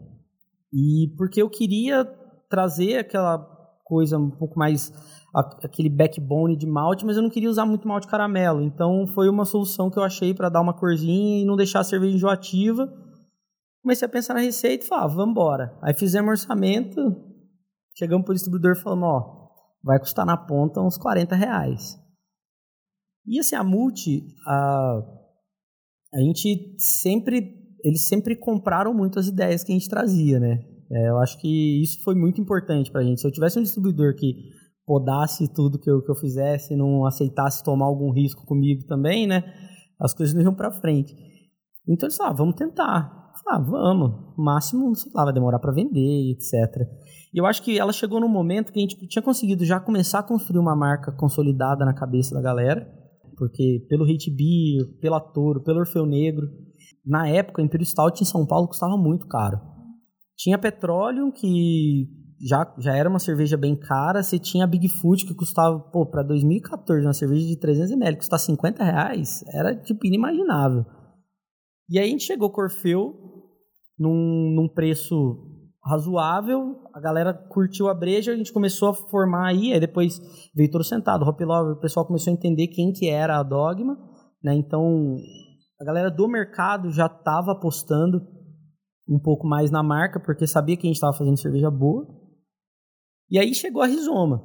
E 0.72 1.12
porque 1.18 1.42
eu 1.42 1.50
queria 1.50 2.04
trazer 2.48 2.98
aquela 2.98 3.38
coisa 3.84 4.16
um 4.18 4.30
pouco 4.30 4.58
mais 4.58 4.92
aquele 5.34 5.88
backbone 5.88 6.56
de 6.56 6.66
malte, 6.66 7.06
mas 7.06 7.16
eu 7.16 7.22
não 7.22 7.30
queria 7.30 7.48
usar 7.48 7.64
muito 7.64 7.88
malte 7.88 8.06
caramelo. 8.06 8.62
Então 8.62 9.06
foi 9.14 9.28
uma 9.28 9.44
solução 9.44 9.90
que 9.90 9.98
eu 9.98 10.02
achei 10.02 10.34
para 10.34 10.50
dar 10.50 10.60
uma 10.60 10.74
corzinha 10.74 11.40
e 11.40 11.44
não 11.46 11.56
deixar 11.56 11.80
a 11.80 11.84
cerveja 11.84 12.14
enjoativa. 12.14 12.92
Comecei 13.82 14.06
a 14.06 14.10
pensar 14.10 14.34
na 14.34 14.40
receita 14.40 14.84
e 14.84 14.88
falei, 14.88 15.04
ah, 15.04 15.08
vamos 15.08 15.30
embora. 15.30 15.78
Aí 15.82 15.94
fizemos 15.94 16.30
orçamento, 16.30 17.00
chegamos 17.96 18.24
pro 18.24 18.34
distribuidor 18.34 18.72
e 18.72 18.80
falamos, 18.80 19.04
ó, 19.08 19.48
vai 19.82 19.98
custar 19.98 20.26
na 20.26 20.36
ponta 20.36 20.80
uns 20.80 20.98
40 20.98 21.34
reais. 21.34 21.98
E 23.26 23.38
assim, 23.38 23.56
a 23.56 23.64
Multi, 23.64 24.22
a, 24.46 25.00
a 26.14 26.20
gente 26.20 26.76
sempre, 26.78 27.54
eles 27.82 28.06
sempre 28.06 28.36
compraram 28.36 28.92
muito 28.92 29.18
as 29.18 29.28
ideias 29.28 29.64
que 29.64 29.72
a 29.72 29.74
gente 29.74 29.88
trazia, 29.88 30.38
né? 30.38 30.60
É, 30.90 31.08
eu 31.08 31.18
acho 31.18 31.38
que 31.38 31.82
isso 31.82 32.02
foi 32.02 32.14
muito 32.14 32.40
importante 32.40 32.92
pra 32.92 33.02
gente. 33.02 33.20
Se 33.20 33.26
eu 33.26 33.32
tivesse 33.32 33.58
um 33.58 33.62
distribuidor 33.62 34.14
que 34.14 34.34
podasse 34.86 35.52
tudo 35.52 35.78
que 35.78 35.90
eu, 35.90 36.02
que 36.02 36.10
eu 36.10 36.14
fizesse, 36.14 36.76
não 36.76 37.06
aceitasse 37.06 37.62
tomar 37.64 37.86
algum 37.86 38.12
risco 38.12 38.44
comigo 38.44 38.84
também, 38.86 39.26
né? 39.26 39.42
As 40.00 40.12
coisas 40.14 40.34
não 40.34 40.42
iam 40.42 40.54
pra 40.54 40.72
frente. 40.72 41.14
Então 41.88 42.06
eles 42.06 42.16
falaram, 42.16 42.34
ah, 42.34 42.38
vamos 42.38 42.54
tentar. 42.56 43.22
Ah, 43.48 43.58
vamos. 43.58 44.34
Máximo, 44.36 44.94
sei 44.94 45.10
lá, 45.14 45.24
vai 45.24 45.32
demorar 45.32 45.58
para 45.58 45.72
vender, 45.72 46.32
etc. 46.32 46.52
E 47.34 47.38
eu 47.38 47.46
acho 47.46 47.62
que 47.62 47.78
ela 47.78 47.92
chegou 47.92 48.20
num 48.20 48.28
momento 48.28 48.72
que 48.72 48.78
a 48.78 48.82
gente 48.82 48.96
tinha 49.08 49.22
conseguido 49.22 49.64
já 49.64 49.80
começar 49.80 50.20
a 50.20 50.22
construir 50.22 50.58
uma 50.58 50.76
marca 50.76 51.10
consolidada 51.12 51.84
na 51.84 51.94
cabeça 51.94 52.34
da 52.34 52.42
galera, 52.42 52.86
porque 53.36 53.84
pelo 53.88 54.04
Hate 54.04 54.30
Beer, 54.30 54.98
pela 55.00 55.20
Toro, 55.20 55.62
pelo 55.62 55.80
Orfeu 55.80 56.06
Negro, 56.06 56.46
na 57.04 57.28
época 57.28 57.60
o 57.60 57.64
Imperial 57.64 57.86
Stout 57.86 58.22
em 58.22 58.26
São 58.26 58.46
Paulo 58.46 58.68
custava 58.68 58.96
muito 58.96 59.26
caro. 59.26 59.58
Tinha 60.36 60.58
Petroleum, 60.58 61.30
que 61.30 62.06
já, 62.42 62.74
já 62.78 62.96
era 62.96 63.08
uma 63.08 63.20
cerveja 63.20 63.56
bem 63.56 63.76
cara, 63.76 64.22
você 64.22 64.38
tinha 64.38 64.64
a 64.64 64.66
Big 64.66 64.88
Food, 64.88 65.26
que 65.26 65.34
custava, 65.34 65.78
pô, 65.78 66.04
para 66.04 66.24
2014, 66.24 67.06
uma 67.06 67.12
cerveja 67.12 67.46
de 67.46 67.56
300ml 67.56 68.16
custar 68.16 68.40
50 68.40 68.82
reais, 68.82 69.44
era 69.54 69.74
tipo 69.74 70.06
inimaginável. 70.06 70.84
E 71.88 71.98
aí 71.98 72.08
a 72.08 72.10
gente 72.10 72.24
chegou 72.24 72.50
com 72.50 72.60
o 72.60 72.64
Orfeu 72.64 73.14
num, 73.98 74.52
num 74.56 74.68
preço 74.68 75.14
razoável, 75.84 76.80
a 76.92 77.00
galera 77.00 77.32
curtiu 77.32 77.88
a 77.88 77.94
breja, 77.94 78.32
a 78.32 78.36
gente 78.36 78.52
começou 78.52 78.88
a 78.90 78.94
formar 78.94 79.48
aí, 79.48 79.72
aí 79.72 79.80
depois 79.80 80.20
veio 80.54 80.70
todo 80.70 80.84
sentado, 80.84 81.24
Hop 81.24 81.40
Love, 81.40 81.72
o 81.72 81.80
pessoal 81.80 82.06
começou 82.06 82.32
a 82.32 82.34
entender 82.34 82.68
quem 82.68 82.92
que 82.92 83.08
era 83.08 83.38
a 83.38 83.42
Dogma, 83.42 83.96
né? 84.42 84.54
Então 84.54 85.16
a 85.80 85.84
galera 85.84 86.10
do 86.10 86.28
mercado 86.28 86.90
já 86.90 87.06
estava 87.06 87.52
apostando 87.52 88.20
um 89.08 89.18
pouco 89.18 89.46
mais 89.46 89.70
na 89.70 89.82
marca, 89.82 90.20
porque 90.20 90.46
sabia 90.46 90.76
que 90.76 90.86
a 90.86 90.88
gente 90.88 90.96
estava 90.96 91.12
fazendo 91.12 91.38
cerveja 91.38 91.70
boa. 91.70 92.21
E 93.30 93.38
aí 93.38 93.54
chegou 93.54 93.82
a 93.82 93.86
Rizoma. 93.86 94.42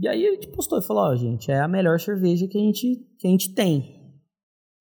E 0.00 0.06
aí 0.06 0.26
a 0.26 0.32
gente 0.32 0.48
postou 0.48 0.78
e 0.78 0.82
falou, 0.82 1.04
ó, 1.04 1.16
gente, 1.16 1.50
é 1.50 1.60
a 1.60 1.68
melhor 1.68 1.98
cerveja 1.98 2.46
que 2.46 2.58
a 2.58 2.60
gente, 2.60 2.96
que 3.18 3.26
a 3.26 3.30
gente 3.30 3.54
tem. 3.54 3.98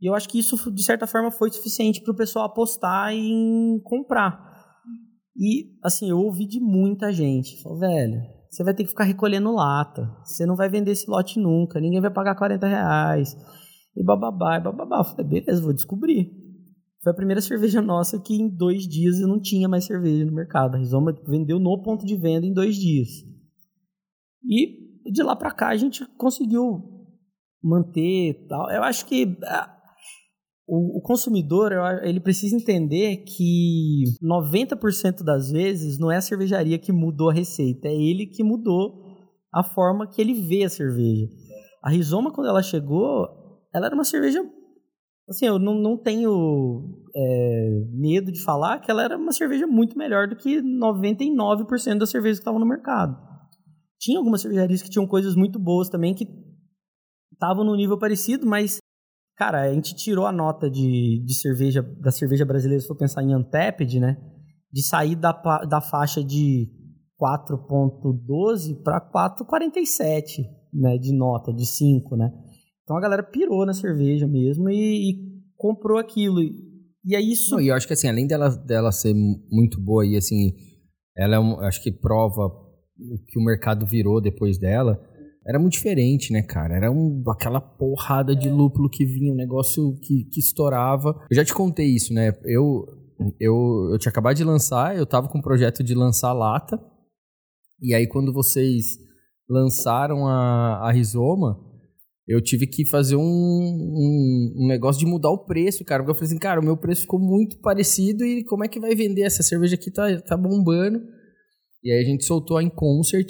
E 0.02 0.10
eu 0.10 0.14
acho 0.14 0.30
que 0.30 0.38
isso, 0.38 0.72
de 0.72 0.84
certa 0.84 1.08
forma, 1.08 1.32
foi 1.32 1.50
suficiente 1.50 2.02
para 2.02 2.14
o 2.14 2.18
pessoal 2.18 2.46
apostar 2.46 3.14
em 3.14 3.80
comprar. 3.84 4.46
E, 5.36 5.72
assim, 5.84 6.10
eu 6.10 6.18
ouvi 6.18 6.46
de 6.46 6.60
muita 6.60 7.12
gente. 7.12 7.62
Falou, 7.62 7.80
velho, 7.80 8.22
você 8.50 8.64
vai 8.64 8.74
ter 8.74 8.84
que 8.84 8.90
ficar 8.90 9.06
recolhendo 9.06 9.54
lata. 9.54 10.10
Você 10.24 10.46
não 10.46 10.56
vai 10.56 10.70
vender 10.70 10.92
esse 10.92 11.10
lote 11.10 11.40
nunca. 11.40 11.80
Ninguém 11.80 12.02
vai 12.02 12.12
pagar 12.12 12.36
40 12.36 12.68
reais. 12.68 13.36
E 13.96 14.04
bababá, 14.04 14.58
e 14.58 14.62
bababá. 14.62 15.00
Eu 15.00 15.04
falei, 15.04 15.26
beleza, 15.26 15.62
vou 15.62 15.74
descobrir. 15.74 16.32
Foi 17.08 17.12
a 17.12 17.16
primeira 17.16 17.40
cerveja 17.42 17.82
nossa 17.82 18.20
que 18.20 18.34
em 18.34 18.50
dois 18.50 18.86
dias 18.86 19.20
eu 19.20 19.28
não 19.30 19.40
tinha 19.40 19.70
mais 19.70 19.86
cerveja 19.86 20.26
no 20.26 20.34
mercado. 20.34 20.76
A 20.76 20.78
Rizoma 20.78 21.16
vendeu 21.26 21.58
no 21.58 21.82
ponto 21.82 22.06
de 22.06 22.18
venda 22.18 22.46
em 22.46 22.54
dois 22.54 22.76
dias. 22.76 23.08
E 24.44 25.10
de 25.10 25.24
lá 25.24 25.34
para 25.34 25.52
cá 25.52 25.70
a 25.70 25.78
gente 25.78 26.06
conseguiu 26.18 26.84
manter 27.64 28.46
tal. 28.50 28.70
Eu 28.70 28.84
acho 28.84 29.06
que 29.06 29.38
ah, 29.46 29.74
o, 30.68 31.02
consumidor 31.02 31.72
ele 32.04 32.20
precisa 32.20 32.56
entender 32.58 33.24
que 33.24 34.04
90% 34.22 35.24
das 35.24 35.50
vezes 35.50 35.98
não 35.98 36.12
é 36.12 36.18
a 36.18 36.22
cervejaria 36.22 36.78
que 36.78 36.92
mudou 36.92 37.30
a 37.30 37.34
receita, 37.34 37.88
é 37.88 37.96
ele 37.96 38.26
que 38.26 38.44
mudou 38.44 39.02
a 39.54 39.64
forma 39.64 40.10
que 40.10 40.22
ele 40.22 40.34
vê 40.34 40.66
a 40.66 40.70
cerveja. 40.70 41.26
A 41.82 41.90
Rizoma, 41.90 42.34
quando 42.34 42.50
ela 42.50 42.62
chegou, 42.62 43.28
ela 43.74 43.86
era 43.86 43.96
uma 43.96 44.04
cerveja. 44.04 44.44
Assim, 45.30 45.46
eu 45.46 45.60
não, 45.60 45.74
não 45.74 45.98
tenho 45.98 47.04
é, 47.14 47.70
medo 47.92 48.32
de 48.32 48.42
falar 48.42 48.80
que 48.80 48.90
ela 48.90 49.04
era 49.04 49.18
uma 49.18 49.34
cerveja 49.34 49.68
muito 49.68 49.98
melhor 49.98 50.28
do 50.28 50.38
que 50.38 50.62
99% 50.62 51.98
das 51.98 52.10
cervejas 52.10 52.38
que 52.38 52.42
estavam 52.42 52.60
no 52.60 52.66
mercado. 52.66 53.18
Tinha 54.00 54.20
algumas 54.20 54.42
cervejarias 54.42 54.82
que 54.82 54.90
tinham 54.90 55.06
coisas 55.06 55.36
muito 55.36 55.60
boas 55.60 55.90
também 55.90 56.14
que 56.16 56.26
estavam 57.34 57.66
no 57.66 57.76
nível 57.76 58.00
parecido, 58.00 58.48
mas, 58.48 58.78
cara, 59.36 59.64
a 59.64 59.74
gente 59.74 59.96
tirou 59.96 60.26
a 60.26 60.32
nota 60.32 60.70
de, 60.70 61.22
de 61.26 61.34
cerveja, 61.34 61.82
da 61.82 62.12
cerveja 62.12 62.46
brasileira, 62.46 62.80
se 62.82 62.88
for 62.88 62.96
pensar 62.96 63.22
em 63.22 63.36
Untapped, 63.36 64.00
né? 64.00 64.18
De 64.72 64.82
sair 64.82 65.16
da, 65.16 65.34
da 65.68 65.82
faixa 65.82 66.24
de 66.24 66.70
4.12 67.22 68.82
para 68.82 69.02
4.47, 69.02 70.44
né? 70.74 70.98
De 70.98 71.12
nota, 71.12 71.52
de 71.52 71.66
5, 71.66 72.16
né? 72.16 72.32
Então 72.88 72.96
a 72.96 73.02
galera 73.02 73.22
pirou 73.22 73.66
na 73.66 73.74
cerveja 73.74 74.26
mesmo 74.26 74.70
e, 74.70 75.10
e 75.12 75.20
comprou 75.58 75.98
aquilo. 75.98 76.40
E 77.04 77.18
aí 77.18 77.34
isso... 77.34 77.56
Não, 77.56 77.62
e 77.62 77.68
eu 77.68 77.76
acho 77.76 77.86
que 77.86 77.92
assim, 77.92 78.08
além 78.08 78.26
dela, 78.26 78.48
dela 78.48 78.94
ser 78.94 79.14
mu- 79.14 79.46
muito 79.52 79.78
boa 79.78 80.06
e 80.06 80.16
assim, 80.16 80.54
ela 81.18 81.36
é 81.36 81.40
um, 81.40 81.60
acho 81.60 81.84
que 81.84 81.92
prova 81.92 82.46
o 82.46 83.18
que 83.28 83.38
o 83.38 83.44
mercado 83.44 83.86
virou 83.86 84.22
depois 84.22 84.58
dela. 84.58 84.98
Era 85.46 85.60
muito 85.60 85.74
diferente, 85.74 86.32
né, 86.32 86.42
cara? 86.42 86.78
Era 86.78 86.90
um, 86.90 87.22
aquela 87.30 87.60
porrada 87.60 88.34
de 88.34 88.50
lúpulo 88.50 88.90
que 88.90 89.04
vinha, 89.04 89.34
um 89.34 89.36
negócio 89.36 90.00
que, 90.02 90.24
que 90.32 90.40
estourava. 90.40 91.10
Eu 91.30 91.36
já 91.36 91.44
te 91.44 91.54
contei 91.54 91.88
isso, 91.88 92.14
né? 92.14 92.32
Eu, 92.46 92.86
eu, 93.38 93.90
eu 93.92 93.98
tinha 93.98 94.12
acabado 94.12 94.38
de 94.38 94.46
lançar, 94.46 94.96
eu 94.96 95.06
tava 95.06 95.28
com 95.28 95.40
o 95.40 95.44
projeto 95.44 95.84
de 95.84 95.94
lançar 95.94 96.32
lata. 96.32 96.82
E 97.82 97.94
aí, 97.94 98.08
quando 98.08 98.32
vocês 98.32 98.98
lançaram 99.50 100.26
a, 100.26 100.88
a 100.88 100.92
Rizoma, 100.92 101.67
eu 102.28 102.42
tive 102.42 102.68
que 102.68 102.86
fazer 102.86 103.16
um, 103.16 103.22
um, 103.22 104.54
um 104.58 104.68
negócio 104.68 105.00
de 105.00 105.10
mudar 105.10 105.30
o 105.30 105.46
preço, 105.46 105.86
cara. 105.86 106.04
Porque 106.04 106.12
eu 106.12 106.16
falei 106.16 106.28
assim, 106.28 106.40
cara, 106.40 106.60
o 106.60 106.64
meu 106.64 106.76
preço 106.76 107.02
ficou 107.02 107.20
muito 107.20 107.58
parecido 107.60 108.26
e 108.26 108.44
como 108.44 108.66
é 108.66 108.68
que 108.68 108.80
vai 108.80 108.94
vender? 108.94 109.22
Essa 109.22 109.42
cerveja 109.42 109.76
aqui 109.76 109.90
tá, 109.90 110.20
tá 110.22 110.36
bombando. 110.36 111.02
E 111.82 111.92
aí 111.92 112.02
a 112.02 112.04
gente 112.04 112.26
soltou 112.26 112.58
a 112.58 112.64
Inconcert, 112.64 113.30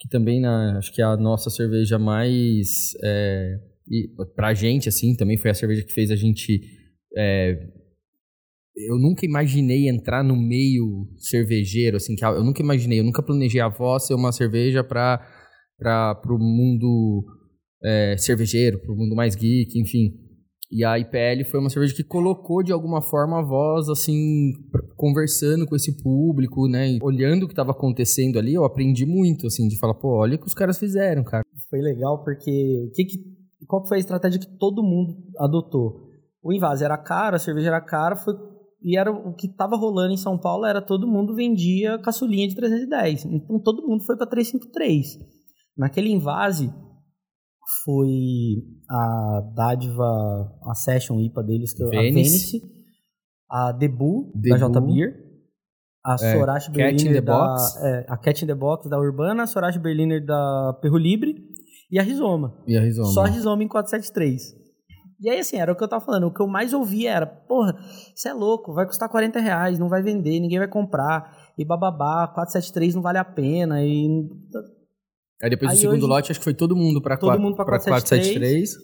que 0.00 0.08
também 0.08 0.40
na, 0.40 0.78
acho 0.78 0.92
que 0.92 1.00
é 1.00 1.04
a 1.04 1.16
nossa 1.16 1.48
cerveja 1.48 1.96
mais. 1.96 2.92
É, 3.04 3.54
e 3.88 4.08
pra 4.34 4.52
gente, 4.52 4.88
assim, 4.88 5.14
também 5.14 5.38
foi 5.38 5.52
a 5.52 5.54
cerveja 5.54 5.84
que 5.84 5.92
fez 5.92 6.10
a 6.10 6.16
gente. 6.16 6.60
é, 7.16 7.56
eu 8.76 8.98
nunca 8.98 9.24
imaginei 9.24 9.88
entrar 9.88 10.24
no 10.24 10.34
meio 10.34 11.06
cervejeiro, 11.18 11.96
assim, 11.96 12.16
que 12.16 12.24
eu 12.24 12.42
nunca 12.42 12.60
imaginei, 12.60 12.98
eu 12.98 13.04
nunca 13.04 13.22
planejei 13.22 13.60
a 13.60 13.68
voz 13.68 14.08
ser 14.08 14.14
uma 14.14 14.32
cerveja 14.32 14.82
para 14.82 15.20
o 16.28 16.38
mundo 16.38 17.24
é, 17.84 18.16
cervejeiro, 18.16 18.78
para 18.78 18.92
o 18.92 18.96
mundo 18.96 19.14
mais 19.14 19.34
geek, 19.36 19.78
enfim. 19.78 20.14
E 20.72 20.84
a 20.84 20.98
IPL 20.98 21.44
foi 21.50 21.60
uma 21.60 21.68
cerveja 21.68 21.94
que 21.94 22.02
colocou 22.02 22.62
de 22.62 22.72
alguma 22.72 23.02
forma 23.02 23.38
a 23.38 23.42
voz, 23.42 23.88
assim, 23.88 24.52
conversando 24.96 25.66
com 25.66 25.76
esse 25.76 26.02
público, 26.02 26.66
né? 26.66 26.92
e 26.92 26.98
olhando 27.02 27.44
o 27.44 27.46
que 27.46 27.52
estava 27.52 27.72
acontecendo 27.72 28.38
ali, 28.38 28.54
eu 28.54 28.64
aprendi 28.64 29.06
muito, 29.06 29.46
assim, 29.46 29.68
de 29.68 29.78
falar, 29.78 29.94
pô, 29.94 30.18
olha 30.18 30.36
o 30.36 30.38
que 30.38 30.46
os 30.46 30.54
caras 30.54 30.78
fizeram, 30.78 31.22
cara. 31.22 31.44
foi 31.70 31.80
legal 31.80 32.24
porque 32.24 32.90
que 32.94 33.04
que, 33.04 33.18
qual 33.68 33.86
foi 33.86 33.98
a 33.98 34.00
estratégia 34.00 34.40
que 34.40 34.58
todo 34.58 34.82
mundo 34.82 35.14
adotou? 35.38 36.08
O 36.42 36.52
invase 36.52 36.84
era 36.84 36.98
caro, 36.98 37.36
a 37.36 37.38
cerveja 37.38 37.68
era 37.68 37.80
cara, 37.80 38.16
foi, 38.16 38.34
e 38.82 38.98
era 38.98 39.12
o 39.12 39.34
que 39.34 39.46
estava 39.46 39.76
rolando 39.76 40.12
em 40.12 40.18
São 40.18 40.36
Paulo 40.36 40.66
era 40.66 40.82
todo 40.82 41.06
mundo 41.06 41.34
vendia 41.34 41.98
caçulinha 41.98 42.48
de 42.48 42.54
310. 42.54 43.26
Então 43.26 43.60
todo 43.60 43.86
mundo 43.86 44.04
foi 44.04 44.16
para 44.16 44.26
353. 44.26 45.18
Naquele 45.76 46.10
invase 46.10 46.70
foi 47.84 48.62
a 48.90 49.40
dádiva, 49.54 50.04
a 50.66 50.74
session 50.74 51.20
IPA 51.20 51.42
deles, 51.42 51.72
que 51.72 51.82
é 51.82 51.86
a 51.86 51.90
Venice. 51.90 52.60
Venice, 52.60 52.62
a 53.50 53.72
Debu, 53.72 54.32
da. 54.34 54.56
J 54.58 54.80
Beer, 54.80 55.14
a 56.04 56.16
É, 56.20 56.32
in 56.70 56.72
Berliner 56.72 57.22
da, 57.22 57.56
é, 57.82 58.06
a 58.08 58.16
Cat 58.16 58.44
in 58.44 58.46
the 58.46 58.54
Box 58.54 58.88
da 58.88 58.98
Urbana, 58.98 59.44
a 59.44 59.46
Sorachi 59.46 59.78
Berliner 59.78 60.24
da 60.24 60.78
Perro 60.82 60.98
Libre 60.98 61.36
e 61.90 61.98
a 61.98 62.02
Rizoma. 62.02 62.54
E 62.66 62.76
a 62.76 62.80
Rizoma. 62.80 63.08
Só 63.08 63.22
a 63.22 63.28
Rizoma 63.28 63.62
em 63.62 63.68
473. 63.68 64.64
E 65.20 65.30
aí, 65.30 65.38
assim, 65.38 65.56
era 65.56 65.72
o 65.72 65.76
que 65.76 65.82
eu 65.82 65.88
tava 65.88 66.04
falando. 66.04 66.26
O 66.26 66.34
que 66.34 66.42
eu 66.42 66.46
mais 66.46 66.74
ouvia 66.74 67.12
era, 67.12 67.26
porra, 67.26 67.74
você 68.14 68.28
é 68.28 68.34
louco, 68.34 68.74
vai 68.74 68.84
custar 68.84 69.08
40 69.08 69.40
reais, 69.40 69.78
não 69.78 69.88
vai 69.88 70.02
vender, 70.02 70.38
ninguém 70.40 70.58
vai 70.58 70.68
comprar. 70.68 71.52
E 71.56 71.64
bababá, 71.64 72.26
473 72.34 72.94
não 72.94 73.00
vale 73.02 73.18
a 73.18 73.24
pena. 73.24 73.82
E 73.82 74.28
Aí 75.44 75.50
depois 75.50 75.70
Aí 75.72 75.76
do 75.76 75.80
segundo 75.80 75.98
hoje- 75.98 76.06
lote, 76.06 76.30
acho 76.32 76.40
que 76.40 76.44
foi 76.44 76.54
todo 76.54 76.74
mundo 76.74 77.02
pra 77.02 77.16
473. 77.18 78.76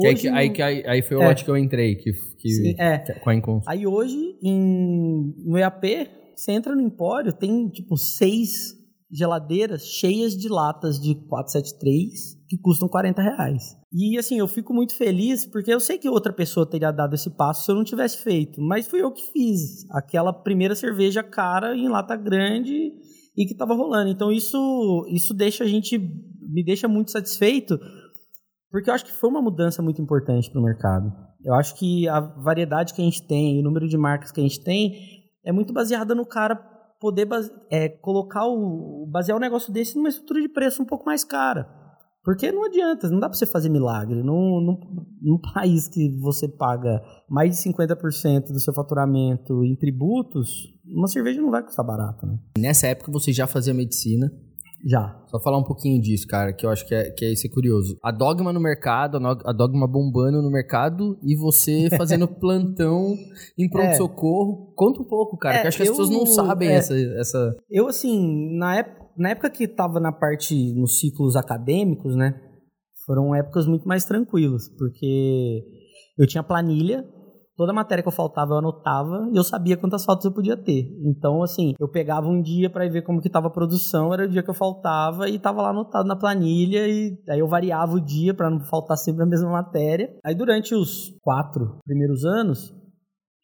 Que 0.00 0.06
aí, 0.06 0.14
que, 0.14 0.28
hoje, 0.28 0.28
aí, 0.28 0.50
que- 0.50 0.62
aí, 0.62 0.82
aí 0.86 1.02
foi 1.02 1.16
o 1.16 1.22
É. 1.22 1.28
lote 1.28 1.44
que 1.44 1.50
eu 1.50 1.56
entrei, 1.56 1.94
que, 1.96 2.12
que, 2.38 2.50
Sim, 2.50 2.74
é. 2.78 2.98
que- 2.98 3.14
com 3.20 3.30
a 3.30 3.34
Incon. 3.34 3.60
Aí 3.66 3.86
hoje, 3.86 4.16
em, 4.42 5.34
no 5.44 5.56
EAP, 5.56 6.08
você 6.36 6.52
entra 6.52 6.74
no 6.74 6.80
Empório, 6.82 7.32
tem 7.32 7.68
tipo 7.68 7.96
seis 7.96 8.76
geladeiras 9.10 9.84
cheias 9.86 10.36
de 10.36 10.48
latas 10.48 11.00
de 11.00 11.14
473 11.28 12.36
que 12.48 12.58
custam 12.58 12.88
40 12.88 13.22
reais. 13.22 13.62
E 13.92 14.18
assim, 14.18 14.38
eu 14.38 14.46
fico 14.46 14.74
muito 14.74 14.94
feliz 14.94 15.46
porque 15.46 15.72
eu 15.72 15.80
sei 15.80 15.96
que 15.98 16.08
outra 16.08 16.32
pessoa 16.32 16.68
teria 16.68 16.90
dado 16.90 17.14
esse 17.14 17.30
passo 17.30 17.64
se 17.64 17.70
eu 17.70 17.74
não 17.74 17.84
tivesse 17.84 18.18
feito, 18.18 18.60
mas 18.60 18.86
fui 18.86 19.00
eu 19.00 19.10
que 19.10 19.22
fiz. 19.32 19.86
Aquela 19.90 20.32
primeira 20.32 20.74
cerveja 20.74 21.22
cara 21.22 21.74
em 21.74 21.88
lata 21.88 22.14
grande 22.16 22.92
e 23.38 23.46
que 23.46 23.54
tava 23.54 23.74
rolando. 23.74 24.10
Então 24.10 24.32
isso, 24.32 25.06
isso 25.08 25.32
deixa 25.32 25.64
a 25.64 25.66
gente, 25.66 25.96
me 25.96 26.64
deixa 26.64 26.88
muito 26.88 27.10
satisfeito 27.10 27.78
porque 28.70 28.90
eu 28.90 28.94
acho 28.94 29.04
que 29.04 29.12
foi 29.12 29.30
uma 29.30 29.40
mudança 29.40 29.82
muito 29.82 30.00
importante 30.02 30.50
para 30.50 30.60
o 30.60 30.64
mercado. 30.64 31.10
Eu 31.42 31.54
acho 31.54 31.74
que 31.74 32.06
a 32.08 32.20
variedade 32.20 32.92
que 32.92 33.00
a 33.00 33.04
gente 33.04 33.26
tem, 33.26 33.58
o 33.58 33.62
número 33.62 33.88
de 33.88 33.96
marcas 33.96 34.30
que 34.30 34.40
a 34.40 34.42
gente 34.42 34.62
tem, 34.62 34.92
é 35.44 35.52
muito 35.52 35.72
baseada 35.72 36.14
no 36.14 36.26
cara 36.26 36.56
poder 37.00 37.26
é, 37.70 37.88
colocar 37.88 38.44
o. 38.46 39.08
basear 39.10 39.38
um 39.38 39.40
negócio 39.40 39.72
desse 39.72 39.96
numa 39.96 40.08
estrutura 40.08 40.42
de 40.42 40.48
preço 40.48 40.82
um 40.82 40.86
pouco 40.86 41.06
mais 41.06 41.24
cara. 41.24 41.66
Porque 42.28 42.52
não 42.52 42.66
adianta, 42.66 43.08
não 43.08 43.18
dá 43.18 43.26
para 43.26 43.38
você 43.38 43.46
fazer 43.46 43.70
milagre. 43.70 44.22
Num, 44.22 44.60
num, 44.60 44.78
num 45.22 45.38
país 45.54 45.88
que 45.88 46.10
você 46.20 46.46
paga 46.46 47.02
mais 47.26 47.56
de 47.56 47.70
50% 47.72 48.48
do 48.48 48.60
seu 48.60 48.74
faturamento 48.74 49.64
em 49.64 49.74
tributos, 49.74 50.70
uma 50.84 51.08
cerveja 51.08 51.40
não 51.40 51.50
vai 51.50 51.62
custar 51.62 51.86
barato, 51.86 52.26
né? 52.26 52.38
Nessa 52.58 52.88
época 52.88 53.10
você 53.10 53.32
já 53.32 53.46
fazia 53.46 53.72
medicina. 53.72 54.30
Já. 54.84 55.18
Só 55.26 55.40
falar 55.40 55.56
um 55.56 55.64
pouquinho 55.64 56.00
disso, 56.02 56.26
cara, 56.26 56.52
que 56.52 56.66
eu 56.66 56.70
acho 56.70 56.86
que 56.86 56.94
é, 56.94 57.10
que 57.10 57.24
é 57.24 57.32
isso 57.32 57.46
é 57.46 57.50
curioso. 57.50 57.96
A 58.04 58.12
Dogma 58.12 58.52
no 58.52 58.60
mercado, 58.60 59.16
a 59.16 59.52
Dogma 59.52 59.88
bombando 59.88 60.42
no 60.42 60.50
mercado 60.50 61.18
e 61.22 61.34
você 61.34 61.88
fazendo 61.96 62.28
plantão 62.28 63.16
em 63.58 63.70
pronto-socorro. 63.70 64.70
Conta 64.76 65.00
um 65.00 65.04
pouco, 65.04 65.38
cara, 65.38 65.56
É, 65.56 65.58
que 65.60 65.64
eu 65.64 65.68
acho 65.68 65.76
que 65.78 65.82
as 65.82 65.88
pessoas 65.88 66.10
não 66.10 66.26
sabem 66.26 66.68
é. 66.68 66.74
essa, 66.74 66.94
essa... 66.94 67.56
Eu, 67.70 67.88
assim, 67.88 68.54
na 68.58 68.76
época, 68.76 69.07
na 69.18 69.30
época 69.30 69.50
que 69.50 69.64
estava 69.64 69.98
na 70.00 70.12
parte, 70.12 70.72
nos 70.74 70.98
ciclos 70.98 71.36
acadêmicos, 71.36 72.14
né? 72.14 72.40
Foram 73.04 73.34
épocas 73.34 73.66
muito 73.66 73.86
mais 73.88 74.04
tranquilas, 74.04 74.68
porque 74.78 75.64
eu 76.18 76.26
tinha 76.26 76.42
planilha, 76.42 77.04
toda 77.56 77.72
matéria 77.72 78.02
que 78.02 78.08
eu 78.08 78.12
faltava 78.12 78.52
eu 78.52 78.58
anotava 78.58 79.28
e 79.32 79.36
eu 79.36 79.42
sabia 79.42 79.76
quantas 79.76 80.04
faltas 80.04 80.24
eu 80.24 80.32
podia 80.32 80.56
ter. 80.56 80.86
Então, 81.04 81.42
assim, 81.42 81.74
eu 81.80 81.88
pegava 81.88 82.28
um 82.28 82.40
dia 82.40 82.70
para 82.70 82.88
ver 82.88 83.02
como 83.02 83.20
que 83.20 83.26
estava 83.26 83.48
a 83.48 83.50
produção, 83.50 84.14
era 84.14 84.24
o 84.24 84.28
dia 84.28 84.44
que 84.44 84.50
eu 84.50 84.54
faltava 84.54 85.28
e 85.28 85.34
estava 85.34 85.60
lá 85.60 85.70
anotado 85.70 86.06
na 86.06 86.14
planilha 86.14 86.86
e 86.86 87.18
aí 87.28 87.40
eu 87.40 87.48
variava 87.48 87.94
o 87.94 88.00
dia 88.00 88.32
para 88.32 88.48
não 88.48 88.60
faltar 88.60 88.96
sempre 88.96 89.24
a 89.24 89.26
mesma 89.26 89.50
matéria. 89.50 90.14
Aí 90.24 90.34
durante 90.34 90.72
os 90.74 91.10
quatro 91.20 91.78
primeiros 91.84 92.24
anos, 92.24 92.72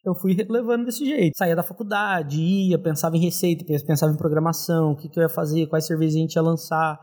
eu 0.05 0.15
fui 0.15 0.35
levando 0.49 0.85
desse 0.85 1.05
jeito. 1.05 1.37
Saía 1.37 1.55
da 1.55 1.63
faculdade, 1.63 2.39
ia, 2.39 2.77
pensava 2.77 3.17
em 3.17 3.21
receita, 3.21 3.65
pensava 3.65 4.13
em 4.13 4.17
programação, 4.17 4.91
o 4.91 4.95
que, 4.95 5.09
que 5.09 5.19
eu 5.19 5.23
ia 5.23 5.29
fazer, 5.29 5.67
quais 5.67 5.85
cervejas 5.85 6.15
a 6.15 6.19
gente 6.19 6.35
ia 6.35 6.41
lançar. 6.41 6.99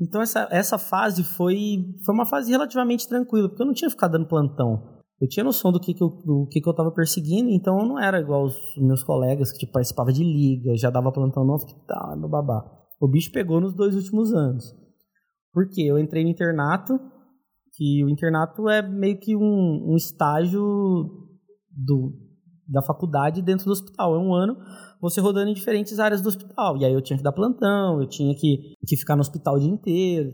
Então 0.00 0.20
essa, 0.20 0.48
essa 0.50 0.78
fase 0.78 1.24
foi, 1.24 1.84
foi 2.04 2.14
uma 2.14 2.26
fase 2.26 2.50
relativamente 2.50 3.08
tranquila, 3.08 3.48
porque 3.48 3.62
eu 3.62 3.66
não 3.66 3.74
tinha 3.74 3.90
ficado 3.90 4.12
dando 4.12 4.28
plantão. 4.28 4.98
Eu 5.20 5.28
tinha 5.28 5.42
noção 5.42 5.72
do 5.72 5.80
que, 5.80 5.92
que, 5.92 6.02
eu, 6.02 6.10
do 6.10 6.46
que, 6.48 6.60
que 6.60 6.68
eu 6.68 6.74
tava 6.74 6.92
perseguindo, 6.92 7.50
então 7.50 7.76
eu 7.80 7.86
não 7.86 7.98
era 7.98 8.20
igual 8.20 8.44
os 8.44 8.56
meus 8.76 9.02
colegas 9.02 9.50
que 9.50 9.58
tipo, 9.58 9.72
participavam 9.72 10.12
de 10.12 10.22
liga, 10.22 10.76
já 10.76 10.90
dava 10.90 11.10
plantão 11.10 11.44
no 11.44 11.54
hospital, 11.54 12.16
babá. 12.28 12.64
O 13.00 13.08
bicho 13.08 13.32
pegou 13.32 13.60
nos 13.60 13.74
dois 13.74 13.96
últimos 13.96 14.32
anos. 14.32 14.64
Por 15.52 15.68
quê? 15.68 15.82
Eu 15.82 15.98
entrei 15.98 16.22
no 16.22 16.30
internato, 16.30 17.00
que 17.74 18.04
o 18.04 18.08
internato 18.08 18.68
é 18.68 18.80
meio 18.80 19.18
que 19.18 19.34
um, 19.34 19.92
um 19.92 19.96
estágio 19.96 20.62
do, 21.70 22.12
da 22.68 22.82
faculdade 22.82 23.42
dentro 23.42 23.66
do 23.66 23.72
hospital. 23.72 24.14
É 24.14 24.18
um 24.18 24.34
ano 24.34 24.56
você 25.00 25.20
rodando 25.20 25.50
em 25.50 25.54
diferentes 25.54 25.98
áreas 25.98 26.20
do 26.20 26.28
hospital. 26.28 26.76
E 26.76 26.84
aí 26.84 26.92
eu 26.92 27.02
tinha 27.02 27.16
que 27.16 27.22
dar 27.22 27.32
plantão, 27.32 28.00
eu 28.00 28.08
tinha 28.08 28.34
que, 28.34 28.74
que 28.86 28.96
ficar 28.96 29.16
no 29.16 29.22
hospital 29.22 29.54
o 29.54 29.60
dia 29.60 29.70
inteiro. 29.70 30.30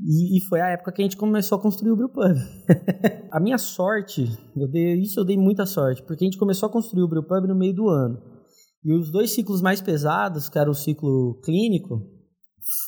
E, 0.00 0.38
e 0.38 0.40
foi 0.48 0.60
a 0.60 0.68
época 0.68 0.92
que 0.92 1.02
a 1.02 1.04
gente 1.04 1.16
começou 1.16 1.58
a 1.58 1.60
construir 1.60 1.90
o 1.90 1.96
Brewpub. 1.96 2.36
a 3.32 3.40
minha 3.40 3.58
sorte, 3.58 4.24
eu 4.56 4.68
dei, 4.70 5.00
isso 5.00 5.18
eu 5.18 5.24
dei 5.24 5.36
muita 5.36 5.66
sorte, 5.66 6.02
porque 6.04 6.24
a 6.24 6.26
gente 6.26 6.38
começou 6.38 6.68
a 6.68 6.72
construir 6.72 7.02
o 7.02 7.08
Brewpub 7.08 7.48
no 7.48 7.58
meio 7.58 7.74
do 7.74 7.88
ano. 7.88 8.16
E 8.84 8.94
os 8.94 9.10
dois 9.10 9.32
ciclos 9.32 9.60
mais 9.60 9.80
pesados, 9.80 10.48
que 10.48 10.58
era 10.58 10.70
o 10.70 10.74
ciclo 10.74 11.40
clínico, 11.44 12.00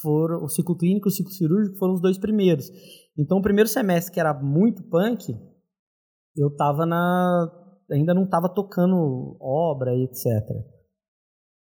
foram 0.00 0.44
o 0.44 0.48
ciclo 0.48 0.76
clínico 0.76 1.08
e 1.08 1.10
o 1.10 1.12
ciclo 1.12 1.32
cirúrgico 1.32 1.78
foram 1.78 1.94
os 1.94 2.00
dois 2.00 2.16
primeiros. 2.16 2.66
Então 3.18 3.38
o 3.38 3.42
primeiro 3.42 3.68
semestre 3.68 4.12
que 4.12 4.20
era 4.20 4.32
muito 4.34 4.82
punk, 4.84 5.34
eu 6.36 6.54
tava 6.54 6.86
na 6.86 7.50
ainda 7.90 8.14
não 8.14 8.28
tava 8.28 8.48
tocando 8.48 9.36
obra 9.40 9.94
e 9.94 10.04
etc. 10.04 10.26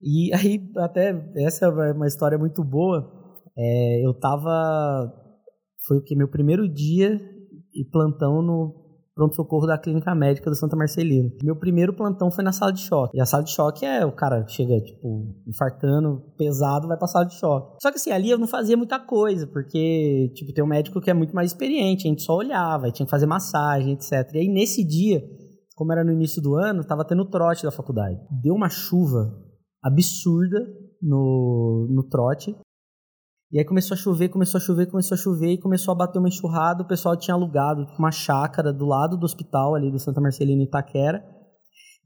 E 0.03 0.33
aí 0.35 0.61
até 0.79 1.33
essa 1.37 1.67
é 1.67 1.93
uma 1.93 2.07
história 2.07 2.39
muito 2.39 2.63
boa. 2.63 3.11
É, 3.57 4.05
eu 4.05 4.13
tava 4.15 5.13
foi 5.87 5.99
o 5.99 6.03
que 6.03 6.17
meu 6.17 6.29
primeiro 6.29 6.69
dia 6.69 7.21
e 7.75 7.85
plantão 7.85 8.43
no 8.43 8.85
pronto-socorro 9.15 9.67
da 9.67 9.79
Clínica 9.79 10.15
Médica 10.15 10.51
do 10.51 10.57
Santa 10.57 10.75
Marcelina. 10.75 11.31
Meu 11.43 11.57
primeiro 11.57 11.95
plantão 11.95 12.31
foi 12.31 12.43
na 12.43 12.53
sala 12.53 12.73
de 12.73 12.81
choque. 12.81 13.17
E 13.17 13.21
a 13.21 13.27
sala 13.27 13.45
de 13.45 13.51
choque 13.51 13.87
é 13.87 14.05
o 14.05 14.11
cara 14.11 14.45
chega, 14.49 14.81
tipo, 14.81 15.37
infartando, 15.47 16.21
pesado, 16.37 16.89
vai 16.89 16.97
pra 16.97 17.07
sala 17.07 17.25
de 17.25 17.35
choque. 17.35 17.77
Só 17.81 17.91
que 17.91 17.97
assim, 17.97 18.11
ali 18.11 18.31
eu 18.31 18.39
não 18.39 18.49
fazia 18.49 18.77
muita 18.77 18.99
coisa, 18.99 19.47
porque, 19.47 20.33
tipo, 20.35 20.53
tem 20.53 20.65
um 20.65 20.69
médico 20.69 21.01
que 21.01 21.11
é 21.11 21.15
muito 21.15 21.35
mais 21.35 21.53
experiente, 21.53 22.07
a 22.07 22.11
gente 22.11 22.23
só 22.23 22.37
olhava, 22.37 22.91
tinha 22.91 23.07
que 23.07 23.11
fazer 23.11 23.27
massagem, 23.27 23.93
etc. 23.93 24.13
E 24.35 24.39
aí 24.39 24.49
nesse 24.49 24.85
dia, 24.85 25.23
como 25.75 25.93
era 25.93 26.05
no 26.05 26.13
início 26.13 26.41
do 26.41 26.55
ano, 26.55 26.85
tava 26.85 27.05
tendo 27.05 27.25
trote 27.25 27.65
da 27.65 27.71
faculdade. 27.71 28.19
Deu 28.31 28.55
uma 28.55 28.69
chuva 28.69 29.35
absurda 29.83 30.61
no, 31.03 31.87
no 31.91 32.09
trote. 32.09 32.57
E 33.53 33.59
aí 33.59 33.65
começou 33.65 33.95
a 33.95 33.99
chover, 33.99 34.31
começou 34.31 34.59
a 34.59 34.61
chover, 34.61 34.87
começou 34.87 35.15
a 35.15 35.19
chover 35.19 35.53
e 35.53 35.61
começou 35.61 35.93
a 35.93 35.97
bater 35.97 36.19
uma 36.19 36.29
enxurrada. 36.29 36.83
O 36.83 36.89
pessoal 36.89 37.17
tinha 37.17 37.35
alugado 37.35 37.87
uma 37.99 38.11
chácara 38.11 38.73
do 38.73 38.87
lado 38.87 39.17
do 39.17 39.25
hospital 39.25 39.75
ali 39.75 39.91
do 39.91 39.99
Santa 39.99 40.21
Marcelina 40.21 40.63
em 40.63 40.67
Itaquera. 40.67 41.23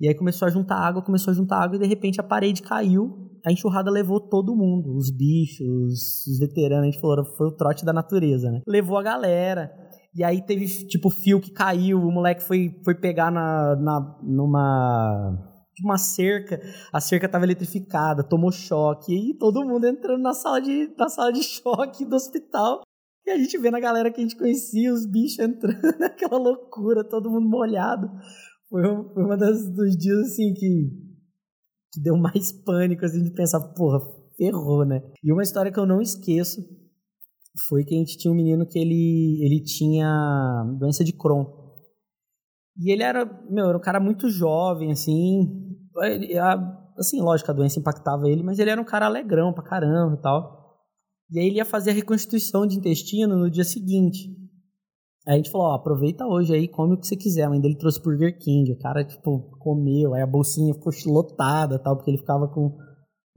E 0.01 0.07
aí 0.07 0.14
começou 0.14 0.47
a 0.47 0.51
juntar 0.51 0.77
água, 0.77 1.03
começou 1.03 1.33
a 1.33 1.35
juntar 1.35 1.62
água 1.62 1.77
e 1.77 1.81
de 1.81 1.87
repente 1.87 2.21
a 2.21 2.25
parede 2.25 2.62
caiu. 2.62 3.29
A 3.45 3.53
enxurrada 3.53 3.91
levou 3.91 4.21
todo 4.21 4.55
mundo, 4.55 4.97
os 4.97 5.11
bichos, 5.11 6.27
os 6.27 6.39
veteranos, 6.39 6.83
a 6.83 6.91
gente 6.91 7.01
falou, 7.01 7.25
foi 7.37 7.49
o 7.49 7.57
trote 7.57 7.85
da 7.85 7.93
natureza, 7.93 8.51
né? 8.51 8.61
Levou 8.66 8.99
a 8.99 9.03
galera. 9.03 9.71
E 10.19 10.25
aí 10.25 10.45
teve, 10.45 10.66
tipo, 10.89 11.11
fio 11.11 11.41
que 11.41 11.53
caiu, 11.53 12.01
o 12.01 12.11
moleque 12.11 12.43
foi, 12.43 12.77
foi 12.85 12.93
pegar 12.93 13.31
na, 13.31 13.77
na, 13.77 14.19
numa 14.21 15.49
uma 15.81 15.97
cerca, 15.97 16.61
a 16.93 17.01
cerca 17.01 17.27
estava 17.27 17.45
eletrificada, 17.45 18.25
tomou 18.25 18.51
choque, 18.51 19.14
e 19.14 19.39
todo 19.39 19.64
mundo 19.64 19.87
entrando 19.87 20.21
na 20.21 20.35
sala 20.35 20.61
de, 20.61 20.93
na 20.99 21.09
sala 21.09 21.33
de 21.33 21.41
choque 21.47 22.05
do 22.05 22.16
hospital. 22.16 22.81
E 23.25 23.31
a 23.31 23.39
gente 23.39 23.57
vendo 23.59 23.77
a 23.77 23.81
galera 23.81 24.11
que 24.11 24.19
a 24.21 24.25
gente 24.25 24.37
conhecia, 24.37 24.93
os 24.93 25.07
bichos 25.07 25.39
entrando, 25.39 25.79
aquela 26.03 26.37
loucura, 26.37 27.09
todo 27.09 27.31
mundo 27.31 27.49
molhado. 27.49 28.11
Foi, 28.69 28.83
um, 28.91 29.09
foi 29.14 29.23
uma 29.23 29.37
das, 29.37 29.73
dos 29.73 29.97
dias 29.97 30.19
assim 30.19 30.53
que, 30.53 30.91
que 31.93 32.03
deu 32.03 32.16
mais 32.16 32.51
pânico, 32.51 33.05
assim, 33.05 33.23
de 33.23 33.31
pensar, 33.31 33.61
porra, 33.75 34.01
ferrou, 34.37 34.85
né? 34.85 35.01
E 35.23 35.33
uma 35.33 35.45
história 35.45 35.71
que 35.71 35.79
eu 35.79 35.87
não 35.87 36.01
esqueço 36.01 36.61
foi 37.69 37.85
que 37.85 37.95
a 37.95 37.99
gente 37.99 38.17
tinha 38.17 38.33
um 38.33 38.37
menino 38.37 38.67
que 38.67 38.79
ele, 38.79 39.45
ele 39.45 39.63
tinha 39.63 40.65
doença 40.79 41.03
de 41.03 41.13
Crohn. 41.13 41.47
E 42.77 42.93
ele 42.93 43.03
era, 43.03 43.25
meu, 43.51 43.69
era 43.69 43.77
um 43.77 43.81
cara 43.81 43.99
muito 43.99 44.29
jovem, 44.29 44.93
assim, 44.93 45.77
assim, 46.97 47.21
lógico, 47.21 47.51
a 47.51 47.55
doença 47.55 47.81
impactava 47.81 48.29
ele, 48.29 48.43
mas 48.43 48.59
ele 48.59 48.71
era 48.71 48.81
um 48.81 48.85
cara 48.85 49.07
alegrão 49.07 49.53
pra 49.53 49.65
caramba 49.65 50.15
e 50.15 50.23
tal. 50.23 50.59
E 51.31 51.39
aí 51.39 51.47
ele 51.47 51.57
ia 51.57 51.65
fazer 51.65 51.91
a 51.91 51.95
reconstituição 51.95 52.67
de 52.67 52.77
intestino 52.77 53.37
no 53.37 53.51
dia 53.51 53.65
seguinte. 53.65 54.31
Aí 55.27 55.35
a 55.35 55.37
gente 55.37 55.51
falou, 55.51 55.69
ó, 55.69 55.75
aproveita 55.75 56.25
hoje 56.27 56.55
aí, 56.55 56.69
come 56.69 56.95
o 56.95 56.99
que 56.99 57.07
você 57.07 57.17
quiser. 57.17 57.43
A 57.43 57.51
mãe 57.51 57.61
dele 57.61 57.77
trouxe 57.77 58.03
Burger 58.03 58.39
King, 58.39 58.73
o 58.73 58.79
cara, 58.79 59.05
tipo, 59.05 59.51
comeu, 59.59 60.15
aí 60.15 60.23
a 60.23 60.27
bolsinha 60.27 60.73
ficou 60.73 60.93
lotada 61.07 61.79
tal, 61.79 61.97
porque 61.97 62.11
ele 62.11 62.19
ficava 62.19 62.49
com 62.49 62.77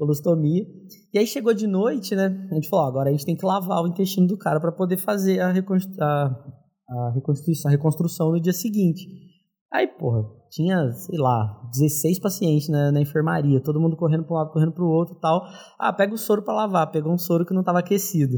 colostomia. 0.01 0.65
E 1.13 1.19
aí 1.19 1.27
chegou 1.27 1.53
de 1.53 1.67
noite, 1.67 2.15
né, 2.15 2.47
a 2.49 2.55
gente 2.55 2.67
falou, 2.67 2.85
ó, 2.85 2.87
agora 2.89 3.09
a 3.09 3.11
gente 3.11 3.25
tem 3.25 3.35
que 3.35 3.45
lavar 3.45 3.83
o 3.83 3.87
intestino 3.87 4.25
do 4.25 4.37
cara 4.37 4.59
para 4.59 4.71
poder 4.71 4.97
fazer 4.97 5.39
a, 5.39 5.51
reconstru 5.51 5.93
a, 6.01 6.35
a 6.89 7.11
reconstrução, 7.13 7.69
a 7.69 7.71
reconstrução 7.71 8.31
no 8.31 8.41
dia 8.41 8.53
seguinte. 8.53 9.07
Aí, 9.71 9.87
porra, 9.87 10.23
tinha, 10.49 10.91
sei 10.91 11.17
lá, 11.17 11.61
16 11.71 12.19
pacientes 12.19 12.67
na, 12.67 12.91
na 12.91 12.99
enfermaria, 12.99 13.61
todo 13.61 13.79
mundo 13.79 13.95
correndo 13.95 14.23
para 14.25 14.33
um 14.33 14.37
lado, 14.37 14.51
correndo 14.51 14.73
para 14.73 14.83
o 14.83 14.89
outro 14.89 15.15
tal. 15.15 15.43
Ah, 15.79 15.93
pega 15.93 16.13
o 16.13 16.17
soro 16.17 16.41
para 16.43 16.53
lavar. 16.53 16.91
Pegou 16.91 17.13
um 17.13 17.17
soro 17.17 17.45
que 17.45 17.53
não 17.53 17.61
estava 17.61 17.79
aquecido. 17.79 18.37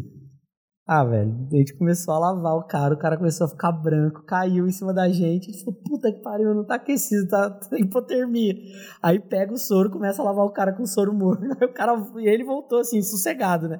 Ah, 0.85 1.05
velho, 1.05 1.47
a 1.49 1.55
gente 1.55 1.73
começou 1.77 2.13
a 2.13 2.19
lavar 2.19 2.57
o 2.57 2.63
cara, 2.63 2.93
o 2.93 2.97
cara 2.97 3.15
começou 3.15 3.45
a 3.45 3.49
ficar 3.49 3.71
branco, 3.71 4.23
caiu 4.23 4.67
em 4.67 4.71
cima 4.71 4.93
da 4.93 5.07
gente, 5.07 5.49
e 5.49 5.57
falou, 5.57 5.79
puta 5.81 6.11
que 6.11 6.21
pariu, 6.21 6.53
não 6.53 6.65
tá 6.65 6.75
aquecido, 6.75 7.25
tá, 7.29 7.49
tá 7.55 7.79
hipotermia. 7.79 8.53
Aí 9.01 9.17
pega 9.17 9.53
o 9.53 9.57
soro, 9.57 9.89
começa 9.89 10.21
a 10.21 10.25
lavar 10.25 10.45
o 10.45 10.51
cara 10.51 10.73
com 10.73 10.85
soro 10.85 11.13
morno, 11.13 11.55
aí 11.59 11.67
o 11.67 11.73
cara, 11.73 11.93
e 12.17 12.27
ele 12.27 12.43
voltou 12.43 12.79
assim, 12.79 13.01
sossegado, 13.01 13.69
né? 13.69 13.79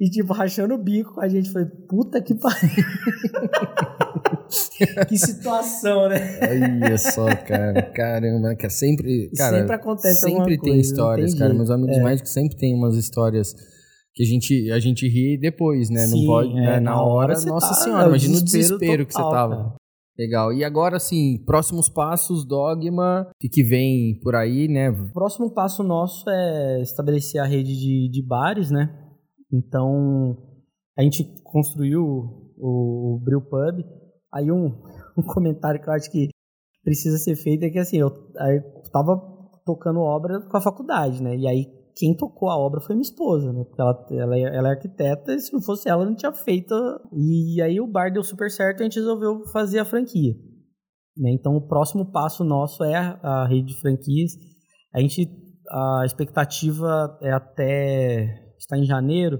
E 0.00 0.10
tipo, 0.10 0.32
rachando 0.32 0.74
o 0.74 0.78
bico 0.78 1.14
com 1.14 1.20
a 1.20 1.28
gente, 1.28 1.48
foi, 1.52 1.64
puta 1.64 2.20
que 2.20 2.34
pariu. 2.34 2.70
que 5.08 5.16
situação, 5.16 6.08
né? 6.08 6.40
Olha 6.42 6.98
só, 6.98 7.26
cara. 7.36 7.82
Caramba, 7.94 8.56
que 8.56 8.68
sempre. 8.68 9.30
Cara, 9.36 9.58
sempre 9.60 9.76
acontece 9.76 10.20
Sempre 10.22 10.58
tem 10.58 10.72
coisa, 10.72 10.80
histórias, 10.80 11.34
cara. 11.34 11.54
Meus 11.54 11.70
amigos 11.70 11.96
é. 11.96 12.02
médicos 12.02 12.32
sempre 12.32 12.56
tem 12.56 12.74
umas 12.74 12.96
histórias 12.96 13.54
que 14.14 14.22
a 14.22 14.26
gente, 14.26 14.70
a 14.70 14.78
gente 14.78 15.08
ri 15.08 15.38
depois, 15.38 15.90
né? 15.90 16.06
Sim, 16.06 16.20
não 16.20 16.26
pode, 16.26 16.50
é, 16.50 16.54
né? 16.54 16.80
Na 16.80 17.02
hora, 17.02 17.34
nossa 17.46 17.68
tá, 17.68 17.74
senhora, 17.74 18.08
imagina 18.08 18.38
o 18.38 18.44
desespero 18.44 19.04
total, 19.04 19.06
que 19.06 19.12
você 19.12 19.22
tava. 19.22 19.56
Cara. 19.56 19.74
Legal. 20.18 20.52
E 20.52 20.62
agora, 20.62 20.96
assim, 20.96 21.42
próximos 21.46 21.88
passos, 21.88 22.46
dogma, 22.46 23.26
o 23.30 23.48
que 23.48 23.62
vem 23.62 24.20
por 24.22 24.36
aí, 24.36 24.68
né? 24.68 24.90
O 24.90 25.12
próximo 25.12 25.52
passo 25.54 25.82
nosso 25.82 26.28
é 26.28 26.82
estabelecer 26.82 27.40
a 27.40 27.46
rede 27.46 27.74
de, 27.74 28.10
de 28.10 28.22
bares, 28.22 28.70
né? 28.70 28.94
Então, 29.50 30.36
a 30.98 31.02
gente 31.02 31.24
construiu 31.42 32.02
o, 32.58 33.16
o 33.16 33.20
Brew 33.24 33.40
Pub 33.40 33.82
Aí 34.32 34.50
um, 34.50 34.66
um 35.18 35.22
comentário 35.22 35.80
que 35.80 35.88
eu 35.88 35.92
acho 35.92 36.10
que 36.10 36.28
precisa 36.82 37.18
ser 37.18 37.36
feito 37.36 37.64
é 37.64 37.70
que 37.70 37.78
assim, 37.78 37.98
eu, 37.98 38.08
eu 38.08 38.90
tava 38.90 39.20
tocando 39.64 40.00
obra 40.00 40.40
com 40.40 40.56
a 40.56 40.60
faculdade, 40.60 41.22
né? 41.22 41.36
E 41.36 41.46
aí 41.46 41.66
quem 41.94 42.16
tocou 42.16 42.48
a 42.48 42.58
obra 42.58 42.80
foi 42.80 42.94
minha 42.94 43.02
esposa, 43.02 43.52
né? 43.52 43.64
Porque 43.64 43.80
ela, 43.80 44.06
ela, 44.10 44.38
ela 44.38 44.68
é 44.68 44.70
arquiteta 44.72 45.34
e 45.34 45.40
se 45.40 45.52
não 45.52 45.60
fosse 45.60 45.88
ela, 45.88 46.04
não 46.04 46.14
tinha 46.14 46.32
feito. 46.32 46.74
E 47.12 47.60
aí 47.60 47.80
o 47.80 47.86
bar 47.86 48.12
deu 48.12 48.22
super 48.22 48.50
certo 48.50 48.80
e 48.80 48.82
a 48.82 48.84
gente 48.84 48.98
resolveu 48.98 49.44
fazer 49.52 49.78
a 49.78 49.84
franquia. 49.84 50.34
Né? 51.16 51.32
Então 51.32 51.54
o 51.54 51.66
próximo 51.66 52.10
passo 52.10 52.44
nosso 52.44 52.82
é 52.84 52.94
a, 52.94 53.18
a 53.22 53.46
rede 53.46 53.74
de 53.74 53.80
franquias. 53.80 54.32
A 54.94 55.00
gente, 55.00 55.28
a 55.70 56.02
expectativa 56.04 57.18
é 57.22 57.32
até 57.32 58.54
está 58.58 58.78
em 58.78 58.84
janeiro. 58.84 59.38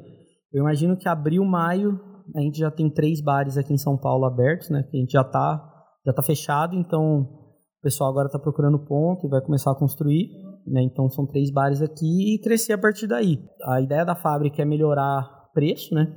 Eu 0.53 0.61
imagino 0.61 0.96
que 0.96 1.09
abril, 1.09 1.44
maio 1.44 1.98
a 2.34 2.40
gente 2.40 2.59
já 2.59 2.70
tem 2.70 2.88
três 2.88 3.20
bares 3.20 3.57
aqui 3.57 3.72
em 3.72 3.78
São 3.78 3.96
Paulo 3.96 4.24
abertos, 4.24 4.70
né? 4.70 4.82
Que 4.84 4.96
a 4.96 5.00
gente 5.00 5.12
já 5.12 5.22
está 5.22 5.68
já 6.05 6.12
tá 6.12 6.22
fechado, 6.22 6.74
então 6.74 7.20
o 7.20 7.80
pessoal 7.82 8.11
agora 8.11 8.26
está 8.26 8.38
procurando 8.38 8.84
ponto 8.84 9.26
e 9.26 9.30
vai 9.30 9.40
começar 9.40 9.70
a 9.70 9.78
construir. 9.78 10.28
Né? 10.66 10.82
Então 10.82 11.08
são 11.08 11.26
três 11.26 11.50
bares 11.50 11.82
aqui 11.82 12.34
e 12.34 12.40
crescer 12.40 12.72
a 12.72 12.78
partir 12.78 13.06
daí. 13.06 13.38
A 13.64 13.80
ideia 13.80 14.04
da 14.04 14.14
fábrica 14.14 14.62
é 14.62 14.64
melhorar 14.64 15.50
preço, 15.52 15.94
né? 15.94 16.14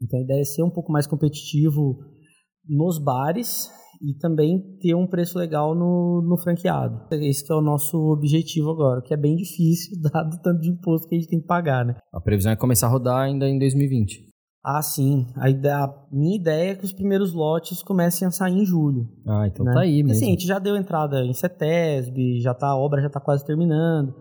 Então 0.00 0.18
a 0.18 0.22
ideia 0.22 0.40
é 0.40 0.44
ser 0.44 0.62
um 0.62 0.70
pouco 0.70 0.92
mais 0.92 1.06
competitivo 1.06 1.98
nos 2.68 2.98
bares 3.02 3.68
e 4.00 4.16
também 4.18 4.60
ter 4.80 4.94
um 4.94 5.06
preço 5.06 5.38
legal 5.38 5.74
no, 5.74 6.22
no 6.22 6.38
franqueado. 6.38 7.00
Esse 7.10 7.44
que 7.44 7.52
é 7.52 7.56
o 7.56 7.60
nosso 7.60 7.96
objetivo 8.12 8.70
agora, 8.70 9.02
que 9.02 9.12
é 9.12 9.16
bem 9.16 9.34
difícil, 9.34 10.00
dado 10.12 10.36
o 10.36 10.40
tanto 10.40 10.60
de 10.60 10.70
imposto 10.70 11.08
que 11.08 11.16
a 11.16 11.18
gente 11.18 11.28
tem 11.28 11.40
que 11.40 11.46
pagar, 11.46 11.84
né? 11.84 11.96
A 12.12 12.20
previsão 12.20 12.52
é 12.52 12.56
começar 12.56 12.86
a 12.86 12.90
rodar 12.90 13.22
ainda 13.22 13.48
em 13.48 13.58
2020. 13.58 14.27
Ah, 14.70 14.82
sim. 14.82 15.26
A, 15.34 15.48
ideia, 15.48 15.84
a, 15.84 16.06
minha 16.12 16.36
ideia 16.36 16.72
é 16.72 16.74
que 16.74 16.84
os 16.84 16.92
primeiros 16.92 17.32
lotes 17.32 17.82
comecem 17.82 18.28
a 18.28 18.30
sair 18.30 18.52
em 18.52 18.66
julho. 18.66 19.08
Ah, 19.26 19.46
então 19.46 19.64
né? 19.64 19.72
tá 19.72 19.80
aí 19.80 20.02
mesmo. 20.02 20.10
Assim, 20.10 20.26
a 20.26 20.30
gente 20.32 20.46
já 20.46 20.58
deu 20.58 20.76
entrada 20.76 21.24
em 21.24 21.32
CETESB, 21.32 22.38
já 22.42 22.52
tá, 22.52 22.66
a 22.66 22.76
obra 22.76 23.00
já 23.00 23.08
tá 23.08 23.18
quase 23.18 23.46
terminando. 23.46 24.14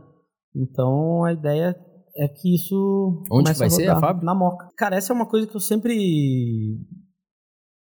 Então 0.56 1.26
a 1.26 1.34
ideia 1.34 1.76
é 2.16 2.30
que 2.30 2.56
isso. 2.56 3.26
Onde 3.30 3.52
que 3.52 3.60
vai 3.60 3.68
a 3.68 3.72
ser 3.72 3.90
a 3.90 4.00
fábrica? 4.00 4.26
Na 4.26 4.34
Moca. 4.34 4.70
Cara, 4.78 4.96
essa 4.96 5.12
é 5.12 5.16
uma 5.16 5.28
coisa 5.28 5.46
que 5.46 5.54
eu 5.54 5.60
sempre 5.60 5.94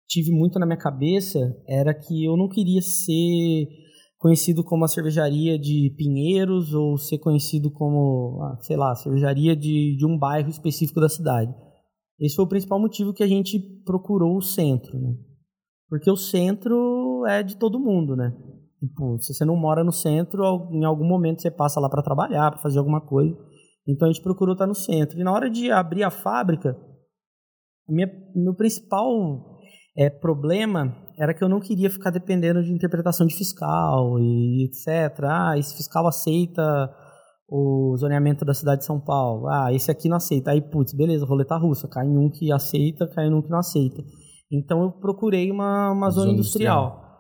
tive 0.09 0.33
muito 0.33 0.59
na 0.59 0.67
minha 0.67 0.77
cabeça, 0.77 1.39
era 1.69 1.95
que 1.95 2.25
eu 2.25 2.37
não 2.37 2.49
queria 2.49 2.83
ser 2.83 3.69
conhecido 4.19 4.65
como 4.65 4.85
a 4.85 4.89
cervejaria 4.89 5.57
de 5.57 5.95
Pinheiros 5.97 6.75
ou 6.75 6.99
ser 6.99 7.19
conhecido 7.19 7.71
como, 7.71 8.43
ah, 8.43 8.57
sei 8.61 8.77
lá, 8.77 8.91
a 8.91 8.97
cervejaria 8.97 9.55
de, 9.55 9.97
de 9.97 10.05
um 10.05 10.19
bairro 10.19 10.51
específico 10.51 11.01
da 11.01 11.09
cidade. 11.09 11.55
Esse 12.21 12.37
foi 12.37 12.45
o 12.45 12.49
principal 12.49 12.79
motivo 12.79 13.15
que 13.15 13.23
a 13.23 13.27
gente 13.27 13.59
procurou 13.85 14.37
o 14.37 14.43
centro, 14.43 14.99
né? 14.99 15.15
Porque 15.89 16.11
o 16.11 16.17
centro 16.17 17.25
é 17.27 17.43
de 17.43 17.57
todo 17.57 17.81
mundo, 17.81 18.15
né? 18.15 18.33
Tipo, 18.79 19.19
se 19.19 19.35
você 19.35 19.45
não 19.45 19.57
mora 19.57 19.83
no 19.83 19.93
centro, 19.93 20.43
em 20.71 20.85
algum 20.85 21.07
momento 21.07 21.43
você 21.43 21.51
passa 21.51 21.81
lá 21.81 21.89
para 21.89 22.03
trabalhar, 22.03 22.51
para 22.51 22.61
fazer 22.61 22.79
alguma 22.79 23.01
coisa. 23.01 23.37
Então 23.87 24.09
a 24.09 24.13
gente 24.13 24.23
procurou 24.23 24.53
estar 24.53 24.67
no 24.67 24.75
centro. 24.75 25.19
E 25.19 25.25
na 25.25 25.33
hora 25.33 25.51
de 25.51 25.71
abrir 25.71 26.03
a 26.03 26.11
fábrica, 26.11 26.77
minha, 27.89 28.09
meu 28.35 28.55
principal 28.55 29.61
é, 29.97 30.09
problema 30.09 30.97
era 31.19 31.35
que 31.35 31.43
eu 31.43 31.49
não 31.49 31.61
queria 31.61 31.91
ficar 31.91 32.11
dependendo 32.11 32.63
de 32.63 32.73
interpretação 32.73 33.27
de 33.27 33.35
fiscal 33.35 34.19
e 34.19 34.65
etc. 34.65 35.25
Ah, 35.25 35.59
esse 35.59 35.77
fiscal 35.77 36.07
aceita 36.07 36.63
o 37.51 37.97
zoneamento 37.97 38.45
da 38.45 38.55
cidade 38.55 38.81
de 38.81 38.87
São 38.87 39.01
Paulo. 39.01 39.49
Ah, 39.49 39.73
esse 39.73 39.91
aqui 39.91 40.09
não 40.09 40.17
aceita. 40.17 40.53
Aí, 40.53 40.63
putz, 40.63 40.95
beleza, 40.95 41.27
roleta 41.27 41.57
russa. 41.57 41.89
Cai 41.89 42.07
em 42.07 42.17
um 42.17 42.31
que 42.31 42.53
aceita, 42.53 43.09
cai 43.09 43.27
em 43.27 43.35
um 43.35 43.43
que 43.43 43.51
não 43.51 43.59
aceita. 43.59 44.03
Então 44.53 44.83
eu 44.83 44.93
procurei 44.93 45.51
uma, 45.51 45.91
uma 45.91 46.11
zona, 46.11 46.27
zona 46.27 46.33
industrial. 46.33 46.87
industrial. 46.87 47.11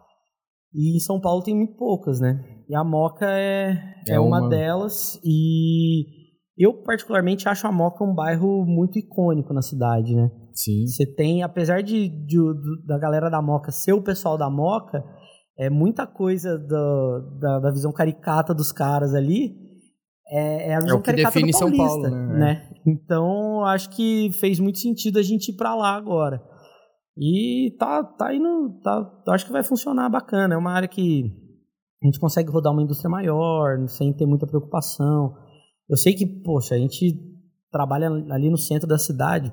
E 0.72 0.96
em 0.96 1.00
São 1.00 1.20
Paulo 1.20 1.42
tem 1.42 1.54
muito 1.54 1.76
poucas, 1.76 2.20
né? 2.20 2.44
E 2.68 2.74
a 2.76 2.84
Moca 2.84 3.26
é, 3.26 3.72
é, 4.08 4.14
é 4.14 4.20
uma... 4.20 4.38
uma 4.38 4.48
delas. 4.48 5.20
E 5.24 6.04
eu, 6.56 6.74
particularmente, 6.82 7.48
acho 7.48 7.66
a 7.66 7.72
Moca 7.72 8.04
um 8.04 8.14
bairro 8.14 8.64
muito 8.64 8.98
icônico 8.98 9.52
na 9.52 9.62
cidade, 9.62 10.14
né? 10.14 10.30
Sim. 10.52 10.86
Você 10.86 11.06
tem, 11.14 11.42
apesar 11.42 11.82
de, 11.82 12.08
de, 12.08 12.36
da 12.86 12.98
galera 12.98 13.28
da 13.28 13.42
Moca 13.42 13.72
ser 13.72 13.94
o 13.94 14.02
pessoal 14.02 14.38
da 14.38 14.48
Moca, 14.48 15.02
é 15.58 15.68
muita 15.68 16.06
coisa 16.06 16.56
do, 16.56 17.38
da, 17.40 17.58
da 17.58 17.70
visão 17.70 17.92
caricata 17.92 18.54
dos 18.54 18.70
caras 18.70 19.14
ali. 19.14 19.69
É, 20.30 20.70
é 20.70 20.74
a 20.76 20.80
visão 20.80 20.96
é 20.96 21.00
o 21.00 21.02
que 21.02 21.12
define 21.12 21.52
São 21.52 21.76
Paulo, 21.76 22.08
né? 22.08 22.38
né? 22.38 22.70
Então, 22.86 23.64
acho 23.64 23.90
que 23.90 24.30
fez 24.40 24.60
muito 24.60 24.78
sentido 24.78 25.18
a 25.18 25.22
gente 25.22 25.50
ir 25.50 25.56
para 25.56 25.74
lá 25.74 25.96
agora. 25.96 26.40
E 27.18 27.74
tá, 27.78 28.02
tá 28.04 28.34
indo. 28.34 28.80
Tá, 28.82 29.10
acho 29.28 29.44
que 29.44 29.52
vai 29.52 29.62
funcionar 29.62 30.08
bacana. 30.08 30.54
É 30.54 30.58
uma 30.58 30.72
área 30.72 30.88
que 30.88 31.24
a 32.02 32.06
gente 32.06 32.18
consegue 32.18 32.50
rodar 32.50 32.72
uma 32.72 32.82
indústria 32.82 33.10
maior, 33.10 33.86
sem 33.88 34.12
ter 34.12 34.24
muita 34.24 34.46
preocupação. 34.46 35.34
Eu 35.88 35.96
sei 35.96 36.14
que, 36.14 36.24
poxa, 36.24 36.74
a 36.74 36.78
gente 36.78 37.18
trabalha 37.70 38.08
ali 38.08 38.48
no 38.48 38.56
centro 38.56 38.88
da 38.88 38.96
cidade. 38.96 39.52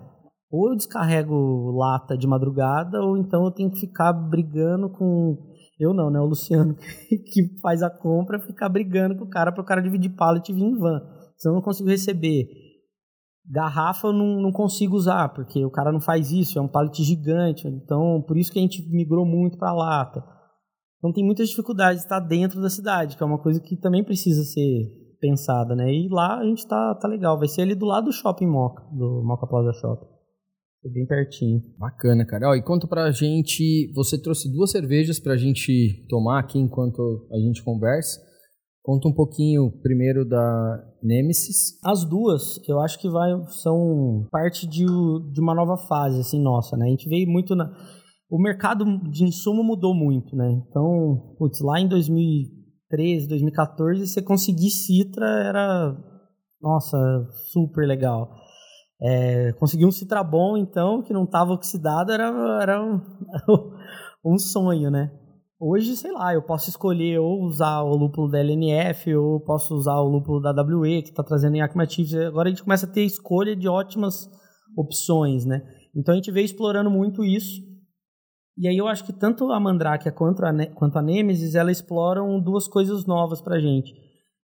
Ou 0.50 0.70
eu 0.70 0.78
descarrego 0.78 1.72
lata 1.72 2.18
de 2.18 2.26
madrugada, 2.26 3.02
ou 3.02 3.18
então 3.18 3.44
eu 3.44 3.52
tenho 3.52 3.70
que 3.72 3.80
ficar 3.80 4.14
brigando 4.14 4.90
com. 4.90 5.38
Eu 5.80 5.94
não, 5.94 6.10
né? 6.10 6.20
O 6.20 6.26
Luciano 6.26 6.76
que 7.10 7.60
faz 7.62 7.84
a 7.84 7.90
compra, 7.90 8.40
ficar 8.40 8.70
brigando 8.70 9.16
com 9.16 9.26
o 9.26 9.30
cara 9.30 9.52
para 9.52 9.62
o 9.62 9.66
cara 9.66 9.82
dividir 9.82 10.16
pallet 10.16 10.50
e 10.50 10.56
vir 10.56 10.64
em 10.64 10.78
van. 10.78 11.00
Senão 11.38 11.54
eu 11.54 11.60
não 11.60 11.62
consigo 11.62 11.90
receber 11.90 12.48
Garrafa 13.50 14.08
eu 14.08 14.14
não, 14.14 14.42
não 14.42 14.52
consigo 14.52 14.96
usar, 14.96 15.30
porque 15.30 15.64
o 15.64 15.72
cara 15.72 15.92
não 15.92 16.02
faz 16.02 16.32
isso, 16.32 16.60
é 16.60 16.62
um 16.62 16.68
pallet 16.68 17.02
gigante. 17.02 17.68
Então, 17.68 18.22
por 18.28 18.38
isso 18.38 18.52
que 18.52 18.60
a 18.60 18.62
gente 18.62 18.86
migrou 18.90 19.26
muito 19.26 19.58
para 19.58 19.74
lata. 19.74 20.22
Então, 20.98 21.14
tem 21.14 21.24
muitas 21.24 21.50
dificuldades 21.50 22.00
de 22.00 22.06
estar 22.06 22.20
dentro 22.20 22.62
da 22.62 22.70
cidade, 22.70 23.16
que 23.16 23.24
é 23.24 23.26
uma 23.26 23.42
coisa 23.42 23.62
que 23.62 23.78
também 23.78 24.04
precisa 24.04 24.44
ser 24.44 24.90
pensada, 25.22 25.76
né? 25.76 25.92
E 25.94 26.10
lá 26.10 26.40
a 26.40 26.44
gente 26.44 26.68
tá, 26.68 26.96
tá 26.96 27.08
legal. 27.08 27.40
Vai 27.40 27.48
ser 27.48 27.62
ali 27.62 27.74
do 27.74 27.86
lado 27.86 28.06
do 28.06 28.12
Shopping 28.12 28.48
Moca, 28.48 28.84
do 28.92 29.24
Moca 29.24 29.48
Plaza 29.48 29.72
Shopping. 29.74 30.17
É 30.88 30.90
bem 30.90 31.06
pertinho. 31.06 31.62
Bacana, 31.78 32.26
cara. 32.26 32.50
Ó, 32.50 32.56
e 32.56 32.64
conta 32.64 32.88
pra 32.88 33.12
gente, 33.12 33.92
você 33.94 34.18
trouxe 34.18 34.50
duas 34.50 34.72
cervejas 34.72 35.20
pra 35.20 35.36
gente 35.36 36.06
tomar 36.08 36.40
aqui 36.40 36.58
enquanto 36.58 37.28
a 37.30 37.38
gente 37.38 37.62
conversa. 37.62 38.18
Conta 38.82 39.10
um 39.10 39.14
pouquinho 39.14 39.70
primeiro 39.82 40.24
da 40.24 40.82
Nemesis. 41.04 41.78
As 41.84 42.06
duas, 42.06 42.58
eu 42.70 42.80
acho 42.80 42.98
que 43.00 43.10
vai, 43.10 43.32
são 43.62 44.26
parte 44.32 44.66
de, 44.66 44.86
de 44.86 45.42
uma 45.42 45.54
nova 45.54 45.76
fase, 45.90 46.22
assim, 46.22 46.42
nossa, 46.42 46.78
né? 46.78 46.86
A 46.86 46.90
gente 46.90 47.10
veio 47.10 47.30
muito 47.30 47.54
na... 47.54 47.70
O 48.30 48.42
mercado 48.42 48.86
de 49.10 49.26
insumo 49.26 49.62
mudou 49.62 49.94
muito, 49.94 50.38
né? 50.38 50.50
Então, 50.70 51.36
putz, 51.38 51.60
lá 51.60 51.82
em 51.82 51.88
2013, 51.90 53.28
2014, 53.28 54.08
você 54.08 54.22
conseguir 54.22 54.70
Citra 54.70 55.26
era, 55.26 55.98
nossa, 56.62 56.98
super 57.52 57.86
legal. 57.86 58.30
É, 59.02 59.54
conseguir 59.54 59.86
um 59.86 59.92
Citra 59.92 60.24
bom, 60.24 60.58
então, 60.58 61.04
que 61.04 61.14
não 61.14 61.24
estava 61.24 61.54
oxidado, 61.54 62.12
era, 62.12 62.28
era 62.62 62.84
um, 62.84 63.00
um 64.26 64.38
sonho, 64.38 64.90
né? 64.90 65.12
Hoje, 65.60 65.96
sei 65.96 66.12
lá, 66.12 66.34
eu 66.34 66.44
posso 66.44 66.70
escolher 66.70 67.18
ou 67.20 67.44
usar 67.44 67.82
o 67.82 67.96
lúpulo 67.96 68.30
da 68.30 68.40
LNF 68.40 69.16
ou 69.16 69.40
posso 69.40 69.74
usar 69.74 69.96
o 69.96 70.08
lúpulo 70.08 70.40
da 70.40 70.52
WE, 70.52 71.02
que 71.02 71.10
está 71.10 71.24
trazendo 71.24 71.56
em 71.56 71.62
Acmative. 71.62 72.26
Agora 72.26 72.48
a 72.48 72.52
gente 72.52 72.64
começa 72.64 72.86
a 72.86 72.92
ter 72.92 73.04
escolha 73.04 73.56
de 73.56 73.68
ótimas 73.68 74.30
opções, 74.78 75.46
né? 75.46 75.64
Então 75.96 76.14
a 76.14 76.16
gente 76.16 76.32
veio 76.32 76.46
explorando 76.46 76.92
muito 76.92 77.24
isso. 77.24 77.60
E 78.56 78.68
aí 78.68 78.78
eu 78.78 78.88
acho 78.88 79.04
que 79.04 79.14
tanto 79.14 79.52
a 79.52 79.60
Mandrake 79.60 80.12
quanto 80.12 80.46
a, 80.46 80.54
quanto 80.76 80.98
a 81.00 81.02
Nemesis, 81.02 81.56
ela 81.56 81.72
exploram 81.72 82.40
duas 82.40 82.68
coisas 82.68 83.06
novas 83.08 83.42
para 83.42 83.56
a 83.56 83.60
gente. 83.60 83.92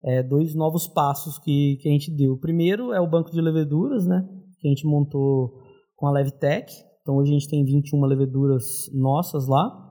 É, 0.03 0.21
dois 0.21 0.53
novos 0.53 0.87
passos 0.87 1.39
que, 1.39 1.77
que 1.81 1.89
a 1.89 1.91
gente 1.91 2.15
deu. 2.15 2.33
O 2.33 2.39
primeiro 2.39 2.93
é 2.93 3.01
o 3.01 3.09
banco 3.09 3.31
de 3.31 3.41
leveduras, 3.41 4.05
né? 4.05 4.27
Que 4.59 4.67
a 4.67 4.69
gente 4.69 4.85
montou 4.85 5.61
com 5.95 6.07
a 6.07 6.11
Levtech. 6.11 6.71
Então 7.01 7.15
hoje 7.17 7.31
a 7.31 7.33
gente 7.33 7.49
tem 7.49 7.63
21 7.63 8.05
leveduras 8.05 8.89
nossas 8.93 9.47
lá 9.47 9.89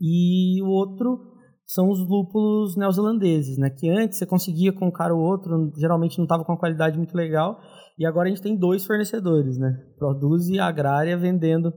e 0.00 0.62
o 0.62 0.68
outro 0.68 1.36
são 1.66 1.90
os 1.90 1.98
lúpulos 1.98 2.76
neozelandeses, 2.76 3.58
né? 3.58 3.70
Que 3.70 3.88
antes 3.88 4.18
você 4.18 4.26
conseguia 4.26 4.72
com 4.72 4.90
cara 4.90 5.14
ou 5.14 5.20
outro, 5.20 5.72
geralmente 5.76 6.16
não 6.16 6.24
estava 6.24 6.44
com 6.44 6.52
uma 6.52 6.58
qualidade 6.58 6.96
muito 6.96 7.16
legal, 7.16 7.58
e 7.98 8.06
agora 8.06 8.28
a 8.28 8.30
gente 8.30 8.42
tem 8.42 8.56
dois 8.56 8.86
fornecedores, 8.86 9.58
né? 9.58 9.72
Produz 9.98 10.48
e 10.48 10.60
Agrária 10.60 11.18
vendendo 11.18 11.72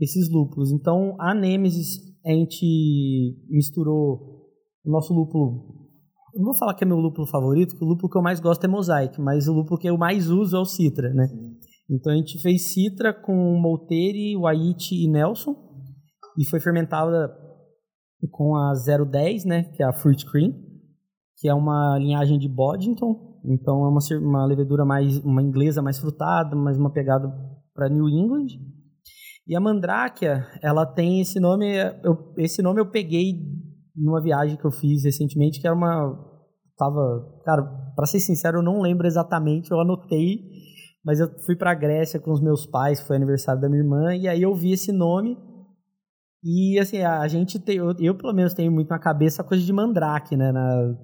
esses 0.00 0.30
lúpulos. 0.30 0.70
Então, 0.70 1.16
a 1.18 1.34
Nemesis, 1.34 1.98
a 2.24 2.30
gente 2.30 3.44
misturou 3.48 4.44
o 4.84 4.90
nosso 4.90 5.12
lúpulo. 5.12 5.83
Não 6.36 6.44
vou 6.44 6.54
falar 6.54 6.74
que 6.74 6.84
é 6.84 6.86
meu 6.86 6.98
lúpulo 6.98 7.26
favorito, 7.26 7.70
porque 7.70 7.84
o 7.84 7.88
lúpulo 7.88 8.10
que 8.10 8.18
eu 8.18 8.22
mais 8.22 8.40
gosto 8.40 8.64
é 8.64 8.68
Mosaic, 8.68 9.20
mas 9.20 9.46
o 9.46 9.52
lúpulo 9.52 9.78
que 9.78 9.88
eu 9.88 9.96
mais 9.96 10.28
uso 10.30 10.56
é 10.56 10.60
o 10.60 10.64
Citra, 10.64 11.12
né? 11.12 11.28
Então 11.88 12.12
a 12.12 12.16
gente 12.16 12.40
fez 12.40 12.72
Citra 12.72 13.12
com 13.12 13.34
Molteri, 13.60 14.36
Waiiti 14.36 15.04
e 15.04 15.08
Nelson, 15.08 15.54
e 16.38 16.44
foi 16.44 16.60
fermentada 16.60 17.32
com 18.30 18.56
a 18.56 18.72
010, 18.72 19.44
né, 19.44 19.64
que 19.64 19.82
é 19.82 19.86
a 19.86 19.92
Fruit 19.92 20.24
Cream, 20.26 20.52
que 21.36 21.48
é 21.48 21.54
uma 21.54 21.98
linhagem 21.98 22.38
de 22.38 22.48
Boddington, 22.48 23.38
então 23.44 23.84
é 23.84 23.88
uma, 23.88 24.00
uma 24.22 24.46
levedura 24.46 24.84
mais, 24.84 25.18
uma 25.18 25.42
inglesa 25.42 25.82
mais 25.82 25.98
frutada, 25.98 26.56
mais 26.56 26.78
uma 26.78 26.90
pegada 26.90 27.28
para 27.74 27.88
New 27.88 28.08
England. 28.08 28.46
E 29.46 29.54
a 29.54 29.60
Mandráquia, 29.60 30.46
ela 30.62 30.86
tem 30.86 31.20
esse 31.20 31.38
nome, 31.38 31.66
eu, 32.02 32.32
esse 32.38 32.62
nome 32.62 32.80
eu 32.80 32.90
peguei 32.90 33.42
numa 33.96 34.22
viagem 34.22 34.56
que 34.56 34.64
eu 34.64 34.70
fiz 34.70 35.04
recentemente, 35.04 35.60
que 35.60 35.66
era 35.66 35.76
uma 35.76 36.32
tava, 36.76 37.40
cara, 37.44 37.62
para 37.94 38.06
ser 38.06 38.18
sincero, 38.18 38.58
eu 38.58 38.62
não 38.62 38.80
lembro 38.80 39.06
exatamente, 39.06 39.70
eu 39.70 39.80
anotei, 39.80 40.40
mas 41.04 41.20
eu 41.20 41.28
fui 41.44 41.54
para 41.54 41.74
Grécia 41.74 42.18
com 42.18 42.32
os 42.32 42.40
meus 42.40 42.66
pais, 42.66 43.00
foi 43.00 43.16
aniversário 43.16 43.60
da 43.60 43.68
minha 43.68 43.82
irmã, 43.82 44.14
e 44.14 44.26
aí 44.26 44.42
eu 44.42 44.54
vi 44.54 44.72
esse 44.72 44.90
nome 44.90 45.36
e 46.44 46.78
assim, 46.78 47.00
a 47.00 47.26
gente 47.26 47.58
tem, 47.58 47.76
eu, 47.76 47.94
eu, 47.98 48.14
pelo 48.14 48.34
menos 48.34 48.52
tenho 48.52 48.70
muito 48.70 48.90
na 48.90 48.98
cabeça 48.98 49.40
a 49.40 49.44
coisa 49.44 49.64
de 49.64 49.72
mandrake, 49.72 50.36
né? 50.36 50.52
Na, 50.52 50.94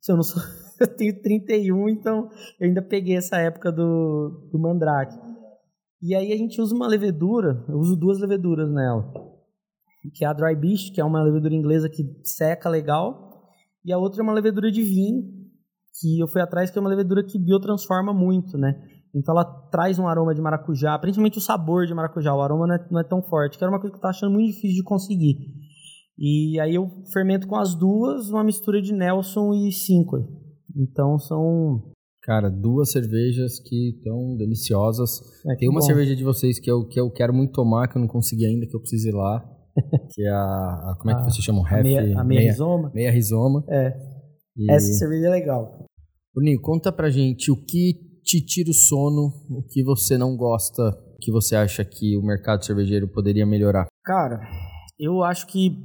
se 0.00 0.10
eu 0.10 0.16
não 0.16 0.22
sou, 0.22 0.42
eu 0.80 0.86
tenho 0.96 1.20
31, 1.20 1.88
então 1.90 2.30
eu 2.58 2.66
ainda 2.66 2.80
peguei 2.80 3.16
essa 3.16 3.36
época 3.36 3.70
do, 3.70 4.48
do 4.50 4.58
mandrake. 4.58 5.14
E 6.00 6.14
aí 6.14 6.32
a 6.32 6.36
gente 6.36 6.62
usa 6.62 6.74
uma 6.74 6.88
levedura, 6.88 7.62
eu 7.68 7.76
uso 7.76 7.94
duas 7.94 8.18
leveduras 8.20 8.72
nela. 8.72 9.12
Que 10.14 10.24
é 10.24 10.28
a 10.28 10.32
Dry 10.32 10.54
Beast, 10.54 10.94
que 10.94 11.00
é 11.00 11.04
uma 11.04 11.22
levedura 11.22 11.54
inglesa 11.54 11.88
que 11.88 12.04
seca 12.24 12.68
legal, 12.68 13.50
e 13.84 13.92
a 13.92 13.98
outra 13.98 14.20
é 14.20 14.24
uma 14.24 14.32
levedura 14.32 14.70
de 14.70 14.82
vinho, 14.82 15.22
que 16.00 16.18
eu 16.18 16.28
fui 16.28 16.40
atrás, 16.40 16.70
que 16.70 16.78
é 16.78 16.80
uma 16.80 16.90
levedura 16.90 17.24
que 17.24 17.38
biotransforma 17.38 18.12
muito, 18.12 18.56
né? 18.56 18.74
Então 19.14 19.34
ela 19.34 19.44
traz 19.70 19.98
um 19.98 20.06
aroma 20.06 20.34
de 20.34 20.40
maracujá, 20.40 20.98
principalmente 20.98 21.38
o 21.38 21.40
sabor 21.40 21.86
de 21.86 21.94
maracujá. 21.94 22.34
O 22.34 22.40
aroma 22.40 22.66
não 22.66 22.74
é, 22.74 22.86
não 22.90 23.00
é 23.00 23.04
tão 23.04 23.22
forte, 23.22 23.58
que 23.58 23.64
era 23.64 23.72
uma 23.72 23.80
coisa 23.80 23.92
que 23.92 23.96
eu 23.96 23.98
estava 23.98 24.10
achando 24.10 24.32
muito 24.32 24.54
difícil 24.54 24.76
de 24.76 24.82
conseguir. 24.82 25.36
E 26.18 26.58
aí 26.60 26.74
eu 26.74 26.90
fermento 27.12 27.46
com 27.46 27.56
as 27.56 27.74
duas 27.74 28.28
uma 28.28 28.44
mistura 28.44 28.82
de 28.82 28.92
Nelson 28.92 29.54
e 29.54 29.72
Cinco. 29.72 30.16
Então 30.76 31.18
são. 31.18 31.92
Cara, 32.22 32.50
duas 32.50 32.90
cervejas 32.90 33.58
que 33.58 33.90
estão 33.96 34.36
deliciosas. 34.36 35.20
É, 35.46 35.56
Tem 35.56 35.68
uma 35.68 35.80
bom. 35.80 35.86
cerveja 35.86 36.14
de 36.14 36.22
vocês 36.22 36.58
que 36.58 36.70
eu, 36.70 36.86
que 36.86 37.00
eu 37.00 37.10
quero 37.10 37.32
muito 37.32 37.52
tomar, 37.52 37.88
que 37.88 37.96
eu 37.96 38.02
não 38.02 38.08
consegui 38.08 38.44
ainda, 38.44 38.66
que 38.66 38.76
eu 38.76 38.80
preciso 38.80 39.08
ir 39.08 39.14
lá. 39.14 39.42
que 40.12 40.22
é 40.22 40.30
a. 40.30 40.90
a 40.90 40.96
como 40.98 41.10
é 41.10 41.14
que 41.14 41.20
a, 41.22 41.24
vocês 41.24 41.44
chamam? 41.44 41.64
A 41.66 41.82
meia, 41.82 42.20
a 42.20 42.24
meia, 42.24 42.50
rizoma. 42.50 42.90
Meia 42.94 43.10
rizoma. 43.10 43.64
É. 43.68 43.96
E... 44.56 44.70
Essa 44.70 44.92
cerveja 44.92 45.26
é 45.26 45.30
legal. 45.30 45.86
Bruninho, 46.34 46.60
conta 46.60 46.92
pra 46.92 47.10
gente 47.10 47.50
o 47.50 47.56
que 47.56 47.94
te 48.22 48.44
tira 48.44 48.70
o 48.70 48.74
sono, 48.74 49.32
o 49.50 49.62
que 49.62 49.82
você 49.82 50.18
não 50.18 50.36
gosta, 50.36 50.90
o 50.90 51.18
que 51.20 51.32
você 51.32 51.56
acha 51.56 51.84
que 51.84 52.16
o 52.16 52.22
mercado 52.22 52.64
cervejeiro 52.64 53.08
poderia 53.08 53.46
melhorar? 53.46 53.86
Cara, 54.04 54.40
eu 54.98 55.22
acho 55.22 55.46
que 55.46 55.76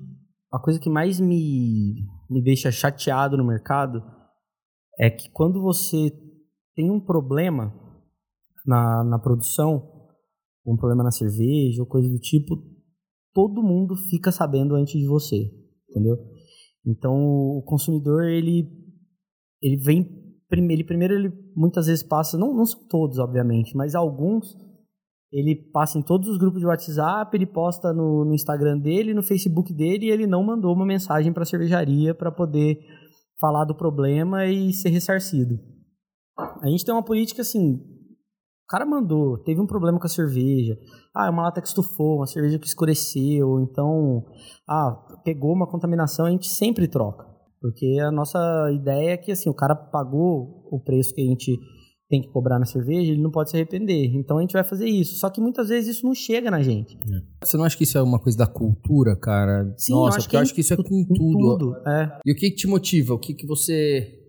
a 0.52 0.60
coisa 0.60 0.80
que 0.80 0.90
mais 0.90 1.20
me, 1.20 2.06
me 2.30 2.44
deixa 2.44 2.72
chateado 2.72 3.38
no 3.38 3.46
mercado 3.46 4.04
é 5.00 5.10
que 5.10 5.30
quando 5.32 5.62
você 5.62 6.12
tem 6.76 6.92
um 6.92 7.00
problema 7.00 7.74
na, 8.66 9.04
na 9.04 9.20
produção, 9.20 9.92
um 10.66 10.78
problema 10.78 11.04
na 11.04 11.12
cerveja 11.12 11.82
ou 11.82 11.88
coisa 11.88 12.08
do 12.08 12.20
tipo, 12.20 12.56
todo 13.34 13.64
mundo 13.64 13.96
fica 14.10 14.32
sabendo 14.32 14.76
antes 14.76 14.94
de 14.94 15.08
você, 15.08 15.50
entendeu? 15.90 16.18
Então 16.86 17.14
o 17.14 17.64
consumidor 17.66 18.24
ele 18.24 18.70
ele 19.62 19.78
vem 19.78 20.24
ele 20.52 20.84
primeiro 20.84 21.16
ele 21.16 21.34
muitas 21.56 21.88
vezes 21.88 22.04
passa, 22.04 22.38
não, 22.38 22.54
não 22.54 22.66
são 22.66 22.88
todos 22.88 23.18
obviamente, 23.18 23.76
mas 23.76 23.96
alguns 23.96 24.56
ele 25.34 25.56
passa 25.74 25.98
em 25.98 26.04
todos 26.04 26.30
os 26.30 26.38
grupos 26.38 26.60
de 26.60 26.68
WhatsApp, 26.68 27.36
ele 27.36 27.48
posta 27.48 27.92
no, 27.92 28.24
no 28.24 28.36
Instagram 28.36 28.78
dele, 28.78 29.16
no 29.16 29.24
Facebook 29.24 29.74
dele, 29.74 30.06
e 30.06 30.12
ele 30.12 30.28
não 30.28 30.44
mandou 30.44 30.72
uma 30.76 30.86
mensagem 30.86 31.34
para 31.34 31.42
a 31.42 31.46
cervejaria 31.46 32.14
para 32.14 32.32
poder 32.32 32.78
falar 33.42 33.66
do 33.66 33.74
problema 33.74 34.46
e 34.46 34.72
ser 34.72 34.90
ressarcido. 34.90 35.60
A 36.38 36.70
gente 36.70 36.86
tem 36.86 36.94
uma 36.94 37.04
política 37.04 37.42
assim, 37.42 37.80
cara 38.74 38.88
mandou, 38.88 39.38
teve 39.38 39.62
um 39.62 39.68
problema 39.68 40.00
com 40.00 40.08
a 40.08 40.10
cerveja, 40.10 40.76
ah, 41.16 41.28
é 41.28 41.30
uma 41.30 41.44
lata 41.44 41.62
que 41.62 41.68
estufou, 41.68 42.18
uma 42.18 42.26
cerveja 42.26 42.58
que 42.58 42.66
escureceu, 42.66 43.60
então, 43.60 44.26
ah, 44.68 44.98
pegou 45.24 45.54
uma 45.54 45.70
contaminação, 45.70 46.26
a 46.26 46.32
gente 46.32 46.48
sempre 46.48 46.88
troca. 46.88 47.24
Porque 47.62 48.00
a 48.02 48.12
nossa 48.12 48.40
ideia 48.74 49.12
é 49.12 49.18
que 49.18 49.32
assim, 49.32 49.48
o 49.48 49.54
cara 49.54 49.76
pagou 49.76 50.68
o 50.72 50.82
preço 50.84 51.14
que 51.14 51.22
a 51.22 51.26
gente 51.26 51.56
tem 52.10 52.20
que 52.20 52.30
cobrar 52.30 52.58
na 52.58 52.66
cerveja, 52.66 53.12
ele 53.12 53.22
não 53.22 53.30
pode 53.32 53.52
se 53.52 53.56
arrepender. 53.56 54.12
Então 54.16 54.40
a 54.40 54.42
gente 54.42 54.54
vai 54.54 54.64
fazer 54.64 54.88
isso. 54.88 55.16
Só 55.16 55.30
que 55.30 55.40
muitas 55.40 55.70
vezes 55.70 55.96
isso 55.96 56.06
não 56.06 56.14
chega 56.14 56.52
na 56.52 56.62
gente. 56.62 56.98
Você 57.44 57.56
não 57.56 57.64
acha 57.64 57.78
que 57.78 57.84
isso 57.84 57.98
é 57.98 58.02
uma 58.02 58.20
coisa 58.20 58.38
da 58.38 58.48
cultura, 58.48 59.16
cara? 59.16 59.72
Sim, 59.78 59.94
Nossa, 59.94 60.16
eu 60.16 60.18
acho 60.18 60.26
porque 60.26 60.36
eu 60.36 60.40
que 60.40 60.44
acho 60.44 60.54
que 60.54 60.62
isso 60.62 60.74
é 60.74 60.78
com 60.78 60.84
tudo. 60.84 61.58
tudo. 61.58 61.76
É. 61.88 62.20
E 62.26 62.32
o 62.32 62.36
que, 62.36 62.50
que 62.50 62.56
te 62.56 62.68
motiva? 62.68 63.14
O 63.14 63.20
que, 63.20 63.34
que 63.34 63.48
você 63.48 64.23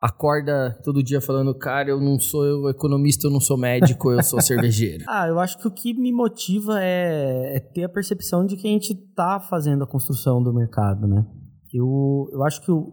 acorda 0.00 0.78
todo 0.82 1.02
dia 1.02 1.20
falando, 1.20 1.54
cara, 1.56 1.90
eu 1.90 2.00
não 2.00 2.18
sou 2.18 2.70
economista, 2.70 3.26
eu 3.26 3.30
não 3.30 3.40
sou 3.40 3.58
médico, 3.58 4.10
eu 4.10 4.22
sou 4.22 4.40
cervejeiro? 4.40 5.04
Ah, 5.08 5.28
eu 5.28 5.38
acho 5.38 5.58
que 5.58 5.68
o 5.68 5.70
que 5.70 5.92
me 5.92 6.12
motiva 6.12 6.82
é, 6.82 7.56
é 7.56 7.60
ter 7.60 7.84
a 7.84 7.88
percepção 7.88 8.46
de 8.46 8.56
que 8.56 8.66
a 8.66 8.70
gente 8.70 8.92
está 8.92 9.38
fazendo 9.40 9.84
a 9.84 9.86
construção 9.86 10.42
do 10.42 10.54
mercado, 10.54 11.06
né? 11.06 11.24
Eu, 11.72 12.26
eu 12.32 12.42
acho 12.44 12.62
que 12.62 12.70
o, 12.72 12.92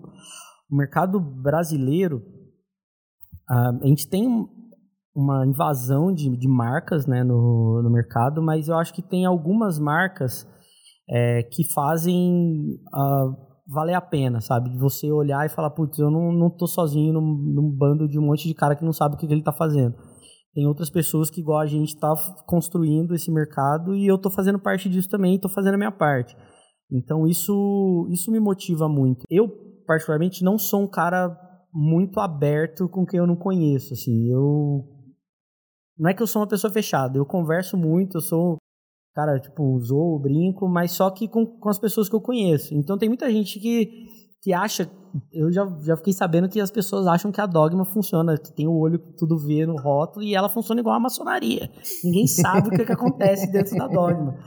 o 0.69 0.75
mercado 0.75 1.19
brasileiro, 1.19 2.21
ah, 3.49 3.71
a 3.81 3.87
gente 3.87 4.07
tem 4.09 4.27
um- 4.27 4.47
uma 5.15 5.47
invasão 5.47 6.13
de, 6.13 6.29
de 6.37 6.47
marcas 6.47 7.07
né, 7.07 7.23
no, 7.23 7.81
no 7.83 7.89
mercado, 7.89 8.39
mas 8.39 8.67
eu 8.67 8.75
acho 8.77 8.93
que 8.93 9.01
tem 9.01 9.25
algumas 9.25 9.79
marcas 9.79 10.45
é, 11.09 11.41
que 11.41 11.63
fazem 11.73 12.77
ah, 12.93 13.25
valer 13.67 13.93
a 13.93 14.01
pena, 14.01 14.39
sabe? 14.39 14.69
De 14.69 14.77
você 14.77 15.11
olhar 15.11 15.45
e 15.45 15.49
falar, 15.49 15.69
putz, 15.71 15.99
eu 15.99 16.09
não, 16.09 16.31
não 16.31 16.49
tô 16.49 16.67
sozinho 16.67 17.13
num, 17.13 17.21
num 17.21 17.69
bando 17.69 18.07
de 18.07 18.17
um 18.17 18.25
monte 18.25 18.47
de 18.47 18.53
cara 18.53 18.75
que 18.75 18.85
não 18.85 18.93
sabe 18.93 19.15
o 19.15 19.17
que, 19.17 19.27
que 19.27 19.33
ele 19.33 19.43
tá 19.43 19.51
fazendo. 19.51 19.95
Tem 20.53 20.65
outras 20.65 20.89
pessoas 20.89 21.29
que, 21.29 21.41
igual 21.41 21.59
a 21.59 21.65
gente, 21.65 21.89
está 21.89 22.13
construindo 22.47 23.13
esse 23.13 23.31
mercado 23.31 23.95
e 23.95 24.07
eu 24.07 24.17
tô 24.17 24.29
fazendo 24.29 24.57
parte 24.57 24.89
disso 24.89 25.09
também, 25.09 25.39
tô 25.39 25.49
fazendo 25.49 25.75
a 25.75 25.77
minha 25.77 25.91
parte. 25.91 26.35
Então 26.91 27.27
isso, 27.27 28.07
isso 28.09 28.31
me 28.31 28.39
motiva 28.39 28.87
muito. 28.87 29.23
Eu, 29.29 29.49
particularmente, 29.85 30.43
não 30.43 30.57
sou 30.57 30.81
um 30.81 30.87
cara 30.87 31.37
muito 31.73 32.19
aberto 32.19 32.87
com 32.89 33.05
quem 33.05 33.19
eu 33.19 33.27
não 33.27 33.35
conheço, 33.35 33.93
assim. 33.93 34.31
Eu 34.31 34.85
não 35.97 36.09
é 36.09 36.13
que 36.13 36.23
eu 36.23 36.27
sou 36.27 36.41
uma 36.41 36.47
pessoa 36.47 36.71
fechada, 36.71 37.17
eu 37.17 37.25
converso 37.25 37.75
muito, 37.75 38.17
eu 38.17 38.21
sou 38.21 38.57
cara, 39.17 39.39
tipo, 39.39 39.79
zoo, 39.79 40.19
brinco, 40.19 40.69
mas 40.69 40.91
só 40.91 41.09
que 41.09 41.27
com, 41.27 41.43
com 41.43 41.69
as 41.69 41.79
pessoas 41.79 42.07
que 42.07 42.15
eu 42.15 42.21
conheço. 42.21 42.75
Então 42.75 42.99
tem 42.99 43.09
muita 43.09 43.31
gente 43.31 43.59
que, 43.59 43.89
que 44.43 44.53
acha, 44.53 44.87
eu 45.33 45.51
já, 45.51 45.65
já 45.83 45.97
fiquei 45.97 46.13
sabendo 46.13 46.47
que 46.47 46.61
as 46.61 46.69
pessoas 46.69 47.07
acham 47.07 47.31
que 47.31 47.41
a 47.41 47.47
dogma 47.47 47.83
funciona, 47.83 48.37
que 48.37 48.55
tem 48.55 48.67
o 48.67 48.77
olho 48.77 48.99
que 48.99 49.13
tudo 49.17 49.39
vê 49.39 49.65
no 49.65 49.75
rótulo 49.75 50.23
e 50.23 50.35
ela 50.35 50.47
funciona 50.47 50.81
igual 50.81 50.95
a 50.95 50.99
maçonaria. 50.99 51.67
Ninguém 52.03 52.27
sabe 52.27 52.67
o 52.67 52.69
que, 52.69 52.85
que 52.85 52.91
acontece 52.91 53.49
dentro 53.51 53.75
da 53.75 53.87
dogma. 53.87 54.37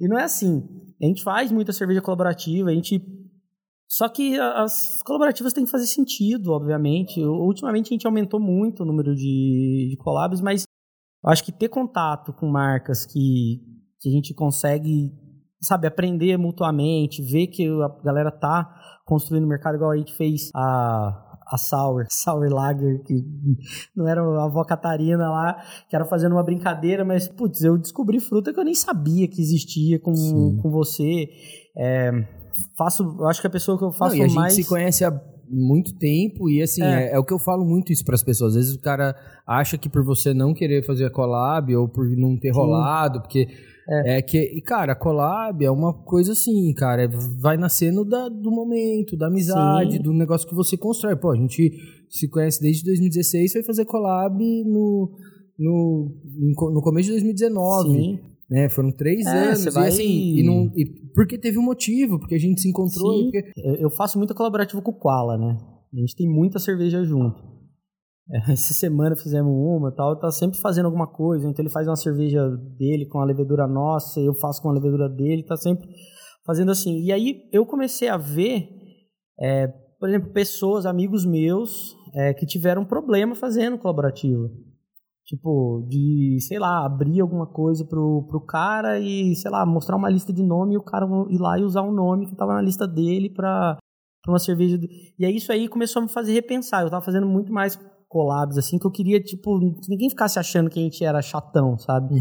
E 0.00 0.06
não 0.06 0.16
é 0.16 0.22
assim. 0.22 0.62
A 1.02 1.06
gente 1.06 1.24
faz 1.24 1.50
muita 1.50 1.72
cerveja 1.72 2.00
colaborativa, 2.00 2.70
a 2.70 2.72
gente 2.72 3.02
só 3.88 4.08
que 4.08 4.38
as 4.38 5.02
colaborativas 5.02 5.52
têm 5.52 5.64
que 5.64 5.70
fazer 5.72 5.86
sentido, 5.86 6.52
obviamente. 6.52 7.20
Ultimamente 7.20 7.88
a 7.88 7.94
gente 7.94 8.06
aumentou 8.06 8.38
muito 8.38 8.84
o 8.84 8.86
número 8.86 9.12
de, 9.12 9.88
de 9.90 9.96
collabs, 9.98 10.40
mas 10.40 10.62
eu 11.24 11.30
acho 11.30 11.44
que 11.44 11.50
ter 11.50 11.68
contato 11.68 12.32
com 12.32 12.46
marcas 12.46 13.04
que, 13.04 13.73
que 14.04 14.10
a 14.10 14.12
gente 14.12 14.34
consegue, 14.34 15.10
sabe, 15.62 15.86
aprender 15.86 16.36
mutuamente, 16.36 17.22
ver 17.22 17.46
que 17.46 17.66
a 17.66 17.88
galera 18.04 18.30
tá 18.30 18.70
construindo 19.06 19.44
o 19.44 19.48
mercado, 19.48 19.76
igual 19.76 19.92
a 19.92 19.96
gente 19.96 20.14
fez 20.14 20.50
a, 20.54 21.38
a 21.50 21.56
Sour, 21.56 22.04
Sour 22.10 22.46
Lager, 22.52 23.02
que 23.02 23.14
não 23.96 24.06
era 24.06 24.20
a 24.20 24.44
avó 24.44 24.62
Catarina 24.62 25.30
lá, 25.30 25.56
que 25.88 25.96
era 25.96 26.04
fazendo 26.04 26.32
uma 26.32 26.44
brincadeira, 26.44 27.02
mas, 27.02 27.26
putz, 27.28 27.62
eu 27.62 27.78
descobri 27.78 28.20
fruta 28.20 28.52
que 28.52 28.60
eu 28.60 28.64
nem 28.64 28.74
sabia 28.74 29.26
que 29.26 29.40
existia 29.40 29.98
com, 29.98 30.14
Sim. 30.14 30.58
com 30.60 30.70
você. 30.70 31.30
É, 31.74 32.10
faço, 32.76 33.02
eu 33.18 33.26
acho 33.26 33.40
que 33.40 33.46
a 33.46 33.50
pessoa 33.50 33.78
que 33.78 33.84
eu 33.84 33.90
faço 33.90 34.16
Não, 34.16 34.22
e 34.22 34.24
a 34.24 34.28
gente 34.28 34.36
mais... 34.36 34.52
se 34.52 34.68
conhece 34.68 35.02
há 35.02 35.18
muito 35.48 35.96
tempo 35.98 36.50
e 36.50 36.60
assim, 36.60 36.82
É. 36.82 37.10
é, 37.10 37.14
é 37.14 37.18
o 37.18 37.24
que 37.24 37.32
eu 37.32 37.38
falo 37.38 37.64
muito 37.64 37.90
isso 37.90 38.04
para 38.04 38.14
as 38.14 38.22
pessoas. 38.22 38.50
Às 38.50 38.56
vezes 38.56 38.74
o 38.76 38.80
cara 38.82 39.16
acha 39.46 39.78
que 39.78 39.88
por 39.88 40.04
você 40.04 40.34
não 40.34 40.52
querer 40.52 40.84
fazer 40.84 41.06
a 41.06 41.10
collab 41.10 41.74
ou 41.74 41.88
por 41.88 42.06
não 42.16 42.38
ter 42.38 42.52
Sim. 42.52 42.58
rolado, 42.58 43.22
porque 43.22 43.48
é. 43.88 44.22
que 44.22 44.38
e 44.38 44.60
cara, 44.62 44.92
a 44.92 44.96
collab 44.96 45.64
é 45.64 45.70
uma 45.70 45.92
coisa 45.92 46.32
assim, 46.32 46.72
cara, 46.74 47.02
é- 47.04 47.08
vai 47.38 47.56
nascendo 47.56 48.04
da- 48.04 48.28
do 48.28 48.50
momento, 48.50 49.16
da 49.16 49.26
amizade, 49.26 49.96
Sim. 49.96 50.02
do 50.02 50.12
negócio 50.12 50.48
que 50.48 50.54
você 50.54 50.76
constrói. 50.76 51.16
Pô, 51.16 51.30
a 51.30 51.36
gente 51.36 51.72
se 52.08 52.28
conhece 52.28 52.60
desde 52.60 52.84
2016, 52.84 53.52
foi 53.52 53.62
fazer 53.62 53.84
collab 53.84 54.38
no 54.64 55.10
no, 55.58 56.10
no 56.72 56.82
começo 56.82 57.06
de 57.06 57.12
2019 57.12 57.90
Sim. 57.90 58.18
né? 58.50 58.68
Foram 58.68 58.90
três 58.90 59.24
É, 59.24 59.30
anos 59.48 59.60
você 59.60 59.68
e 59.68 59.72
vai- 59.72 59.88
assim, 59.88 60.36
e 60.38 60.42
não, 60.42 60.70
e 60.74 60.84
porque 61.14 61.38
teve 61.38 61.58
um 61.58 61.62
motivo, 61.62 62.18
porque 62.18 62.34
a 62.34 62.38
gente 62.38 62.60
se 62.60 62.68
encontrou, 62.68 63.22
porque 63.30 63.52
Eu, 63.56 63.74
eu 63.76 63.90
faço 63.90 64.18
muita 64.18 64.34
colaborativa 64.34 64.82
com 64.82 64.90
o 64.90 64.94
Koala, 64.98 65.38
né? 65.38 65.56
A 65.92 65.96
gente 65.96 66.16
tem 66.16 66.28
muita 66.28 66.58
cerveja 66.58 67.04
junto. 67.04 67.40
Essa 68.48 68.72
semana 68.72 69.14
fizemos 69.16 69.52
uma 69.52 69.92
tal, 69.92 70.18
tá 70.18 70.30
sempre 70.30 70.58
fazendo 70.58 70.86
alguma 70.86 71.06
coisa. 71.06 71.46
Então 71.48 71.62
ele 71.62 71.70
faz 71.72 71.86
uma 71.86 71.96
cerveja 71.96 72.48
dele 72.78 73.06
com 73.06 73.20
a 73.20 73.24
levedura 73.24 73.66
nossa, 73.66 74.20
eu 74.20 74.34
faço 74.34 74.62
com 74.62 74.70
a 74.70 74.72
levedura 74.72 75.08
dele, 75.08 75.44
tá 75.44 75.56
sempre 75.56 75.88
fazendo 76.44 76.70
assim. 76.70 77.00
E 77.02 77.12
aí 77.12 77.48
eu 77.52 77.66
comecei 77.66 78.08
a 78.08 78.16
ver, 78.16 78.68
é, 79.38 79.66
por 79.98 80.08
exemplo, 80.08 80.32
pessoas, 80.32 80.86
amigos 80.86 81.24
meus, 81.26 81.94
é, 82.14 82.32
que 82.32 82.46
tiveram 82.46 82.84
problema 82.84 83.34
fazendo 83.34 83.78
colaborativo. 83.78 84.48
Tipo, 85.26 85.86
de, 85.88 86.36
sei 86.40 86.58
lá, 86.58 86.84
abrir 86.84 87.20
alguma 87.20 87.46
coisa 87.46 87.82
pro, 87.86 88.26
pro 88.28 88.44
cara 88.44 88.98
e, 89.00 89.34
sei 89.36 89.50
lá, 89.50 89.64
mostrar 89.64 89.96
uma 89.96 90.10
lista 90.10 90.32
de 90.34 90.42
nome 90.42 90.74
e 90.74 90.78
o 90.78 90.82
cara 90.82 91.06
ir 91.30 91.38
lá 91.38 91.58
e 91.58 91.62
usar 91.62 91.80
um 91.82 91.92
nome 91.92 92.26
que 92.26 92.36
tava 92.36 92.52
na 92.52 92.60
lista 92.60 92.86
dele 92.86 93.30
pra 93.30 93.78
uma 94.28 94.38
cerveja. 94.38 94.76
do- 94.76 94.86
E 95.18 95.24
aí 95.24 95.36
isso 95.36 95.50
aí 95.50 95.66
começou 95.66 96.00
a 96.00 96.04
me 96.04 96.10
fazer 96.10 96.34
repensar. 96.34 96.82
Eu 96.82 96.90
tava 96.90 97.02
fazendo 97.04 97.26
muito 97.26 97.50
mais 97.50 97.74
collabs, 98.14 98.56
assim, 98.56 98.78
que 98.78 98.86
eu 98.86 98.92
queria, 98.92 99.20
tipo, 99.20 99.58
que 99.58 99.90
ninguém 99.90 100.08
ficasse 100.08 100.38
achando 100.38 100.70
que 100.70 100.78
a 100.78 100.82
gente 100.82 101.04
era 101.04 101.20
chatão, 101.20 101.76
sabe? 101.76 102.14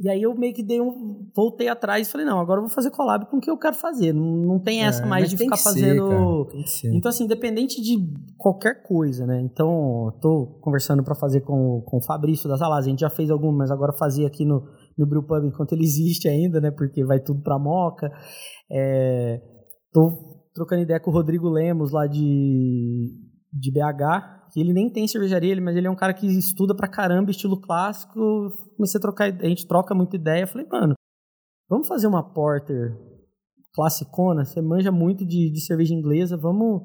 E 0.00 0.08
aí 0.08 0.22
eu 0.22 0.32
meio 0.36 0.54
que 0.54 0.62
dei 0.62 0.80
um. 0.80 1.28
Voltei 1.34 1.68
atrás 1.68 2.06
e 2.06 2.10
falei, 2.12 2.24
não, 2.24 2.38
agora 2.38 2.60
eu 2.60 2.66
vou 2.66 2.72
fazer 2.72 2.88
collab 2.92 3.26
com 3.28 3.38
o 3.38 3.40
que 3.40 3.50
eu 3.50 3.58
quero 3.58 3.74
fazer. 3.74 4.12
Não, 4.12 4.24
não 4.24 4.60
tem 4.60 4.84
essa 4.84 5.02
É, 5.02 5.06
mais 5.06 5.28
de 5.28 5.36
ficar 5.36 5.56
fazendo. 5.56 6.46
ser. 6.66 6.94
Então, 6.94 7.08
assim, 7.08 7.24
independente 7.24 7.82
de 7.82 7.96
qualquer 8.36 8.84
coisa, 8.84 9.26
né? 9.26 9.40
Então, 9.40 10.16
tô 10.22 10.60
conversando 10.60 11.02
para 11.02 11.16
fazer 11.16 11.40
com, 11.40 11.82
com 11.84 11.96
o 11.96 12.04
Fabrício 12.04 12.48
das 12.48 12.62
Alas. 12.62 12.86
A 12.86 12.88
gente 12.88 13.00
já 13.00 13.10
fez 13.10 13.28
alguma, 13.28 13.58
mas 13.58 13.72
agora 13.72 13.92
fazer 13.98 14.24
aqui 14.24 14.44
no, 14.44 14.62
no 14.96 15.04
Brewpub 15.04 15.44
enquanto 15.44 15.72
ele 15.72 15.82
existe 15.82 16.28
ainda, 16.28 16.60
né? 16.60 16.70
Porque 16.70 17.04
vai 17.04 17.18
tudo 17.18 17.42
pra 17.42 17.58
moca. 17.58 18.08
É, 18.70 19.40
tô 19.92 20.44
trocando 20.54 20.82
ideia 20.82 21.00
com 21.00 21.10
o 21.10 21.14
Rodrigo 21.14 21.48
Lemos 21.48 21.90
lá 21.90 22.06
de, 22.06 23.12
de 23.52 23.72
BH. 23.72 24.37
Que 24.52 24.60
ele 24.60 24.72
nem 24.72 24.90
tem 24.90 25.06
cervejaria, 25.06 25.52
ele- 25.52 25.60
mas 25.60 25.76
ele 25.76 25.86
é 25.86 25.90
um 25.90 25.96
cara 25.96 26.14
que 26.14 26.26
estuda 26.26 26.74
pra 26.74 26.88
caramba 26.88 27.30
estilo 27.30 27.60
clássico. 27.60 28.18
Comecei 28.76 28.98
a 28.98 29.02
trocar, 29.02 29.32
a 29.32 29.48
gente 29.48 29.66
troca 29.66 29.94
muita 29.94 30.16
ideia. 30.16 30.46
Falei, 30.46 30.66
mano, 30.70 30.94
vamos 31.68 31.86
fazer 31.88 32.06
uma 32.06 32.22
porter 32.22 32.96
classicona, 33.74 34.44
você 34.44 34.60
manja 34.60 34.90
muito 34.90 35.24
de, 35.26 35.50
de 35.50 35.60
cerveja 35.60 35.94
inglesa, 35.94 36.36
vamos 36.36 36.82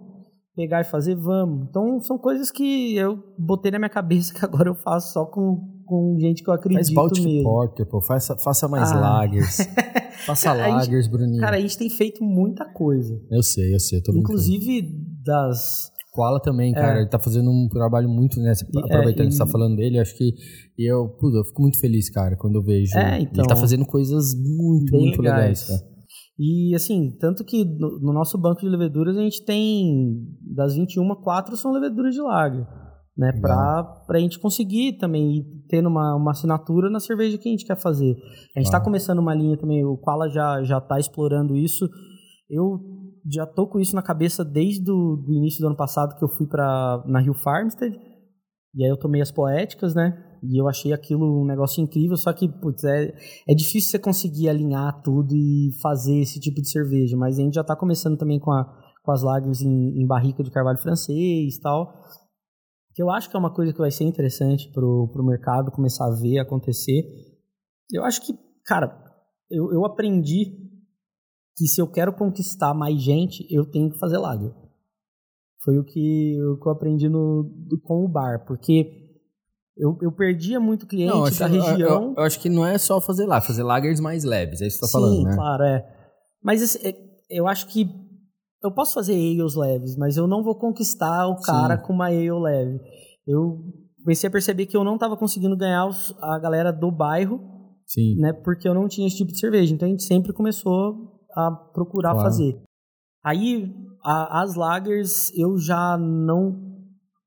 pegar 0.55 0.81
e 0.81 0.83
fazer? 0.83 1.15
Vamos. 1.15 1.67
Então 1.69 1.99
são 2.01 2.17
coisas 2.17 2.51
que 2.51 2.95
eu 2.95 3.17
botei 3.39 3.71
na 3.71 3.79
minha 3.79 3.89
cabeça 3.89 4.33
que 4.33 4.43
agora 4.45 4.69
eu 4.69 4.75
faço 4.75 5.13
só 5.13 5.25
com, 5.25 5.81
com 5.85 6.15
gente 6.19 6.43
que 6.43 6.49
eu 6.49 6.53
Faz 6.53 6.59
acredito 6.65 6.93
Baltic 6.93 7.23
mesmo. 7.23 7.43
Porter, 7.43 7.87
pô. 7.89 8.01
Faça, 8.01 8.35
faça 8.37 8.67
mais 8.67 8.91
Ah. 8.91 8.99
lagers. 8.99 9.57
faça 10.27 10.51
A 10.51 10.55
gente- 10.57 10.73
lagers, 10.75 11.07
Bruninho. 11.07 11.39
Cara, 11.41 11.55
a 11.57 11.59
gente 11.59 11.77
tem 11.77 11.89
feito 11.89 12.23
muita 12.23 12.65
coisa. 12.71 13.19
eu 13.31 13.41
sei, 13.41 13.73
eu 13.73 13.79
sei. 13.79 13.97
Eu 13.99 14.03
tô 14.03 14.11
brincando. 14.11 14.33
Inclusive 14.33 14.81
das. 15.25 15.89
Koala 16.13 16.39
também, 16.39 16.71
cara. 16.73 16.99
Ele 16.99 17.09
tá 17.09 17.17
fazendo 17.17 17.49
um 17.49 17.67
trabalho 17.67 18.07
muito, 18.07 18.39
né? 18.39 18.53
Aproveitando 18.85 19.25
é, 19.25 19.29
que 19.29 19.33
você 19.33 19.43
tá 19.43 19.47
falando 19.47 19.75
dele, 19.75 19.99
acho 19.99 20.15
que 20.15 20.31
eu, 20.77 21.17
eu 21.21 21.43
fico 21.43 21.61
muito 21.61 21.79
feliz, 21.79 22.09
cara, 22.09 22.37
quando 22.37 22.55
eu 22.55 22.63
vejo. 22.63 22.95
É, 22.97 23.19
então. 23.19 23.43
ele 23.43 23.47
tá 23.47 23.55
fazendo 23.55 23.85
coisas 23.85 24.33
muito, 24.35 24.91
Bem 24.91 25.01
muito 25.01 25.21
legais, 25.21 25.67
cara. 25.67 25.93
E 26.37 26.73
assim, 26.75 27.15
tanto 27.19 27.43
que 27.43 27.63
no, 27.63 27.99
no 27.99 28.13
nosso 28.13 28.37
banco 28.37 28.61
de 28.61 28.69
leveduras 28.69 29.17
a 29.17 29.21
gente 29.21 29.43
tem, 29.43 30.23
das 30.55 30.75
21, 30.75 31.15
quatro 31.23 31.57
são 31.57 31.71
leveduras 31.71 32.13
de 32.13 32.21
lager. 32.21 32.65
Né, 33.15 33.31
para 33.39 34.03
a 34.09 34.19
gente 34.19 34.39
conseguir 34.39 34.97
também 34.97 35.37
ir 35.37 35.45
tendo 35.69 35.87
uma, 35.87 36.15
uma 36.15 36.31
assinatura 36.31 36.89
na 36.89 36.99
cerveja 36.99 37.37
que 37.37 37.47
a 37.47 37.51
gente 37.51 37.63
quer 37.63 37.79
fazer. 37.79 38.15
A 38.55 38.59
gente 38.59 38.65
está 38.65 38.79
Claro. 38.79 38.85
começando 38.85 39.19
uma 39.19 39.35
linha 39.35 39.55
também, 39.55 39.85
o 39.85 39.95
Koala 39.97 40.27
já 40.29 40.63
já 40.63 40.79
está 40.79 40.99
explorando 40.99 41.55
isso. 41.55 41.87
Eu 42.49 42.79
já 43.31 43.45
tô 43.45 43.67
com 43.67 43.79
isso 43.79 43.95
na 43.95 44.01
cabeça 44.01 44.43
desde 44.43 44.91
o 44.91 45.23
início 45.29 45.61
do 45.61 45.67
ano 45.67 45.75
passado 45.75 46.17
que 46.17 46.23
eu 46.23 46.29
fui 46.29 46.47
para 46.47 47.03
na 47.07 47.19
Rio 47.19 47.33
Farmstead. 47.33 47.97
E 48.75 48.83
aí 48.83 48.89
eu 48.89 48.97
tomei 48.97 49.21
as 49.21 49.31
poéticas, 49.31 49.93
né? 49.93 50.17
E 50.41 50.59
eu 50.59 50.67
achei 50.67 50.91
aquilo 50.91 51.41
um 51.41 51.45
negócio 51.45 51.81
incrível, 51.81 52.17
só 52.17 52.33
que, 52.33 52.49
putz, 52.49 52.83
é, 52.83 53.13
é 53.47 53.53
difícil 53.53 53.91
você 53.91 53.99
conseguir 53.99 54.49
alinhar 54.49 55.01
tudo 55.01 55.33
e 55.35 55.69
fazer 55.81 56.19
esse 56.19 56.39
tipo 56.39 56.59
de 56.59 56.69
cerveja. 56.69 57.15
Mas 57.15 57.37
a 57.37 57.43
gente 57.43 57.53
já 57.53 57.63
tá 57.63 57.75
começando 57.75 58.17
também 58.17 58.39
com, 58.39 58.51
a, 58.51 58.65
com 59.03 59.11
as 59.11 59.21
lagers 59.21 59.61
em, 59.61 60.01
em 60.01 60.07
barrica 60.07 60.43
de 60.43 60.51
carvalho 60.51 60.79
francês 60.79 61.55
e 61.55 61.61
tal. 61.61 61.93
Que 62.93 63.01
eu 63.01 63.09
acho 63.09 63.29
que 63.29 63.35
é 63.35 63.39
uma 63.39 63.53
coisa 63.53 63.71
que 63.71 63.79
vai 63.79 63.91
ser 63.91 64.03
interessante 64.03 64.69
pro, 64.71 65.07
pro 65.13 65.25
mercado 65.25 65.71
começar 65.71 66.07
a 66.07 66.19
ver 66.19 66.39
acontecer. 66.39 67.03
Eu 67.91 68.03
acho 68.03 68.25
que, 68.25 68.33
cara, 68.65 68.91
eu, 69.49 69.71
eu 69.71 69.85
aprendi 69.85 70.62
que 71.55 71.67
se 71.67 71.81
eu 71.81 71.87
quero 71.91 72.13
conquistar 72.13 72.73
mais 72.73 73.01
gente, 73.01 73.45
eu 73.53 73.65
tenho 73.69 73.91
que 73.91 73.99
fazer 73.99 74.17
lager. 74.17 74.51
Foi 75.63 75.77
o 75.77 75.83
que, 75.83 76.37
o 76.43 76.59
que 76.59 76.67
eu 76.67 76.71
aprendi 76.71 77.07
no, 77.07 77.43
do- 77.69 77.79
com 77.81 78.03
o 78.03 78.07
bar, 78.09 78.43
porque 78.45 78.91
eu, 79.77 79.97
eu 80.01 80.11
perdia 80.11 80.59
muito 80.59 80.85
cliente 80.85 81.13
Não, 81.13 81.23
acho, 81.25 81.39
da 81.39 81.47
eu- 81.47 81.61
região. 81.63 82.03
Eu, 82.09 82.13
eu 82.17 82.23
acho 82.23 82.39
que 82.39 82.49
não 82.49 82.65
é 82.65 82.77
só 82.77 82.99
fazer 82.99 83.25
lá, 83.25 83.39
fazer 83.39 83.63
lagers 83.63 83.99
mais 83.99 84.23
leves, 84.23 84.61
é 84.61 84.67
isso 84.67 84.79
que 84.79 84.85
você 84.85 84.91
tá 84.91 84.99
Sim, 84.99 85.03
falando, 85.05 85.23
né? 85.23 85.35
claro, 85.35 85.63
é. 85.63 85.85
Mas 86.43 86.61
esse- 86.61 86.85
é, 86.85 86.93
eu 87.29 87.47
acho 87.47 87.67
que 87.67 87.87
eu 88.61 88.71
posso 88.73 88.93
fazer 88.93 89.13
ales 89.13 89.55
leves, 89.55 89.95
mas 89.97 90.17
eu 90.17 90.27
não 90.27 90.43
vou 90.43 90.55
conquistar 90.55 91.27
o 91.27 91.39
cara 91.41 91.77
com 91.77 91.93
uma 91.93 92.07
ale 92.07 92.31
leve. 92.31 92.79
Eu 93.27 93.59
comecei 94.03 94.27
a 94.27 94.31
perceber 94.31 94.65
que 94.65 94.75
eu 94.75 94.83
não 94.83 94.95
estava 94.95 95.15
conseguindo 95.15 95.55
ganhar 95.55 95.85
os- 95.87 96.13
a 96.21 96.37
galera 96.39 96.71
do 96.71 96.91
bairro, 96.91 97.39
Sim. 97.87 98.15
né? 98.19 98.33
Porque 98.33 98.67
eu 98.67 98.73
não 98.73 98.87
tinha 98.87 99.07
esse 99.07 99.17
tipo 99.17 99.31
de 99.31 99.39
cerveja. 99.39 99.73
Então 99.73 99.87
a 99.87 99.91
gente 99.91 100.03
sempre 100.03 100.33
começou 100.33 101.12
a 101.35 101.51
procurar 101.51 102.11
Claro. 102.13 102.25
fazer. 102.29 102.61
Aí 103.23 103.73
a- 104.03 104.41
as 104.41 104.55
lagers 104.55 105.31
eu 105.37 105.57
já 105.57 105.97
não 105.97 106.71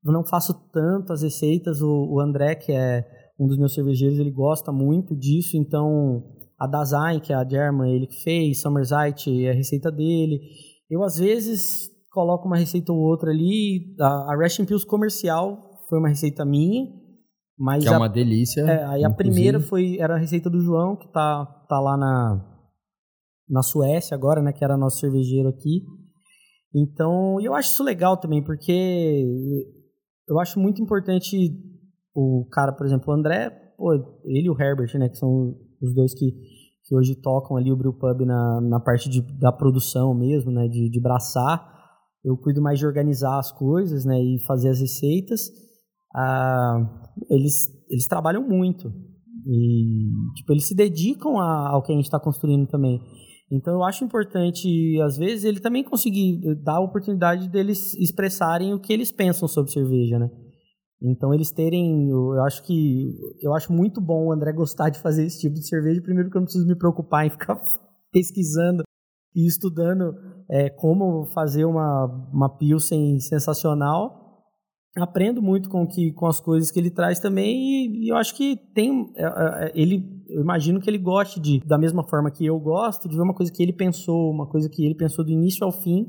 não 0.03 0.23
faço 0.25 0.53
tanto 0.71 1.11
as 1.11 1.21
receitas. 1.21 1.81
O, 1.81 2.13
o 2.15 2.19
André, 2.21 2.55
que 2.55 2.71
é 2.71 3.05
um 3.37 3.45
dos 3.45 3.57
meus 3.57 3.73
cervejeiros, 3.73 4.17
ele 4.19 4.31
gosta 4.31 4.71
muito 4.71 5.13
disso. 5.15 5.57
Então 5.57 6.23
a 6.57 6.65
Dasein, 6.65 7.19
que 7.19 7.33
é 7.33 7.35
a 7.35 7.47
German, 7.47 7.93
ele 7.93 8.07
que 8.07 8.23
fez, 8.23 8.61
Summerzeit 8.61 9.29
é 9.45 9.51
a 9.51 9.53
receita 9.53 9.91
dele. 9.91 10.39
Eu 10.89 11.03
às 11.03 11.17
vezes 11.17 11.89
coloco 12.11 12.47
uma 12.47 12.57
receita 12.57 12.93
ou 12.93 12.99
outra 12.99 13.31
ali. 13.31 13.93
A, 13.99 14.33
a 14.33 14.37
Resting 14.37 14.65
Pills 14.65 14.85
comercial 14.87 15.57
foi 15.89 15.99
uma 15.99 16.07
receita 16.09 16.45
minha. 16.45 16.85
Mas 17.59 17.83
Que 17.83 17.89
é 17.89 17.93
a- 17.93 17.97
uma 17.97 18.07
delícia. 18.07 18.61
é, 18.61 18.83
aí 18.85 19.03
a 19.03 19.09
inclusive. 19.09 19.15
primeira 19.17 19.59
foi 19.59 19.97
era 19.99 20.15
a 20.15 20.17
receita 20.19 20.49
do 20.49 20.61
João, 20.61 20.95
que 20.95 21.11
tá, 21.11 21.43
tá 21.67 21.79
lá 21.79 21.97
na, 21.97 22.56
na 23.49 23.61
Suécia 23.61 24.15
agora, 24.15 24.41
né? 24.41 24.51
Que 24.53 24.63
era 24.63 24.77
nosso 24.77 24.99
cervejeiro 24.99 25.49
aqui. 25.49 25.83
Então, 26.75 27.39
eu 27.41 27.53
acho 27.53 27.69
isso 27.71 27.83
legal 27.83 28.17
também, 28.17 28.43
porque 28.43 29.25
eu 30.27 30.39
acho 30.39 30.59
muito 30.59 30.81
importante 30.81 31.35
o 32.13 32.45
cara, 32.51 32.73
por 32.73 32.85
exemplo, 32.85 33.05
o 33.13 33.15
André, 33.15 33.49
pô, 33.77 33.93
ele 34.25 34.47
e 34.47 34.49
o 34.49 34.59
Herbert, 34.59 34.91
né? 34.99 35.09
Que 35.09 35.17
são 35.17 35.55
os 35.81 35.93
dois 35.93 36.13
que, 36.13 36.31
que 36.85 36.95
hoje 36.95 37.15
tocam 37.15 37.57
ali 37.57 37.71
o 37.71 37.77
Brewpub 37.77 38.25
na, 38.25 38.59
na 38.61 38.79
parte 38.79 39.09
de, 39.09 39.21
da 39.39 39.51
produção 39.51 40.13
mesmo, 40.13 40.51
né? 40.51 40.67
De, 40.67 40.89
de 40.89 41.01
braçar. 41.01 41.75
Eu 42.23 42.35
cuido 42.37 42.61
mais 42.61 42.79
de 42.79 42.85
organizar 42.85 43.37
as 43.39 43.51
coisas, 43.51 44.03
né? 44.03 44.19
E 44.19 44.39
fazer 44.45 44.69
as 44.69 44.79
receitas. 44.81 45.41
Ah, 46.15 46.75
eles, 47.29 47.67
eles 47.89 48.07
trabalham 48.07 48.45
muito. 48.47 48.91
E, 49.45 50.09
tipo, 50.35 50.51
eles 50.51 50.67
se 50.67 50.75
dedicam 50.75 51.37
a- 51.39 51.69
ao 51.71 51.81
que 51.83 51.91
a 51.93 51.95
gente 51.95 52.05
está 52.05 52.19
construindo 52.19 52.67
também. 52.67 52.99
Então, 53.51 53.75
eu 53.75 53.83
acho 53.83 54.03
importante, 54.03 54.99
às 55.01 55.17
vezes, 55.17 55.45
ele 55.45 55.59
também 55.59 55.83
conseguir 55.83 56.41
dar 56.63 56.77
a 56.77 56.81
oportunidade 56.81 57.47
deles 57.47 57.93
expressarem 57.93 58.73
o 58.73 58.79
que 58.79 58.91
eles 58.91 59.11
pensam 59.11 59.47
sobre 59.47 59.71
cerveja, 59.71 60.19
né? 60.19 60.29
Então, 61.01 61.33
eles 61.33 61.51
terem, 61.51 62.09
eu 62.09 62.43
acho 62.43 62.63
que, 62.63 63.15
eu 63.41 63.53
acho 63.53 63.71
muito 63.71 64.01
bom 64.01 64.25
o 64.25 64.31
André 64.33 64.51
gostar 64.51 64.89
de 64.89 64.99
fazer 64.99 65.25
esse 65.25 65.39
tipo 65.39 65.55
de 65.55 65.65
cerveja, 65.65 66.01
primeiro 66.01 66.29
que 66.29 66.35
eu 66.35 66.41
não 66.41 66.45
preciso 66.45 66.67
me 66.67 66.75
preocupar 66.75 67.25
em 67.25 67.29
ficar 67.29 67.55
pesquisando 68.11 68.83
e 69.33 69.47
estudando 69.47 70.13
é, 70.49 70.69
como 70.69 71.25
fazer 71.27 71.63
uma, 71.63 72.05
uma 72.33 72.49
Pilsen 72.57 73.19
sensacional 73.19 74.27
aprendo 75.01 75.41
muito 75.41 75.69
com 75.69 75.85
que 75.85 76.11
com 76.13 76.25
as 76.25 76.39
coisas 76.39 76.71
que 76.71 76.79
ele 76.79 76.89
traz 76.89 77.19
também 77.19 77.55
e, 77.55 78.05
e 78.05 78.11
eu 78.11 78.17
acho 78.17 78.35
que 78.35 78.55
tem 78.73 79.13
é, 79.15 79.71
ele 79.75 80.16
eu 80.29 80.41
imagino 80.41 80.79
que 80.79 80.89
ele 80.89 80.97
goste 80.97 81.39
de 81.39 81.59
da 81.65 81.77
mesma 81.77 82.07
forma 82.07 82.31
que 82.31 82.45
eu 82.45 82.59
gosto 82.59 83.07
de 83.07 83.15
ver 83.15 83.21
uma 83.21 83.33
coisa 83.33 83.51
que 83.51 83.61
ele 83.61 83.73
pensou 83.73 84.31
uma 84.31 84.47
coisa 84.47 84.69
que 84.69 84.85
ele 84.85 84.95
pensou 84.95 85.23
do 85.23 85.31
início 85.31 85.65
ao 85.65 85.71
fim 85.71 86.05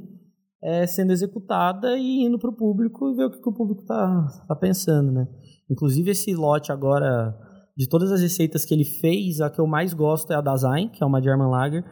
é, 0.63 0.87
sendo 0.87 1.13
executada 1.13 1.97
e 1.97 2.25
indo 2.25 2.39
para 2.39 2.51
o 2.51 2.57
público 2.57 3.11
e 3.11 3.15
ver 3.15 3.27
o 3.27 3.31
que, 3.31 3.41
que 3.41 3.49
o 3.49 3.55
público 3.55 3.85
tá, 3.85 4.27
tá 4.49 4.57
pensando 4.57 5.13
né? 5.13 5.27
Inclusive 5.71 6.11
esse 6.11 6.35
lote 6.35 6.73
agora 6.73 7.35
de 7.77 7.89
todas 7.89 8.11
as 8.11 8.21
receitas 8.21 8.65
que 8.65 8.75
ele 8.75 8.85
fez 8.85 9.41
a 9.41 9.51
que 9.51 9.61
eu 9.61 9.67
mais 9.67 9.95
gosto 9.95 10.33
é 10.33 10.37
a 10.37 10.41
Dasein 10.41 10.89
que 10.89 11.03
é 11.03 11.07
uma 11.07 11.23
German 11.23 11.51
Lager 11.51 11.85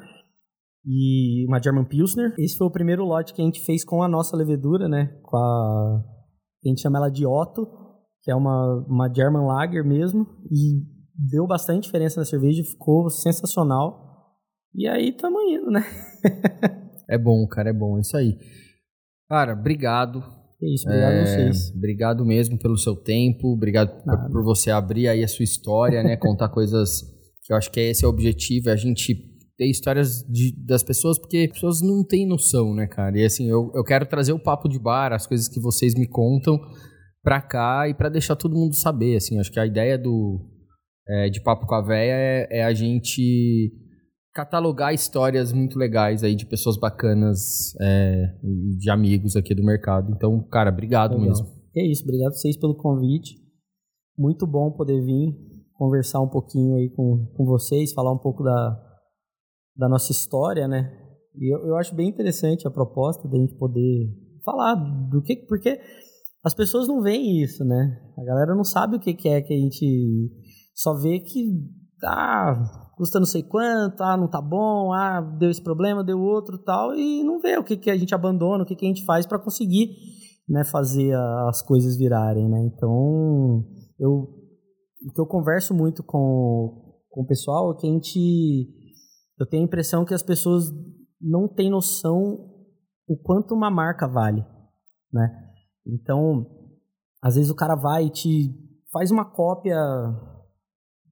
e 0.88 1.44
uma 1.48 1.60
German 1.60 1.84
Pilsner. 1.84 2.32
Esse 2.38 2.56
foi 2.56 2.66
o 2.68 2.70
primeiro 2.70 3.04
lote 3.04 3.34
que 3.34 3.42
a 3.42 3.44
gente 3.44 3.60
fez 3.60 3.84
com 3.84 4.02
a 4.02 4.08
nossa 4.08 4.36
levedura 4.36 4.88
né? 4.88 5.18
Com 5.22 5.36
a 5.36 6.04
a 6.66 6.68
gente 6.68 6.80
chama 6.80 6.98
ela 6.98 7.08
de 7.08 7.24
Otto, 7.24 7.66
que 8.22 8.30
é 8.30 8.34
uma, 8.34 8.84
uma 8.88 9.12
German 9.12 9.46
Lager 9.46 9.84
mesmo, 9.84 10.26
e 10.50 10.82
deu 11.18 11.46
bastante 11.46 11.84
diferença 11.84 12.20
na 12.20 12.26
cerveja, 12.26 12.62
ficou 12.64 13.08
sensacional. 13.10 14.04
E 14.74 14.86
aí 14.86 15.12
tamo 15.12 15.40
indo, 15.42 15.70
né? 15.70 15.84
É 17.08 17.16
bom, 17.16 17.46
cara, 17.46 17.70
é 17.70 17.72
bom, 17.72 17.96
é 17.98 18.00
isso 18.00 18.16
aí. 18.16 18.36
Cara, 19.28 19.52
obrigado. 19.52 20.24
É 20.60 20.74
isso, 20.74 20.88
obrigado 20.88 21.12
a 21.12 21.14
É, 21.18 21.24
vocês. 21.24 21.70
Obrigado 21.76 22.24
mesmo 22.26 22.58
pelo 22.58 22.76
seu 22.76 22.96
tempo, 22.96 23.52
obrigado 23.52 24.02
por, 24.02 24.30
por 24.32 24.42
você 24.42 24.72
abrir 24.72 25.06
aí 25.06 25.22
a 25.22 25.28
sua 25.28 25.44
história, 25.44 26.02
né? 26.02 26.16
Contar 26.18 26.48
coisas 26.48 27.02
que 27.44 27.52
eu 27.52 27.56
acho 27.56 27.70
que 27.70 27.78
esse 27.78 28.04
é 28.04 28.08
o 28.08 28.10
objetivo, 28.10 28.70
é 28.70 28.72
a 28.72 28.76
gente 28.76 29.14
ter 29.56 29.70
histórias 29.70 30.24
de- 30.28 30.52
das 30.66 30.82
pessoas, 30.82 31.16
porque 31.16 31.46
as 31.48 31.52
pessoas 31.52 31.80
não 31.80 32.04
têm 32.04 32.26
noção, 32.26 32.74
né, 32.74 32.88
cara? 32.88 33.16
E 33.16 33.24
assim, 33.24 33.48
eu, 33.48 33.70
eu 33.72 33.84
quero 33.84 34.04
trazer 34.06 34.32
o 34.32 34.38
papo 34.42 34.68
de 34.68 34.78
bar, 34.80 35.12
as 35.12 35.28
coisas 35.28 35.46
que 35.46 35.60
vocês 35.60 35.94
me 35.94 36.08
contam 36.08 36.58
pra 37.22 37.40
cá 37.40 37.88
e 37.88 37.94
pra 37.94 38.08
deixar 38.08 38.34
todo 38.34 38.56
mundo 38.56 38.74
saber, 38.74 39.14
assim. 39.16 39.38
Acho 39.38 39.52
que 39.52 39.60
a 39.60 39.66
ideia 39.66 39.96
do 39.96 40.40
é, 41.08 41.28
de 41.28 41.40
Papo 41.40 41.66
com 41.66 41.74
a 41.74 41.82
Véia 41.82 42.14
é, 42.14 42.60
é 42.60 42.64
a 42.64 42.72
gente 42.72 43.72
catalogar 44.34 44.92
histórias 44.92 45.52
muito 45.52 45.78
legais 45.78 46.22
aí 46.22 46.34
de 46.34 46.44
pessoas 46.44 46.76
bacanas 46.76 47.74
é, 47.80 48.34
de 48.76 48.90
amigos 48.90 49.34
aqui 49.34 49.54
do 49.54 49.64
mercado. 49.64 50.12
Então, 50.14 50.42
cara, 50.50 50.70
obrigado 50.70 51.12
Legal. 51.12 51.28
mesmo. 51.28 51.46
É 51.74 51.90
isso, 51.90 52.04
obrigado 52.04 52.32
a 52.32 52.36
vocês 52.36 52.56
pelo 52.58 52.74
convite. 52.74 53.34
Muito 54.18 54.46
bom 54.46 54.70
poder 54.72 55.00
vir 55.02 55.34
conversar 55.74 56.20
um 56.20 56.28
pouquinho 56.28 56.76
aí 56.76 56.90
com, 56.90 57.26
com 57.36 57.44
vocês, 57.44 57.92
falar 57.92 58.12
um 58.12 58.18
pouco 58.18 58.42
da, 58.42 58.82
da 59.76 59.88
nossa 59.88 60.10
história, 60.10 60.66
né? 60.66 60.90
E 61.34 61.54
eu, 61.54 61.66
eu 61.66 61.76
acho 61.76 61.94
bem 61.94 62.08
interessante 62.08 62.66
a 62.66 62.70
proposta 62.70 63.28
da 63.28 63.36
gente 63.36 63.54
poder 63.56 64.08
falar 64.44 64.74
do 64.74 65.22
que. 65.22 65.36
Porque 65.46 65.78
as 66.44 66.54
pessoas 66.54 66.88
não 66.88 67.02
veem 67.02 67.42
isso, 67.42 67.64
né? 67.64 67.98
A 68.18 68.24
galera 68.24 68.54
não 68.54 68.64
sabe 68.64 68.96
o 68.96 69.00
que, 69.00 69.14
que 69.14 69.28
é 69.28 69.42
que 69.42 69.52
a 69.52 69.58
gente 69.58 70.30
só 70.76 70.94
vê 70.94 71.18
que 71.20 71.50
ah, 72.04 72.92
custa 72.96 73.18
não 73.18 73.26
sei 73.26 73.42
quanto, 73.42 74.02
ah, 74.02 74.16
não 74.16 74.28
tá 74.28 74.40
bom, 74.40 74.92
ah, 74.92 75.20
deu 75.20 75.50
esse 75.50 75.62
problema, 75.62 76.04
deu 76.04 76.20
outro 76.20 76.58
tal, 76.58 76.94
e 76.94 77.24
não 77.24 77.40
vê 77.40 77.56
o 77.56 77.64
que, 77.64 77.76
que 77.76 77.90
a 77.90 77.96
gente 77.96 78.14
abandona, 78.14 78.62
o 78.62 78.66
que, 78.66 78.76
que 78.76 78.84
a 78.84 78.88
gente 78.88 79.04
faz 79.04 79.26
para 79.26 79.38
conseguir 79.38 79.88
né, 80.48 80.62
fazer 80.64 81.12
as 81.48 81.62
coisas 81.62 81.96
virarem, 81.96 82.48
né? 82.48 82.62
Então, 82.66 83.64
eu, 83.98 84.28
o 85.08 85.12
que 85.12 85.20
eu 85.20 85.26
converso 85.26 85.74
muito 85.74 86.04
com, 86.04 87.00
com 87.08 87.22
o 87.22 87.26
pessoal 87.26 87.72
é 87.72 87.76
que 87.76 87.86
a 87.86 87.90
gente, 87.90 88.68
eu 89.40 89.46
tenho 89.46 89.62
a 89.62 89.66
impressão 89.66 90.04
que 90.04 90.14
as 90.14 90.22
pessoas 90.22 90.70
não 91.20 91.48
têm 91.48 91.70
noção 91.70 92.52
o 93.08 93.16
quanto 93.16 93.54
uma 93.54 93.70
marca 93.70 94.06
vale, 94.06 94.44
né? 95.12 95.28
Então, 95.86 96.46
às 97.22 97.36
vezes 97.36 97.50
o 97.50 97.54
cara 97.54 97.74
vai 97.74 98.06
e 98.06 98.10
te 98.10 98.66
faz 98.92 99.10
uma 99.10 99.24
cópia, 99.24 99.76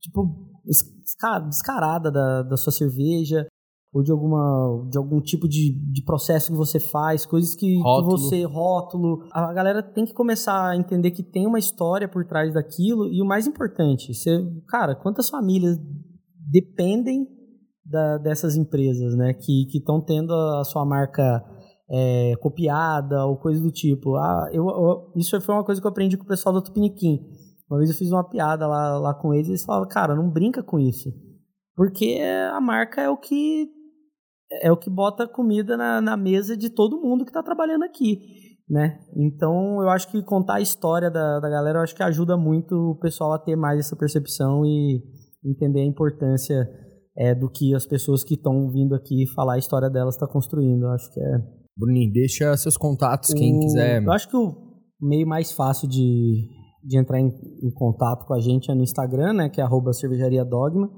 tipo, 0.04 0.50
esca- 0.66 1.40
descarada 1.40 2.10
da, 2.10 2.42
da 2.42 2.56
sua 2.56 2.72
cerveja, 2.72 3.46
ou 3.92 4.02
de 4.02 4.10
alguma 4.10 4.88
de 4.90 4.98
algum 4.98 5.20
tipo 5.20 5.48
de, 5.48 5.72
de 5.92 6.02
processo 6.04 6.50
que 6.50 6.56
você 6.58 6.80
faz, 6.80 7.24
coisas 7.24 7.54
que, 7.54 7.76
que 7.76 7.82
você 8.20 8.42
rótulo. 8.44 9.24
A 9.32 9.52
galera 9.52 9.82
tem 9.82 10.04
que 10.04 10.12
começar 10.12 10.70
a 10.70 10.76
entender 10.76 11.12
que 11.12 11.22
tem 11.22 11.46
uma 11.46 11.58
história 11.58 12.08
por 12.08 12.24
trás 12.26 12.52
daquilo 12.52 13.06
e 13.06 13.22
o 13.22 13.26
mais 13.26 13.46
importante, 13.46 14.12
você, 14.12 14.30
cara, 14.68 14.96
quantas 14.96 15.28
famílias 15.28 15.78
dependem 16.50 17.26
da, 17.84 18.18
dessas 18.18 18.56
empresas, 18.56 19.14
né? 19.16 19.32
Que 19.34 19.66
estão 19.72 20.00
tendo 20.00 20.32
a 20.32 20.64
sua 20.64 20.84
marca 20.84 21.44
é, 21.88 22.34
copiada 22.40 23.24
ou 23.26 23.36
coisa 23.36 23.60
do 23.62 23.70
tipo. 23.70 24.16
Ah, 24.16 24.48
eu, 24.52 24.66
eu, 24.66 25.12
isso 25.16 25.40
foi 25.40 25.54
uma 25.54 25.64
coisa 25.64 25.80
que 25.80 25.86
eu 25.86 25.90
aprendi 25.90 26.16
com 26.16 26.24
o 26.24 26.28
pessoal 26.28 26.52
do 26.52 26.62
Tupiniquim. 26.62 27.20
Uma 27.70 27.78
vez 27.78 27.90
eu 27.90 27.96
fiz 27.96 28.10
uma 28.10 28.28
piada 28.28 28.66
lá, 28.66 28.98
lá 28.98 29.14
com 29.14 29.32
eles 29.32 29.48
e 29.48 29.50
eles 29.52 29.64
falavam, 29.64 29.88
cara, 29.88 30.14
não 30.14 30.30
brinca 30.30 30.62
com 30.62 30.78
isso. 30.78 31.10
Porque 31.74 32.20
a 32.52 32.60
marca 32.60 33.00
é 33.00 33.08
o 33.08 33.16
que 33.16 33.68
é 34.62 34.70
o 34.70 34.76
que 34.76 34.90
bota 34.90 35.26
comida 35.26 35.76
na, 35.76 36.00
na 36.00 36.16
mesa 36.16 36.56
de 36.56 36.70
todo 36.70 37.00
mundo 37.00 37.24
que 37.24 37.30
está 37.30 37.42
trabalhando 37.42 37.82
aqui, 37.82 38.20
né? 38.68 39.00
Então 39.16 39.82
eu 39.82 39.88
acho 39.88 40.08
que 40.10 40.22
contar 40.22 40.56
a 40.56 40.60
história 40.60 41.10
da, 41.10 41.40
da 41.40 41.48
galera, 41.48 41.78
eu 41.78 41.82
acho 41.82 41.94
que 41.94 42.02
ajuda 42.02 42.36
muito 42.36 42.74
o 42.74 42.98
pessoal 43.00 43.32
a 43.32 43.38
ter 43.38 43.56
mais 43.56 43.80
essa 43.80 43.96
percepção 43.96 44.64
e 44.64 45.02
entender 45.44 45.80
a 45.80 45.86
importância 45.86 46.68
é, 47.16 47.34
do 47.34 47.50
que 47.50 47.74
as 47.74 47.86
pessoas 47.86 48.22
que 48.22 48.34
estão 48.34 48.70
vindo 48.70 48.94
aqui 48.94 49.26
falar 49.34 49.54
a 49.54 49.58
história 49.58 49.90
delas 49.90 50.14
está 50.14 50.26
construindo. 50.26 50.84
Eu 50.84 50.90
acho 50.90 51.12
que 51.12 51.20
é. 51.20 51.38
Bruninho, 51.76 52.12
deixa 52.12 52.56
seus 52.56 52.76
contatos, 52.76 53.30
o, 53.30 53.34
quem 53.34 53.58
quiser. 53.58 54.02
Eu 54.02 54.12
acho 54.12 54.28
que 54.28 54.36
o 54.36 54.54
meio 55.00 55.26
mais 55.26 55.50
fácil 55.50 55.88
de, 55.88 56.48
de 56.84 56.98
entrar 56.98 57.18
em, 57.18 57.28
em, 57.62 57.70
contato 57.72 58.26
com 58.26 58.34
a 58.34 58.40
gente 58.40 58.70
é 58.70 58.74
no 58.74 58.82
Instagram, 58.82 59.32
né? 59.32 59.48
Que 59.48 59.60
é 59.60 59.64
arroba 59.64 59.92
cervejaria 59.92 60.44
dogma. 60.44 60.90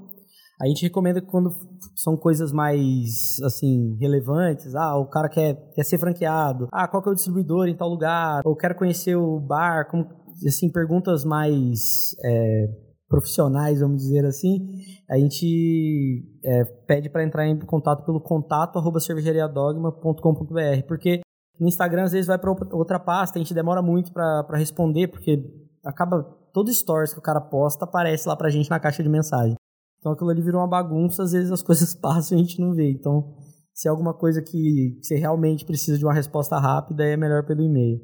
A 0.60 0.66
gente 0.66 0.82
recomenda 0.82 1.20
que 1.20 1.26
quando 1.26 1.50
são 1.94 2.16
coisas 2.16 2.50
mais, 2.50 3.38
assim, 3.44 3.94
relevantes, 4.00 4.74
ah, 4.74 4.96
o 4.96 5.06
cara 5.06 5.28
quer, 5.28 5.54
quer 5.74 5.84
ser 5.84 5.98
franqueado, 5.98 6.66
ah, 6.72 6.88
qual 6.88 7.02
que 7.02 7.10
é 7.10 7.12
o 7.12 7.14
distribuidor 7.14 7.68
em 7.68 7.76
tal 7.76 7.90
lugar, 7.90 8.40
ou 8.44 8.56
quero 8.56 8.74
conhecer 8.74 9.16
o 9.16 9.38
bar, 9.38 9.86
como, 9.90 10.06
assim, 10.46 10.72
perguntas 10.72 11.26
mais 11.26 12.16
é, 12.24 12.68
profissionais, 13.06 13.80
vamos 13.80 13.98
dizer 13.98 14.24
assim, 14.24 14.66
a 15.10 15.18
gente 15.18 16.24
é, 16.42 16.64
pede 16.86 17.10
para 17.10 17.24
entrar 17.24 17.46
em 17.46 17.58
contato 17.60 18.04
pelo 18.04 18.20
contato 18.20 18.78
arroba 18.78 18.98
cervejariadogma.com.br, 18.98 20.86
porque 20.88 21.20
no 21.60 21.68
Instagram 21.68 22.04
às 22.04 22.12
vezes 22.12 22.26
vai 22.26 22.38
para 22.38 22.50
outra 22.72 22.98
pasta, 22.98 23.38
a 23.38 23.42
gente 23.42 23.54
demora 23.54 23.80
muito 23.80 24.12
para 24.12 24.56
responder, 24.56 25.08
porque 25.08 25.42
acaba 25.86 26.22
todo 26.52 26.72
stories 26.72 27.12
que 27.12 27.18
o 27.18 27.22
cara 27.22 27.40
posta 27.40 27.84
aparece 27.84 28.28
lá 28.28 28.36
pra 28.36 28.50
gente 28.50 28.68
na 28.68 28.80
caixa 28.80 29.02
de 29.02 29.08
mensagem. 29.08 29.54
Então 29.98 30.12
aquilo 30.12 30.30
ali 30.30 30.42
virou 30.42 30.60
uma 30.60 30.68
bagunça, 30.68 31.22
às 31.22 31.32
vezes 31.32 31.50
as 31.50 31.62
coisas 31.64 31.94
passam 31.94 32.36
e 32.36 32.40
a 32.40 32.44
gente 32.44 32.60
não 32.60 32.74
vê. 32.74 32.90
Então, 32.90 33.34
se 33.72 33.88
é 33.88 33.90
alguma 33.90 34.14
coisa 34.14 34.42
que 34.42 34.98
você 35.00 35.16
realmente 35.16 35.64
precisa 35.64 35.98
de 35.98 36.04
uma 36.04 36.14
resposta 36.14 36.58
rápida, 36.58 37.04
é 37.04 37.16
melhor 37.16 37.46
pelo 37.46 37.62
e-mail. 37.62 38.00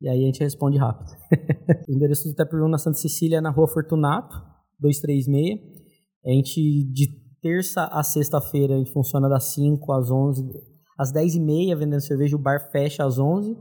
E 0.00 0.08
aí 0.08 0.22
a 0.22 0.26
gente 0.26 0.40
responde 0.40 0.78
rápido. 0.78 1.10
o 1.88 1.92
endereço 1.92 2.28
do 2.28 2.34
Tap 2.34 2.52
Room 2.52 2.68
na 2.68 2.78
Santa 2.78 2.98
Cecília 2.98 3.38
é 3.38 3.40
na 3.40 3.50
rua 3.50 3.68
Fortunato, 3.68 4.34
236. 4.80 5.60
A 6.24 6.30
gente, 6.30 6.84
de 6.92 7.06
terça 7.40 7.84
a 7.84 8.02
sexta-feira, 8.02 8.74
a 8.74 8.78
gente 8.78 8.92
funciona 8.92 9.28
das 9.28 9.52
5 9.54 9.92
às 9.92 10.10
11, 10.10 10.44
às 10.98 11.12
10 11.12 11.36
e 11.36 11.40
meia 11.40 11.76
vendendo 11.76 12.00
cerveja, 12.00 12.36
o 12.36 12.38
bar 12.38 12.70
fecha 12.70 13.04
às 13.04 13.18
11. 13.18 13.56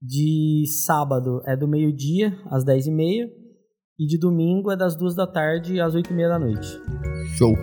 De 0.00 0.64
sábado 0.84 1.40
é 1.46 1.56
do 1.56 1.66
meio-dia 1.66 2.38
às 2.50 2.64
10 2.64 2.88
e 2.88 2.90
meia 2.90 3.30
e 3.98 4.06
de 4.06 4.18
domingo 4.18 4.70
é 4.70 4.76
das 4.76 4.94
duas 4.94 5.14
da 5.14 5.26
tarde 5.26 5.80
às 5.80 5.94
oito 5.94 6.12
e 6.12 6.14
meia 6.14 6.28
da 6.28 6.38
noite. 6.38 6.68
Show! 7.38 7.54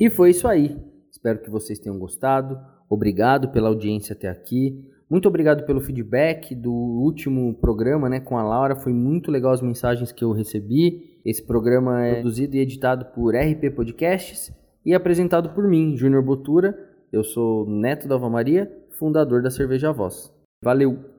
E 0.00 0.08
foi 0.08 0.30
isso 0.30 0.46
aí. 0.46 0.78
Espero 1.10 1.42
que 1.42 1.50
vocês 1.50 1.80
tenham 1.80 1.98
gostado. 1.98 2.58
Obrigado 2.88 3.50
pela 3.50 3.68
audiência 3.68 4.14
até 4.14 4.28
aqui. 4.28 4.88
Muito 5.10 5.26
obrigado 5.26 5.66
pelo 5.66 5.80
feedback 5.80 6.54
do 6.54 6.72
último 6.72 7.52
programa 7.54 8.08
né, 8.08 8.20
com 8.20 8.38
a 8.38 8.44
Laura. 8.44 8.76
Foi 8.76 8.92
muito 8.92 9.28
legal 9.28 9.50
as 9.50 9.60
mensagens 9.60 10.12
que 10.12 10.22
eu 10.22 10.30
recebi. 10.30 11.18
Esse 11.24 11.44
programa 11.44 12.06
é 12.06 12.14
produzido 12.14 12.54
e 12.54 12.60
editado 12.60 13.06
por 13.06 13.34
RP 13.34 13.74
Podcasts 13.74 14.52
e 14.86 14.94
apresentado 14.94 15.50
por 15.50 15.66
mim, 15.66 15.96
Júnior 15.96 16.22
Botura. 16.22 16.78
Eu 17.12 17.24
sou 17.24 17.68
neto 17.68 18.06
da 18.06 18.14
Ava 18.14 18.30
Maria, 18.30 18.70
fundador 18.90 19.42
da 19.42 19.50
Cerveja 19.50 19.90
Voz. 19.90 20.32
Valeu! 20.62 21.09